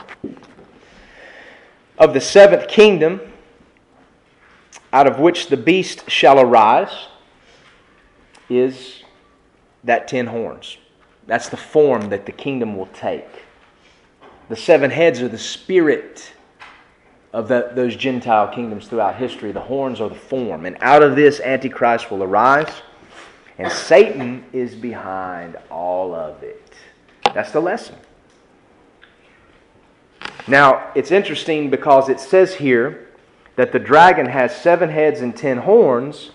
of 1.99 2.13
the 2.13 2.21
seventh 2.21 2.69
kingdom, 2.69 3.21
out 4.93 5.07
of 5.07 5.19
which 5.19 5.49
the 5.49 5.57
beast 5.57 6.11
shall 6.11 6.41
arise, 6.41 7.09
is 8.49 9.03
that 9.85 10.09
ten 10.09 10.27
horns. 10.27 10.79
That's 11.27 11.49
the 11.49 11.57
form 11.57 12.09
that 12.09 12.27
the 12.27 12.33
kingdom 12.33 12.77
will 12.77 12.87
take. 12.87 13.29
The 14.49 14.57
seven 14.57 14.91
heads 14.91 15.21
are 15.21 15.29
the 15.29 15.39
spirit 15.39 16.33
of 17.33 17.49
the, 17.49 17.71
those 17.75 17.95
Gentile 17.95 18.49
kingdoms 18.49 18.89
throughout 18.89 19.17
history. 19.17 19.53
The 19.53 19.61
horns 19.61 20.01
are 20.01 20.09
the 20.09 20.15
form. 20.15 20.65
And 20.65 20.79
out 20.81 21.03
of 21.03 21.15
this, 21.15 21.41
Antichrist 21.41 22.11
will 22.11 22.23
arise. 22.23 22.73
And 23.59 23.71
Satan 23.71 24.45
is 24.53 24.75
behind 24.75 25.57
all 25.71 26.15
of 26.15 26.43
it. 26.43 26.68
That's 27.35 27.53
the 27.53 27.61
lesson. 27.61 27.97
Now, 30.47 30.91
it's 30.95 31.11
interesting 31.11 31.69
because 31.69 32.09
it 32.09 32.21
says 32.21 32.55
here 32.55 33.09
that 33.57 33.73
the 33.73 33.79
dragon 33.79 34.27
has 34.27 34.57
seven 34.57 34.89
heads 34.89 35.21
and 35.21 35.37
ten 35.37 35.59
horns. 35.59 36.31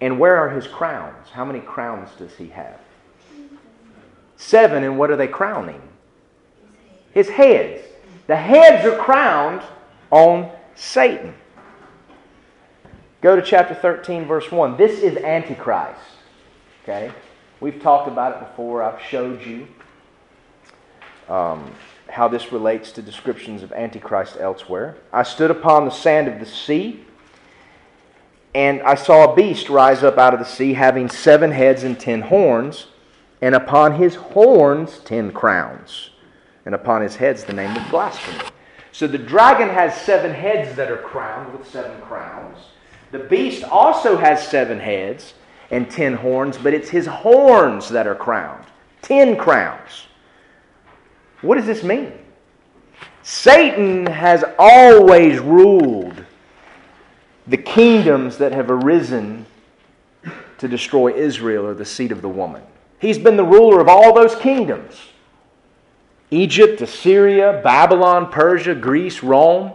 And 0.00 0.18
where 0.18 0.36
are 0.36 0.50
his 0.50 0.66
crowns? 0.66 1.28
How 1.30 1.44
many 1.44 1.60
crowns 1.60 2.10
does 2.18 2.34
he 2.36 2.48
have? 2.48 2.80
Seven, 4.36 4.84
and 4.84 4.98
what 4.98 5.10
are 5.10 5.16
they 5.16 5.28
crowning? 5.28 5.82
His 7.12 7.28
heads. 7.28 7.82
The 8.26 8.36
heads 8.36 8.86
are 8.86 8.96
crowned 8.96 9.62
on 10.10 10.50
Satan. 10.74 11.34
Go 13.20 13.34
to 13.34 13.42
chapter 13.42 13.74
13, 13.74 14.26
verse 14.26 14.50
1. 14.52 14.76
This 14.76 15.00
is 15.00 15.16
Antichrist. 15.16 16.00
Okay? 16.84 17.10
We've 17.60 17.80
talked 17.82 18.06
about 18.06 18.36
it 18.36 18.48
before. 18.48 18.84
I've 18.84 19.02
showed 19.02 19.44
you 19.44 19.66
um, 21.28 21.72
how 22.08 22.28
this 22.28 22.52
relates 22.52 22.92
to 22.92 23.02
descriptions 23.02 23.64
of 23.64 23.72
Antichrist 23.72 24.36
elsewhere. 24.38 24.96
I 25.12 25.24
stood 25.24 25.50
upon 25.50 25.84
the 25.84 25.90
sand 25.90 26.28
of 26.28 26.38
the 26.38 26.46
sea, 26.46 27.04
and 28.54 28.80
I 28.82 28.94
saw 28.94 29.32
a 29.32 29.34
beast 29.34 29.68
rise 29.68 30.04
up 30.04 30.18
out 30.18 30.34
of 30.34 30.38
the 30.38 30.46
sea, 30.46 30.72
having 30.74 31.08
seven 31.08 31.50
heads 31.50 31.82
and 31.82 31.98
ten 31.98 32.22
horns, 32.22 32.86
and 33.42 33.56
upon 33.56 33.94
his 33.96 34.14
horns 34.14 35.00
ten 35.00 35.32
crowns, 35.32 36.10
and 36.64 36.76
upon 36.76 37.02
his 37.02 37.16
heads 37.16 37.42
the 37.42 37.52
name 37.52 37.76
of 37.76 37.90
blasphemy. 37.90 38.50
So 38.92 39.08
the 39.08 39.18
dragon 39.18 39.68
has 39.68 40.00
seven 40.00 40.32
heads 40.32 40.76
that 40.76 40.92
are 40.92 40.98
crowned 40.98 41.56
with 41.56 41.68
seven 41.68 42.00
crowns. 42.02 42.58
The 43.10 43.18
beast 43.18 43.64
also 43.64 44.16
has 44.16 44.46
seven 44.46 44.78
heads 44.78 45.34
and 45.70 45.90
ten 45.90 46.14
horns, 46.14 46.56
but 46.58 46.74
it's 46.74 46.88
his 46.88 47.06
horns 47.06 47.88
that 47.90 48.06
are 48.06 48.14
crowned. 48.14 48.64
Ten 49.02 49.36
crowns. 49.36 50.06
What 51.40 51.56
does 51.56 51.66
this 51.66 51.82
mean? 51.82 52.12
Satan 53.22 54.06
has 54.06 54.44
always 54.58 55.38
ruled 55.38 56.24
the 57.46 57.56
kingdoms 57.56 58.38
that 58.38 58.52
have 58.52 58.70
arisen 58.70 59.46
to 60.58 60.68
destroy 60.68 61.12
Israel 61.14 61.66
or 61.66 61.74
the 61.74 61.84
seed 61.84 62.12
of 62.12 62.22
the 62.22 62.28
woman. 62.28 62.62
He's 62.98 63.18
been 63.18 63.36
the 63.36 63.44
ruler 63.44 63.80
of 63.80 63.88
all 63.88 64.12
those 64.12 64.34
kingdoms. 64.34 64.94
Egypt, 66.30 66.80
Assyria, 66.80 67.60
Babylon, 67.62 68.30
Persia, 68.30 68.74
Greece, 68.74 69.22
Rome. 69.22 69.72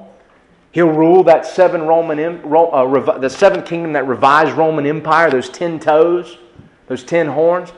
He'll 0.73 0.87
rule 0.87 1.23
that 1.25 1.45
seven 1.45 1.83
Roman, 1.83 2.19
uh, 2.19 3.17
the 3.19 3.29
seventh 3.29 3.65
kingdom 3.67 3.93
that 3.93 4.07
revised 4.07 4.53
Roman 4.53 4.87
Empire, 4.87 5.29
those 5.29 5.47
ten 5.47 5.79
toes, 5.79 6.39
those 6.87 7.03
ten 7.03 7.27
horns. 7.27 7.71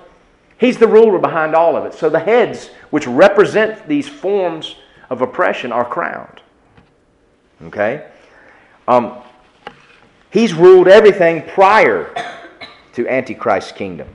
He's 0.58 0.78
the 0.78 0.88
ruler 0.88 1.20
behind 1.20 1.56
all 1.56 1.76
of 1.76 1.86
it. 1.86 1.94
So 1.94 2.10
the 2.10 2.22
heads, 2.22 2.70
which 2.92 3.06
represent 3.06 3.86
these 3.90 4.08
forms 4.08 4.78
of 5.10 5.22
oppression, 5.22 5.74
are 5.74 5.84
crowned. 5.84 6.42
Okay? 7.64 8.08
Um, 8.88 9.18
he's 10.30 10.54
ruled 10.54 10.88
everything 10.88 11.42
prior 11.50 12.14
to 12.94 13.08
Antichrist's 13.10 13.74
kingdom. 13.74 14.08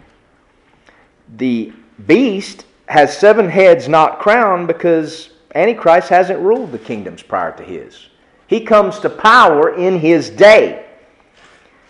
The 1.37 1.71
beast 2.07 2.65
has 2.87 3.15
seven 3.17 3.51
heads 3.51 3.89
not 3.89 4.21
crowned 4.21 4.69
because 4.69 5.31
Antichrist 5.55 6.09
hasn't 6.09 6.41
ruled 6.41 6.73
the 6.73 6.79
kingdoms 6.79 7.23
prior 7.23 7.55
to 7.59 7.63
his. 7.63 8.07
He 8.51 8.61
comes 8.61 8.99
to 8.99 9.09
power 9.09 9.77
in 9.77 10.01
his 10.01 10.29
day. 10.29 10.85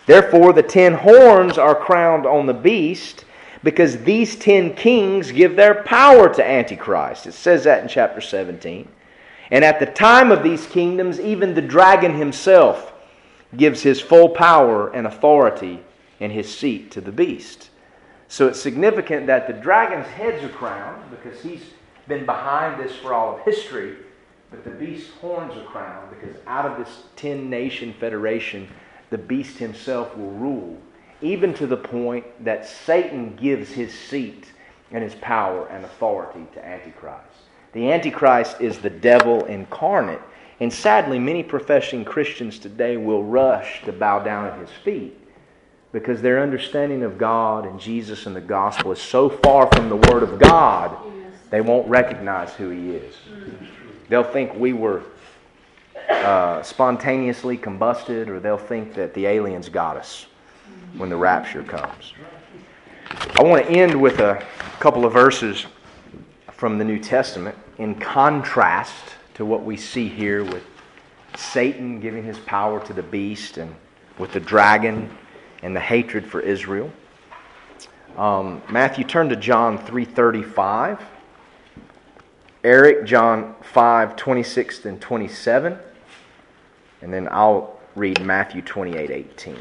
Therefore, 0.05 0.53
the 0.53 0.61
ten 0.61 0.93
horns 0.93 1.57
are 1.57 1.73
crowned 1.73 2.27
on 2.27 2.45
the 2.45 2.53
beast 2.53 3.25
because 3.63 4.03
these 4.03 4.35
ten 4.35 4.75
kings 4.75 5.31
give 5.31 5.55
their 5.55 5.81
power 5.83 6.31
to 6.31 6.47
Antichrist. 6.47 7.25
It 7.25 7.33
says 7.33 7.63
that 7.63 7.81
in 7.81 7.89
chapter 7.89 8.21
17. 8.21 8.87
And 9.49 9.65
at 9.65 9.79
the 9.79 9.87
time 9.87 10.31
of 10.31 10.43
these 10.43 10.67
kingdoms, 10.67 11.19
even 11.19 11.55
the 11.55 11.63
dragon 11.63 12.15
himself 12.15 12.93
gives 13.57 13.81
his 13.81 13.99
full 13.99 14.29
power 14.29 14.93
and 14.93 15.07
authority 15.07 15.79
and 16.19 16.31
his 16.31 16.55
seat 16.55 16.91
to 16.91 17.01
the 17.01 17.11
beast. 17.11 17.71
So 18.27 18.47
it's 18.47 18.61
significant 18.61 19.25
that 19.25 19.47
the 19.47 19.53
dragon's 19.53 20.05
heads 20.05 20.43
are 20.43 20.49
crowned 20.49 21.09
because 21.09 21.41
he's 21.41 21.63
been 22.07 22.27
behind 22.27 22.79
this 22.79 22.95
for 22.97 23.15
all 23.15 23.35
of 23.35 23.41
history, 23.45 23.95
but 24.51 24.65
the 24.65 24.69
beast's 24.69 25.09
horns 25.21 25.55
are 25.55 25.63
crowned 25.63 26.09
because 26.09 26.35
out 26.45 26.65
of 26.65 26.77
this 26.77 27.03
10 27.15 27.49
nation 27.49 27.93
federation, 27.99 28.67
the 29.09 29.17
beast 29.17 29.57
himself 29.57 30.15
will 30.15 30.31
rule, 30.31 30.77
even 31.21 31.53
to 31.53 31.65
the 31.65 31.77
point 31.77 32.25
that 32.43 32.67
Satan 32.67 33.35
gives 33.37 33.71
his 33.71 33.93
seat 33.93 34.45
and 34.91 35.03
his 35.03 35.15
power 35.15 35.67
and 35.67 35.85
authority 35.85 36.45
to 36.53 36.65
Antichrist. 36.65 37.25
The 37.71 37.91
Antichrist 37.91 38.59
is 38.59 38.79
the 38.79 38.89
devil 38.89 39.45
incarnate. 39.45 40.21
And 40.59 40.71
sadly, 40.71 41.17
many 41.17 41.41
professing 41.41 42.03
Christians 42.05 42.59
today 42.59 42.97
will 42.97 43.23
rush 43.23 43.83
to 43.85 43.93
bow 43.93 44.19
down 44.19 44.45
at 44.45 44.59
his 44.59 44.69
feet 44.83 45.17
because 45.91 46.21
their 46.21 46.41
understanding 46.41 47.03
of 47.03 47.17
God 47.17 47.65
and 47.65 47.79
Jesus 47.79 48.25
and 48.25 48.35
the 48.35 48.41
gospel 48.41 48.91
is 48.91 48.99
so 49.01 49.29
far 49.29 49.67
from 49.73 49.89
the 49.89 49.95
Word 49.95 50.23
of 50.23 50.39
God, 50.39 50.95
they 51.51 51.61
won't 51.61 51.87
recognize 51.87 52.53
who 52.53 52.69
He 52.69 52.91
is. 52.91 53.15
They'll 54.09 54.23
think 54.23 54.55
we 54.55 54.73
were 54.73 55.03
uh, 56.09 56.63
spontaneously 56.63 57.57
combusted, 57.57 58.27
or 58.27 58.39
they'll 58.39 58.57
think 58.57 58.93
that 58.95 59.13
the 59.13 59.27
aliens 59.27 59.69
got 59.69 59.97
us 59.97 60.25
when 60.97 61.09
the 61.09 61.15
rapture 61.15 61.63
comes. 61.63 62.13
I 63.35 63.43
want 63.43 63.65
to 63.65 63.71
end 63.71 63.99
with 63.99 64.19
a 64.19 64.43
couple 64.79 65.05
of 65.05 65.13
verses 65.13 65.65
from 66.51 66.77
the 66.77 66.83
New 66.83 66.99
Testament 66.99 67.57
in 67.77 67.95
contrast 67.95 69.03
to 69.35 69.45
what 69.45 69.63
we 69.63 69.77
see 69.77 70.07
here 70.07 70.43
with 70.43 70.63
Satan 71.35 71.99
giving 71.99 72.23
his 72.23 72.37
power 72.39 72.79
to 72.85 72.93
the 72.93 73.03
beast 73.03 73.57
and 73.57 73.73
with 74.17 74.33
the 74.33 74.39
dragon 74.39 75.09
and 75.63 75.75
the 75.75 75.79
hatred 75.79 76.25
for 76.25 76.41
Israel. 76.41 76.91
Um, 78.17 78.61
Matthew, 78.69 79.05
turn 79.05 79.29
to 79.29 79.35
John 79.35 79.77
3.35. 79.79 81.01
Eric, 82.63 83.05
John 83.05 83.55
5, 83.61 84.15
26 84.15 84.85
and 84.85 85.01
27. 85.01 85.77
And 87.01 87.11
then 87.11 87.27
I'll 87.31 87.79
read 87.95 88.23
Matthew 88.23 88.61
28, 88.61 89.09
18. 89.09 89.57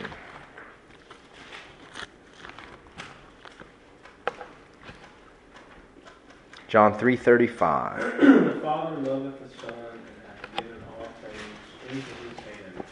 John 6.69 6.97
3.35. 6.99 8.21
the 8.55 8.61
Father 8.61 8.97
loveth 8.97 9.41
the 9.41 9.61
Son 9.61 9.75
and 9.81 10.23
hath 10.27 10.57
given 10.57 10.83
all 10.99 11.09
things 11.23 11.89
into 11.89 12.29
his 12.29 12.39
hand. 12.39 12.85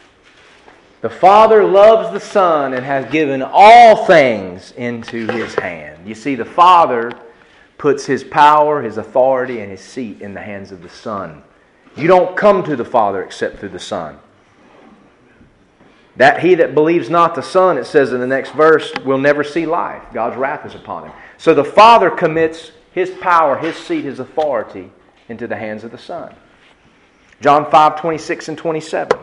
the 1.01 1.09
Father 1.09 1.63
loves 1.63 2.11
the 2.11 2.19
Son 2.19 2.73
and 2.73 2.83
has 2.83 3.09
given 3.11 3.43
all 3.43 4.05
things 4.05 4.71
into 4.71 5.27
his 5.27 5.53
hand. 5.53 6.05
You 6.05 6.15
see, 6.15 6.33
the 6.33 6.43
Father 6.43 7.11
puts 7.79 8.05
his 8.05 8.23
power, 8.23 8.83
his 8.83 8.97
authority, 8.97 9.61
and 9.61 9.71
his 9.71 9.81
seat 9.81 10.21
in 10.21 10.35
the 10.35 10.41
hands 10.41 10.71
of 10.71 10.83
the 10.83 10.89
Son. 10.89 11.41
You 11.95 12.07
don't 12.07 12.37
come 12.37 12.61
to 12.63 12.75
the 12.75 12.85
Father 12.85 13.23
except 13.23 13.57
through 13.57 13.69
the 13.69 13.79
Son. 13.79 14.19
That 16.17 16.41
he 16.41 16.55
that 16.55 16.75
believes 16.75 17.09
not 17.09 17.33
the 17.33 17.41
Son, 17.41 17.77
it 17.77 17.85
says 17.85 18.11
in 18.11 18.19
the 18.19 18.27
next 18.27 18.51
verse, 18.51 18.91
will 19.05 19.17
never 19.17 19.43
see 19.43 19.65
life. 19.65 20.03
God's 20.13 20.35
wrath 20.35 20.65
is 20.65 20.75
upon 20.75 21.05
him. 21.05 21.13
So 21.37 21.53
the 21.53 21.63
Father 21.63 22.11
commits 22.11 22.73
his 22.91 23.11
power, 23.21 23.57
his 23.57 23.77
seat, 23.77 24.03
his 24.03 24.19
authority 24.19 24.91
into 25.29 25.47
the 25.47 25.55
hands 25.55 25.85
of 25.85 25.91
the 25.91 25.97
Son. 25.97 26.35
John 27.39 27.71
5 27.71 28.01
26 28.01 28.49
and 28.49 28.57
27. 28.57 29.17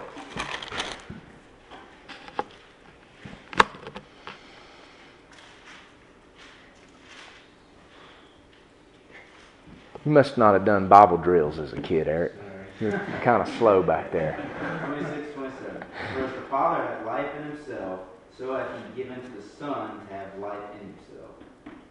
You 10.07 10.13
must 10.13 10.39
not 10.39 10.55
have 10.55 10.65
done 10.65 10.87
Bible 10.87 11.17
drills 11.17 11.59
as 11.59 11.73
a 11.73 11.81
kid, 11.81 12.07
Eric. 12.07 12.33
You're 12.79 12.93
kind 13.23 13.43
of 13.43 13.49
slow 13.59 13.83
back 13.83 14.13
there. 14.13 14.39
26, 14.87 15.35
27. 15.35 15.83
For 16.15 16.25
as 16.25 16.33
the 16.33 16.43
Father 16.43 16.85
hath 16.85 17.05
life 17.05 17.27
in 17.37 17.57
himself, 17.57 18.01
so 18.39 18.55
hath 18.55 18.69
he 18.71 19.03
given 19.03 19.21
to 19.21 19.31
the 19.33 19.43
Son 19.43 19.99
to 19.99 20.15
have 20.15 20.39
life 20.39 20.61
in 20.75 20.87
himself, 20.87 21.33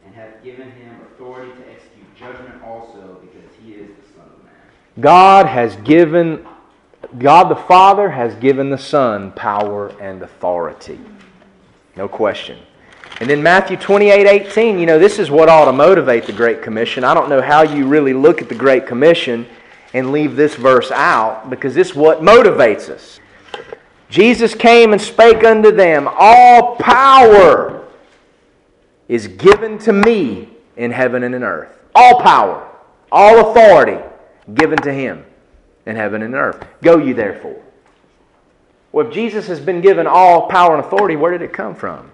and 0.06 0.16
hath 0.16 0.42
given 0.46 0.72
him 0.72 0.96
authority 1.12 1.52
to 1.62 1.70
execute 1.70 2.16
judgment 2.16 2.64
also, 2.64 3.20
because 3.20 3.54
he 3.62 3.74
is 3.74 3.90
the 3.90 4.14
Son 4.18 4.26
of 4.26 4.44
Man. 4.46 4.54
God 5.02 5.46
has 5.48 5.76
given, 5.78 6.48
God 7.20 7.50
the 7.50 7.58
Father 7.58 8.12
has 8.12 8.34
given 8.36 8.70
the 8.70 8.78
Son 8.78 9.34
power 9.34 9.90
and 10.00 10.22
authority. 10.22 11.02
No 11.98 12.08
question. 12.08 12.60
And 13.22 13.30
then 13.30 13.42
Matthew 13.42 13.78
28 13.78 14.28
18, 14.28 14.78
you 14.78 14.86
know, 14.86 15.00
this 15.00 15.20
is 15.20 15.32
what 15.32 15.48
ought 15.48 15.66
to 15.66 15.72
motivate 15.72 16.26
the 16.26 16.34
Great 16.34 16.62
Commission. 16.62 17.04
I 17.04 17.14
don't 17.14 17.30
know 17.30 17.42
how 17.42 17.62
you 17.62 17.88
really 17.88 18.14
look 18.14 18.42
at 18.42 18.50
the 18.50 18.56
Great 18.56 18.86
Commission 18.86 19.48
and 19.94 20.12
leave 20.12 20.36
this 20.36 20.56
verse 20.56 20.92
out 20.92 21.50
because 21.50 21.74
this 21.74 21.92
is 21.92 21.96
what 21.96 22.20
motivates 22.20 22.90
us. 22.90 23.22
Jesus 24.10 24.54
came 24.54 24.92
and 24.92 25.02
spake 25.02 25.44
unto 25.46 25.72
them, 25.72 26.10
All 26.12 26.76
power 26.76 27.88
is 29.08 29.28
given 29.28 29.78
to 29.80 29.94
me 29.94 30.50
in 30.76 30.92
heaven 30.92 31.24
and 31.24 31.34
in 31.34 31.44
earth. 31.44 31.70
All 31.94 32.22
power, 32.22 32.70
all 33.12 33.52
authority 33.52 34.04
given 34.54 34.78
to 34.80 34.94
him 34.94 35.26
in 35.86 35.96
heaven 35.96 36.22
and 36.22 36.36
earth. 36.36 36.66
Go 36.82 36.98
you 36.98 37.14
therefore. 37.14 37.62
Well, 38.92 39.08
if 39.08 39.14
Jesus 39.14 39.48
has 39.48 39.60
been 39.60 39.82
given 39.82 40.08
all 40.08 40.48
power 40.48 40.76
and 40.76 40.86
authority, 40.86 41.16
where 41.16 41.32
did 41.32 41.42
it 41.42 41.54
come 41.54 41.76
from? 41.76 42.12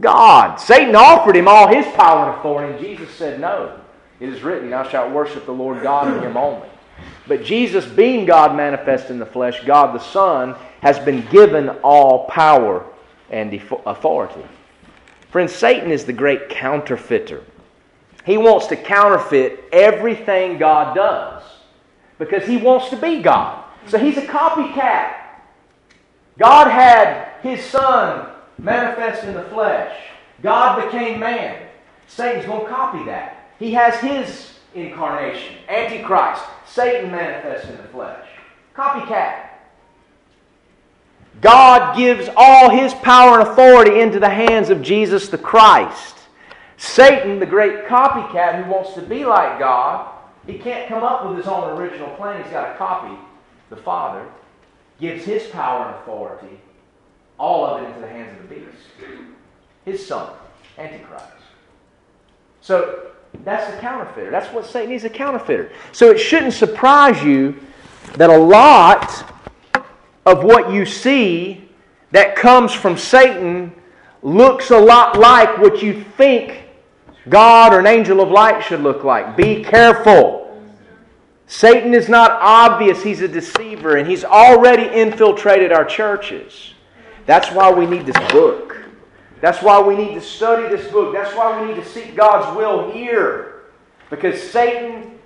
God. 0.00 0.56
Satan 0.56 0.94
offered 0.94 1.36
him 1.36 1.48
all 1.48 1.66
his 1.68 1.86
power 1.94 2.28
and 2.28 2.38
authority, 2.38 2.72
and 2.72 2.80
Jesus 2.80 3.14
said, 3.14 3.40
No. 3.40 3.78
It 4.20 4.28
is 4.28 4.42
written, 4.42 4.70
Thou 4.70 4.88
shalt 4.88 5.12
worship 5.12 5.46
the 5.46 5.52
Lord 5.52 5.82
God 5.82 6.08
and 6.08 6.24
him 6.24 6.36
only. 6.36 6.68
But 7.28 7.44
Jesus, 7.44 7.86
being 7.86 8.26
God 8.26 8.56
manifest 8.56 9.10
in 9.10 9.18
the 9.18 9.26
flesh, 9.26 9.62
God 9.64 9.94
the 9.94 10.02
Son, 10.02 10.56
has 10.80 10.98
been 10.98 11.24
given 11.30 11.68
all 11.82 12.26
power 12.26 12.84
and 13.30 13.52
authority. 13.86 14.42
Friends, 15.30 15.52
Satan 15.52 15.92
is 15.92 16.04
the 16.04 16.12
great 16.12 16.48
counterfeiter. 16.48 17.42
He 18.24 18.38
wants 18.38 18.66
to 18.68 18.76
counterfeit 18.76 19.64
everything 19.72 20.58
God 20.58 20.94
does 20.94 21.42
because 22.18 22.46
he 22.46 22.56
wants 22.56 22.88
to 22.90 22.96
be 22.96 23.22
God. 23.22 23.64
So 23.86 23.98
he's 23.98 24.16
a 24.16 24.26
copycat. 24.26 25.14
God 26.38 26.70
had 26.70 27.40
his 27.42 27.62
Son 27.64 28.28
manifest 28.58 29.24
in 29.24 29.34
the 29.34 29.44
flesh. 29.44 29.96
God 30.42 30.84
became 30.84 31.20
man. 31.20 31.66
Satan's 32.06 32.46
going 32.46 32.64
to 32.64 32.70
copy 32.70 33.04
that. 33.04 33.50
He 33.58 33.72
has 33.72 33.96
his 33.96 34.54
incarnation, 34.74 35.56
Antichrist. 35.68 36.42
Satan 36.66 37.10
manifests 37.10 37.68
in 37.68 37.76
the 37.76 37.82
flesh. 37.84 38.26
Copycat. 38.74 39.48
God 41.40 41.96
gives 41.96 42.28
all 42.36 42.70
his 42.70 42.94
power 42.94 43.40
and 43.40 43.48
authority 43.48 44.00
into 44.00 44.18
the 44.18 44.28
hands 44.28 44.70
of 44.70 44.82
Jesus 44.82 45.28
the 45.28 45.38
Christ. 45.38 46.16
Satan, 46.76 47.38
the 47.38 47.46
great 47.46 47.86
copycat 47.86 48.62
who 48.62 48.70
wants 48.70 48.94
to 48.94 49.02
be 49.02 49.24
like 49.24 49.58
God, 49.58 50.12
he 50.46 50.58
can't 50.58 50.88
come 50.88 51.02
up 51.02 51.26
with 51.26 51.36
his 51.36 51.46
own 51.46 51.78
original 51.78 52.08
plan. 52.16 52.42
He's 52.42 52.52
got 52.52 52.72
to 52.72 52.78
copy 52.78 53.18
the 53.70 53.76
Father, 53.76 54.24
gives 55.00 55.24
his 55.24 55.46
power 55.48 55.86
and 55.86 55.96
authority, 55.96 56.60
all 57.38 57.64
of 57.66 57.82
it 57.82 57.86
into 57.86 58.00
the 58.00 58.08
hands 58.08 58.38
of 58.38 58.48
the 58.48 58.54
beast. 58.54 58.66
His 59.84 60.04
son, 60.04 60.32
Antichrist. 60.76 61.24
So 62.60 63.12
that's 63.44 63.72
the 63.74 63.80
counterfeiter. 63.80 64.30
That's 64.30 64.52
what 64.52 64.66
Satan 64.66 64.92
is 64.92 65.04
a 65.04 65.10
counterfeiter. 65.10 65.72
So 65.92 66.10
it 66.10 66.18
shouldn't 66.18 66.52
surprise 66.52 67.22
you 67.22 67.58
that 68.16 68.30
a 68.30 68.36
lot 68.36 69.32
of 70.26 70.44
what 70.44 70.72
you 70.72 70.84
see 70.84 71.68
that 72.10 72.36
comes 72.36 72.72
from 72.72 72.96
Satan 72.96 73.72
looks 74.22 74.70
a 74.70 74.78
lot 74.78 75.18
like 75.18 75.58
what 75.58 75.82
you 75.82 76.02
think 76.16 76.64
God 77.28 77.72
or 77.72 77.80
an 77.80 77.86
angel 77.86 78.20
of 78.20 78.30
light 78.30 78.62
should 78.62 78.80
look 78.80 79.04
like. 79.04 79.36
Be 79.36 79.62
careful. 79.62 80.44
Satan 81.46 81.94
is 81.94 82.08
not 82.08 82.32
obvious, 82.42 83.02
he's 83.02 83.22
a 83.22 83.28
deceiver, 83.28 83.96
and 83.96 84.06
he's 84.06 84.24
already 84.24 84.84
infiltrated 84.84 85.72
our 85.72 85.84
churches. 85.84 86.74
That's 87.28 87.52
why 87.52 87.70
we 87.70 87.84
need 87.84 88.06
this 88.06 88.32
book. 88.32 88.74
That's 89.42 89.62
why 89.62 89.82
we 89.82 89.94
need 89.94 90.14
to 90.14 90.20
study 90.22 90.74
this 90.74 90.90
book. 90.90 91.12
That's 91.12 91.36
why 91.36 91.60
we 91.60 91.68
need 91.68 91.74
to 91.74 91.86
seek 91.86 92.16
God's 92.16 92.56
will 92.56 92.90
here. 92.90 93.64
Because 94.08 94.42
Satan, 94.42 95.18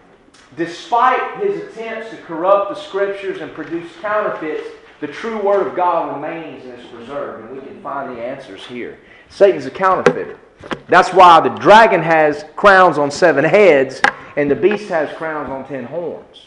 despite 0.57 1.38
his 1.40 1.62
attempts 1.62 2.11
to 2.11 2.16
corrupt 2.16 2.74
the 2.74 2.74
scriptures 2.74 3.40
and 3.40 3.55
produce 3.55 3.88
counterfeits, 4.00 4.66
the 4.98 5.07
true 5.07 5.40
word 5.40 5.64
of 5.64 5.76
God 5.76 6.16
remains 6.16 6.64
and 6.64 6.76
is 6.76 6.84
preserved, 6.86 7.44
and 7.44 7.55
we 7.55 7.64
can 7.64 7.80
find 7.84 8.16
the 8.16 8.20
answers 8.20 8.66
here. 8.66 8.98
Satan's 9.28 9.66
a 9.66 9.70
counterfeiter. 9.70 10.40
That's 10.88 11.12
why 11.12 11.38
the 11.38 11.50
dragon 11.50 12.03
has 12.03 12.44
crowns 12.57 12.98
on 12.98 13.12
seven 13.12 13.44
heads 13.44 14.03
and 14.36 14.50
the 14.50 14.57
beast 14.57 14.88
has 14.88 15.16
crowns 15.16 15.50
on 15.50 15.68
ten 15.68 15.84
horns. 15.84 16.46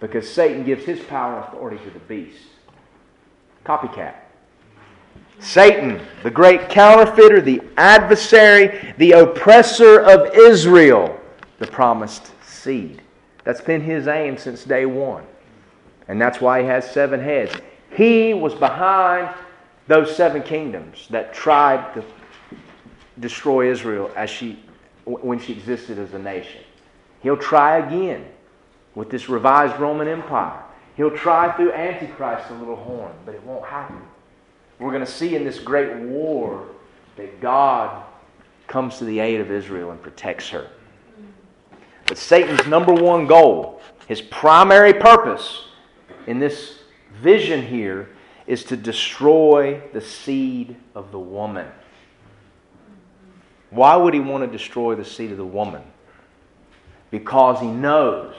Because 0.00 0.28
Satan 0.28 0.64
gives 0.64 0.84
his 0.84 0.98
power 0.98 1.36
and 1.36 1.44
authority 1.44 1.78
to 1.84 1.90
the 1.90 2.00
beast. 2.00 2.42
Copycat. 3.64 4.14
Satan, 5.40 6.00
the 6.22 6.30
great 6.30 6.68
counterfeiter, 6.68 7.40
the 7.40 7.62
adversary, 7.76 8.94
the 8.98 9.12
oppressor 9.12 10.00
of 10.00 10.34
Israel, 10.34 11.18
the 11.58 11.66
promised 11.66 12.30
seed. 12.44 13.02
That's 13.44 13.60
been 13.60 13.80
his 13.80 14.06
aim 14.06 14.36
since 14.36 14.64
day 14.64 14.86
one. 14.86 15.24
And 16.08 16.20
that's 16.20 16.40
why 16.40 16.60
he 16.60 16.66
has 16.66 16.90
seven 16.90 17.20
heads. 17.20 17.54
He 17.96 18.34
was 18.34 18.54
behind 18.54 19.34
those 19.86 20.14
seven 20.14 20.42
kingdoms 20.42 21.06
that 21.10 21.32
tried 21.32 21.94
to 21.94 22.04
destroy 23.18 23.70
Israel 23.70 24.10
as 24.16 24.28
she, 24.28 24.62
when 25.04 25.38
she 25.38 25.52
existed 25.52 25.98
as 25.98 26.12
a 26.14 26.18
nation. 26.18 26.60
He'll 27.22 27.36
try 27.36 27.78
again 27.78 28.26
with 28.94 29.10
this 29.10 29.28
revised 29.28 29.78
Roman 29.80 30.08
Empire. 30.08 30.62
He'll 30.96 31.16
try 31.16 31.52
through 31.56 31.72
Antichrist, 31.72 32.48
the 32.48 32.54
little 32.54 32.76
horn, 32.76 33.12
but 33.24 33.34
it 33.34 33.42
won't 33.44 33.64
happen. 33.64 34.00
We're 34.80 34.92
going 34.92 35.04
to 35.04 35.10
see 35.10 35.36
in 35.36 35.44
this 35.44 35.58
great 35.58 35.94
war 35.94 36.66
that 37.16 37.40
God 37.42 38.02
comes 38.66 38.96
to 38.98 39.04
the 39.04 39.20
aid 39.20 39.40
of 39.40 39.50
Israel 39.50 39.90
and 39.90 40.00
protects 40.00 40.48
her. 40.48 40.68
But 42.06 42.16
Satan's 42.16 42.66
number 42.66 42.94
one 42.94 43.26
goal, 43.26 43.82
his 44.08 44.22
primary 44.22 44.94
purpose 44.94 45.66
in 46.26 46.38
this 46.38 46.78
vision 47.22 47.62
here, 47.62 48.08
is 48.46 48.64
to 48.64 48.76
destroy 48.76 49.82
the 49.92 50.00
seed 50.00 50.76
of 50.94 51.12
the 51.12 51.18
woman. 51.18 51.68
Why 53.68 53.94
would 53.96 54.14
he 54.14 54.20
want 54.20 54.50
to 54.50 54.58
destroy 54.58 54.94
the 54.94 55.04
seed 55.04 55.30
of 55.30 55.36
the 55.36 55.44
woman? 55.44 55.82
Because 57.10 57.60
he 57.60 57.68
knows 57.68 58.34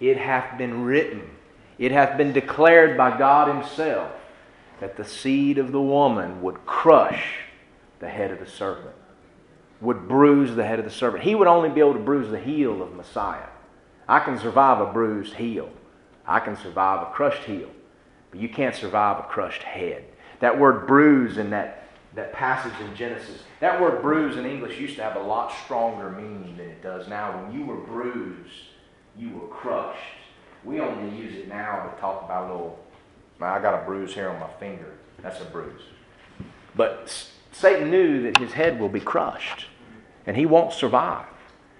it 0.00 0.18
hath 0.18 0.58
been 0.58 0.84
written, 0.84 1.22
it 1.78 1.92
hath 1.92 2.18
been 2.18 2.32
declared 2.32 2.96
by 2.96 3.16
God 3.16 3.48
Himself 3.48 4.12
that 4.80 4.96
the 4.96 5.04
seed 5.04 5.58
of 5.58 5.72
the 5.72 5.80
woman 5.80 6.42
would 6.42 6.66
crush 6.66 7.44
the 8.00 8.08
head 8.08 8.30
of 8.30 8.38
the 8.38 8.46
serpent, 8.46 8.94
would 9.80 10.08
bruise 10.08 10.56
the 10.56 10.66
head 10.66 10.78
of 10.78 10.84
the 10.84 10.90
serpent. 10.90 11.22
He 11.22 11.34
would 11.34 11.48
only 11.48 11.68
be 11.68 11.80
able 11.80 11.94
to 11.94 11.98
bruise 12.00 12.30
the 12.30 12.40
heel 12.40 12.82
of 12.82 12.94
Messiah. 12.94 13.48
I 14.08 14.20
can 14.20 14.38
survive 14.38 14.80
a 14.80 14.92
bruised 14.92 15.34
heel, 15.34 15.70
I 16.26 16.40
can 16.40 16.56
survive 16.56 17.06
a 17.06 17.10
crushed 17.12 17.44
heel, 17.44 17.68
but 18.30 18.40
you 18.40 18.48
can't 18.48 18.74
survive 18.74 19.18
a 19.18 19.28
crushed 19.28 19.62
head. 19.62 20.04
That 20.40 20.58
word 20.58 20.86
bruise 20.86 21.36
in 21.36 21.50
that 21.50 21.80
that 22.14 22.32
passage 22.32 22.72
in 22.80 22.94
Genesis. 22.96 23.42
That 23.60 23.80
word 23.80 24.02
bruise 24.02 24.36
in 24.36 24.44
English 24.44 24.78
used 24.80 24.96
to 24.96 25.02
have 25.02 25.16
a 25.16 25.22
lot 25.22 25.52
stronger 25.64 26.10
meaning 26.10 26.56
than 26.56 26.66
it 26.66 26.82
does 26.82 27.08
now. 27.08 27.40
When 27.40 27.54
you 27.54 27.64
were 27.64 27.76
bruised, 27.76 28.52
you 29.16 29.30
were 29.30 29.46
crushed. 29.46 30.00
We 30.64 30.80
only 30.80 31.16
use 31.16 31.34
it 31.36 31.48
now 31.48 31.88
to 31.88 32.00
talk 32.00 32.24
about 32.24 32.50
little, 32.50 32.78
I 33.42 33.60
got 33.60 33.82
a 33.82 33.84
bruise 33.84 34.14
here 34.14 34.28
on 34.28 34.38
my 34.38 34.48
finger. 34.58 34.92
That's 35.22 35.40
a 35.40 35.44
bruise. 35.44 35.82
But 36.76 37.30
Satan 37.52 37.90
knew 37.90 38.22
that 38.22 38.38
his 38.38 38.52
head 38.52 38.78
will 38.78 38.88
be 38.88 39.00
crushed 39.00 39.66
and 40.26 40.36
he 40.36 40.46
won't 40.46 40.72
survive. 40.72 41.26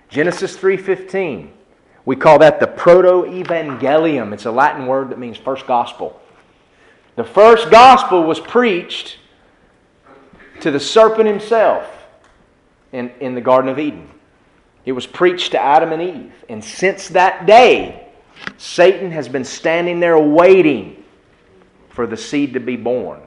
Genesis 0.09 0.57
3:15. 0.57 1.53
We 2.05 2.17
call 2.17 2.39
that 2.39 2.61
the 2.61 2.67
proto-evangelium. 2.67 4.33
It's 4.33 4.47
a 4.47 4.51
Latin 4.51 4.87
word 4.87 5.11
that 5.11 5.19
means 5.19 5.37
first 5.37 5.67
gospel. 5.67 6.21
The 7.17 7.25
first 7.25 7.71
gospel 7.71 8.25
was 8.25 8.41
preached 8.41 9.19
to 10.61 10.71
the 10.71 10.81
serpent 10.81 11.29
himself 11.29 11.87
in, 12.93 13.11
in 13.21 13.35
the 13.35 13.41
Garden 13.41 13.71
of 13.71 13.79
Eden. 13.79 14.09
It 14.87 14.93
was 14.93 15.07
preached 15.07 15.53
to 15.53 15.63
Adam 15.63 15.93
and 15.93 16.03
Eve. 16.03 16.33
And 16.49 16.65
since 16.65 17.09
that 17.09 17.47
day, 17.47 18.09
Satan 18.57 19.11
has 19.11 19.29
been 19.29 19.45
standing 19.45 20.01
there 20.01 20.19
waiting 20.19 21.00
for 22.01 22.07
the 22.07 22.17
seed 22.17 22.55
to 22.55 22.61
be 22.61 22.77
born 22.77 23.21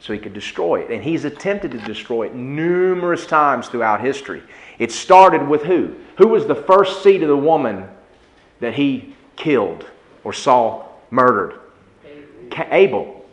so 0.00 0.12
he 0.12 0.18
could 0.18 0.34
destroy 0.34 0.82
it. 0.82 0.90
And 0.90 1.02
he's 1.02 1.24
attempted 1.24 1.70
to 1.70 1.78
destroy 1.78 2.26
it 2.26 2.34
numerous 2.34 3.24
times 3.24 3.68
throughout 3.68 4.02
history. 4.02 4.42
It 4.78 4.92
started 4.92 5.48
with 5.48 5.62
who? 5.62 5.94
Who 6.18 6.28
was 6.28 6.44
the 6.44 6.54
first 6.54 7.02
seed 7.02 7.22
of 7.22 7.30
the 7.30 7.36
woman 7.38 7.88
that 8.60 8.74
he 8.74 9.16
killed 9.36 9.86
or 10.24 10.34
saw 10.34 10.84
murdered? 11.10 11.58
Abel. 12.70 13.24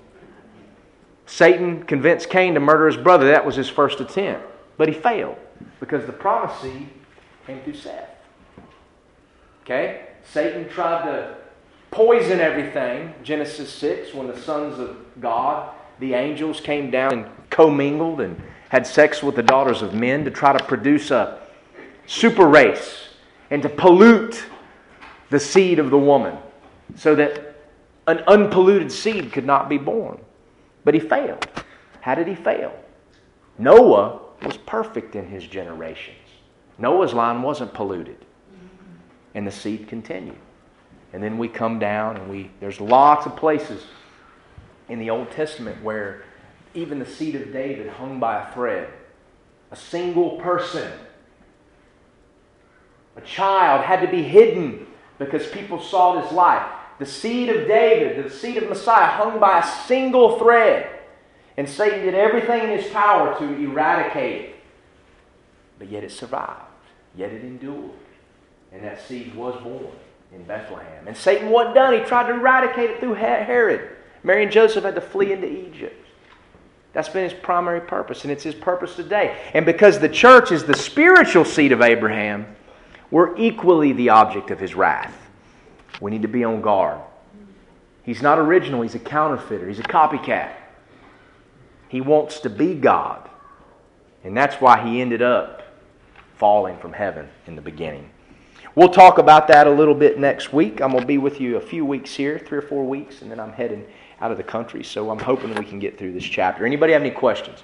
Satan 1.26 1.84
convinced 1.84 2.30
Cain 2.30 2.54
to 2.54 2.62
murder 2.62 2.88
his 2.88 2.96
brother. 2.96 3.28
That 3.28 3.46
was 3.46 3.58
his 3.58 3.68
first 3.68 4.00
attempt. 4.00 4.48
But 4.78 4.88
he 4.88 4.94
failed 4.94 5.38
because 5.82 6.06
the 6.06 6.14
promised 6.14 6.62
seed 6.62 6.88
came 7.46 7.60
through 7.64 7.76
Seth. 7.76 8.12
Okay? 9.64 10.08
Satan 10.24 10.70
tried 10.70 11.04
to 11.04 11.36
poison 11.96 12.42
everything. 12.42 13.14
Genesis 13.24 13.72
6, 13.72 14.14
when 14.14 14.28
the 14.28 14.38
sons 14.42 14.80
of 14.80 14.98
God, 15.22 15.74
the 16.00 16.14
angels, 16.14 16.60
came 16.60 16.92
down 16.92 17.14
and 17.14 17.50
commingled 17.50 18.20
and 18.20 18.40
had 18.68 18.86
sex 18.86 19.24
with 19.24 19.38
the 19.38 19.44
daughters 19.44 19.82
of 19.82 19.94
men 19.94 20.26
to 20.26 20.30
try 20.30 20.52
to 20.56 20.62
produce 20.66 21.10
a 21.10 21.40
super 22.06 22.48
race 22.48 23.08
and 23.50 23.62
to 23.62 23.70
pollute 23.70 24.44
the 25.30 25.40
seed 25.40 25.80
of 25.80 25.90
the 25.90 25.98
woman 25.98 26.38
so 26.96 27.16
that 27.16 27.56
an 28.08 28.18
unpolluted 28.28 28.92
seed 28.92 29.32
could 29.32 29.46
not 29.46 29.70
be 29.70 29.78
born. 29.78 30.20
But 30.84 30.96
he 30.96 31.00
failed. 31.00 31.48
How 32.02 32.14
did 32.14 32.28
he 32.28 32.36
fail? 32.36 32.78
Noah 33.58 34.20
was 34.46 34.58
perfect 34.58 35.16
in 35.16 35.26
his 35.28 35.48
generations. 35.48 36.18
Noah's 36.78 37.14
line 37.14 37.42
wasn't 37.42 37.74
polluted. 37.74 38.18
And 39.34 39.48
the 39.48 39.52
seed 39.52 39.88
continued. 39.88 40.36
And 41.16 41.24
then 41.24 41.38
we 41.38 41.48
come 41.48 41.80
down 41.80 42.18
and 42.18 42.30
we 42.30 42.52
there's 42.60 42.82
lots 42.82 43.26
of 43.26 43.38
places 43.38 43.82
in 44.90 45.00
the 45.00 45.12
Old 45.12 45.32
Testament 45.32 45.82
where 45.82 46.26
even 46.74 47.00
the 47.00 47.06
seed 47.06 47.36
of 47.36 47.54
David 47.54 47.88
hung 47.88 48.20
by 48.20 48.42
a 48.42 48.54
thread. 48.54 48.90
A 49.72 49.78
single 49.78 50.32
person, 50.42 50.92
a 53.16 53.22
child 53.22 53.86
had 53.86 54.02
to 54.02 54.08
be 54.10 54.24
hidden 54.24 54.88
because 55.18 55.48
people 55.48 55.82
saw 55.82 56.22
his 56.22 56.34
life. 56.34 56.70
The 57.00 57.06
seed 57.06 57.48
of 57.48 57.66
David, 57.66 58.26
the 58.26 58.30
seed 58.30 58.58
of 58.58 58.68
Messiah, 58.68 59.08
hung 59.08 59.40
by 59.40 59.60
a 59.60 59.88
single 59.88 60.38
thread. 60.38 61.00
And 61.56 61.70
Satan 61.70 62.02
did 62.02 62.14
everything 62.14 62.64
in 62.64 62.78
his 62.78 62.92
power 62.92 63.40
to 63.40 63.64
eradicate 63.64 64.50
it. 64.50 64.56
But 65.80 65.90
yet 65.90 66.04
it 66.04 66.12
survived. 66.12 66.60
Yet 67.16 67.32
it 67.32 67.42
endured. 67.42 67.92
And 68.74 68.84
that 68.84 69.02
seed 69.02 69.34
was 69.34 69.64
born 69.64 69.94
in 70.36 70.44
Bethlehem. 70.44 71.08
And 71.08 71.16
Satan 71.16 71.50
wasn't 71.50 71.76
done. 71.76 71.94
He 71.94 72.02
tried 72.02 72.28
to 72.28 72.34
eradicate 72.34 72.90
it 72.92 73.00
through 73.00 73.14
Herod. 73.14 73.96
Mary 74.24 74.44
and 74.44 74.52
Joseph 74.52 74.84
had 74.84 74.96
to 74.96 75.02
flee 75.02 75.32
into 75.32 75.48
Egypt. 75.48 75.96
That's 76.94 77.10
been 77.10 77.30
his 77.30 77.34
primary 77.34 77.82
purpose, 77.82 78.24
and 78.24 78.32
it's 78.32 78.44
his 78.44 78.56
purpose 78.56 78.96
today. 78.96 79.38
And 79.54 79.66
because 79.66 80.00
the 80.00 80.10
church 80.10 80.52
is 80.52 80.64
the 80.64 80.76
spiritual 80.76 81.44
seed 81.44 81.72
of 81.72 81.82
Abraham, 81.82 82.56
we're 83.12 83.36
equally 83.38 83.92
the 83.92 84.10
object 84.10 84.50
of 84.50 84.60
his 84.60 84.76
wrath. 84.76 85.16
We 86.00 86.12
need 86.12 86.22
to 86.22 86.28
be 86.28 86.44
on 86.44 86.62
guard. 86.62 87.00
He's 88.04 88.22
not 88.22 88.40
original, 88.40 88.82
he's 88.82 88.96
a 88.96 89.00
counterfeiter, 89.00 89.68
he's 89.68 89.80
a 89.80 89.84
copycat. 89.84 90.52
He 91.90 92.02
wants 92.02 92.40
to 92.42 92.50
be 92.50 92.76
God. 92.76 93.30
And 94.24 94.36
that's 94.36 94.56
why 94.56 94.88
he 94.88 95.02
ended 95.02 95.22
up 95.22 95.64
falling 96.38 96.78
from 96.78 96.94
heaven 96.94 97.30
in 97.48 97.56
the 97.56 97.62
beginning. 97.62 98.10
We'll 98.76 98.90
talk 98.90 99.20
about 99.20 99.48
that 99.48 99.68
a 99.68 99.72
little 99.72 99.96
bit 99.96 100.20
next 100.20 100.52
week. 100.52 100.82
I'm 100.82 100.92
going 100.92 101.00
to 101.00 101.08
be 101.08 101.18
with 101.18 101.40
you 101.40 101.56
a 101.56 101.62
few 101.62 101.86
weeks 101.86 102.14
here, 102.14 102.38
three 102.38 102.58
or 102.58 102.62
four 102.62 102.84
weeks, 102.84 103.22
and 103.22 103.32
then 103.32 103.40
I'm 103.40 103.54
heading 103.54 103.86
out 104.20 104.32
of 104.32 104.38
the 104.38 104.44
country. 104.44 104.84
So 104.84 105.10
I'm 105.10 105.20
hoping 105.20 105.56
we 105.56 105.64
can 105.64 105.80
get 105.80 105.98
through 105.98 106.12
this 106.12 106.26
chapter. 106.26 106.66
Anybody 106.66 106.92
have 106.92 107.02
any 107.02 107.12
questions? 107.12 107.64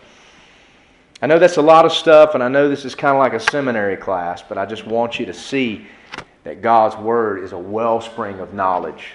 I 1.21 1.27
know 1.27 1.38
that's 1.38 1.57
a 1.57 1.61
lot 1.61 1.83
of 1.83 1.91
stuff, 1.91 2.33
and 2.33 2.41
I 2.41 2.47
know 2.47 2.69
this 2.69 2.85
is 2.85 2.95
kind 2.95 3.13
of 3.13 3.19
like 3.19 3.33
a 3.33 3.41
seminary 3.41 3.97
class, 3.97 4.41
but 4.41 4.57
I 4.57 4.65
just 4.65 4.88
want 4.88 5.19
you 5.19 5.25
to 5.25 5.33
see 5.33 5.85
that 6.45 6.61
God's 6.61 6.95
Word 6.95 7.43
is 7.43 7.51
a 7.51 7.59
wellspring 7.59 8.39
of 8.39 8.53
knowledge, 8.53 9.09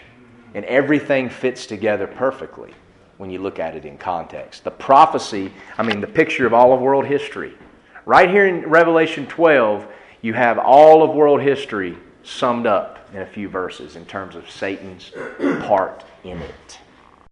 and 0.52 0.66
everything 0.66 1.30
fits 1.30 1.64
together 1.64 2.06
perfectly 2.06 2.74
when 3.16 3.30
you 3.30 3.38
look 3.38 3.58
at 3.58 3.74
it 3.74 3.86
in 3.86 3.96
context. 3.96 4.64
The 4.64 4.70
prophecy, 4.70 5.50
I 5.78 5.82
mean, 5.82 6.02
the 6.02 6.06
picture 6.06 6.46
of 6.46 6.52
all 6.52 6.74
of 6.74 6.80
world 6.80 7.06
history. 7.06 7.54
Right 8.04 8.28
here 8.28 8.46
in 8.46 8.68
Revelation 8.68 9.26
12, 9.26 9.88
you 10.26 10.34
have 10.34 10.58
all 10.58 11.04
of 11.04 11.14
world 11.14 11.40
history 11.40 11.96
summed 12.24 12.66
up 12.66 13.08
in 13.14 13.20
a 13.20 13.26
few 13.26 13.48
verses 13.48 13.94
in 13.94 14.04
terms 14.06 14.34
of 14.34 14.50
Satan's 14.50 15.12
part 15.60 16.04
in 16.24 16.38
it. 16.38 16.78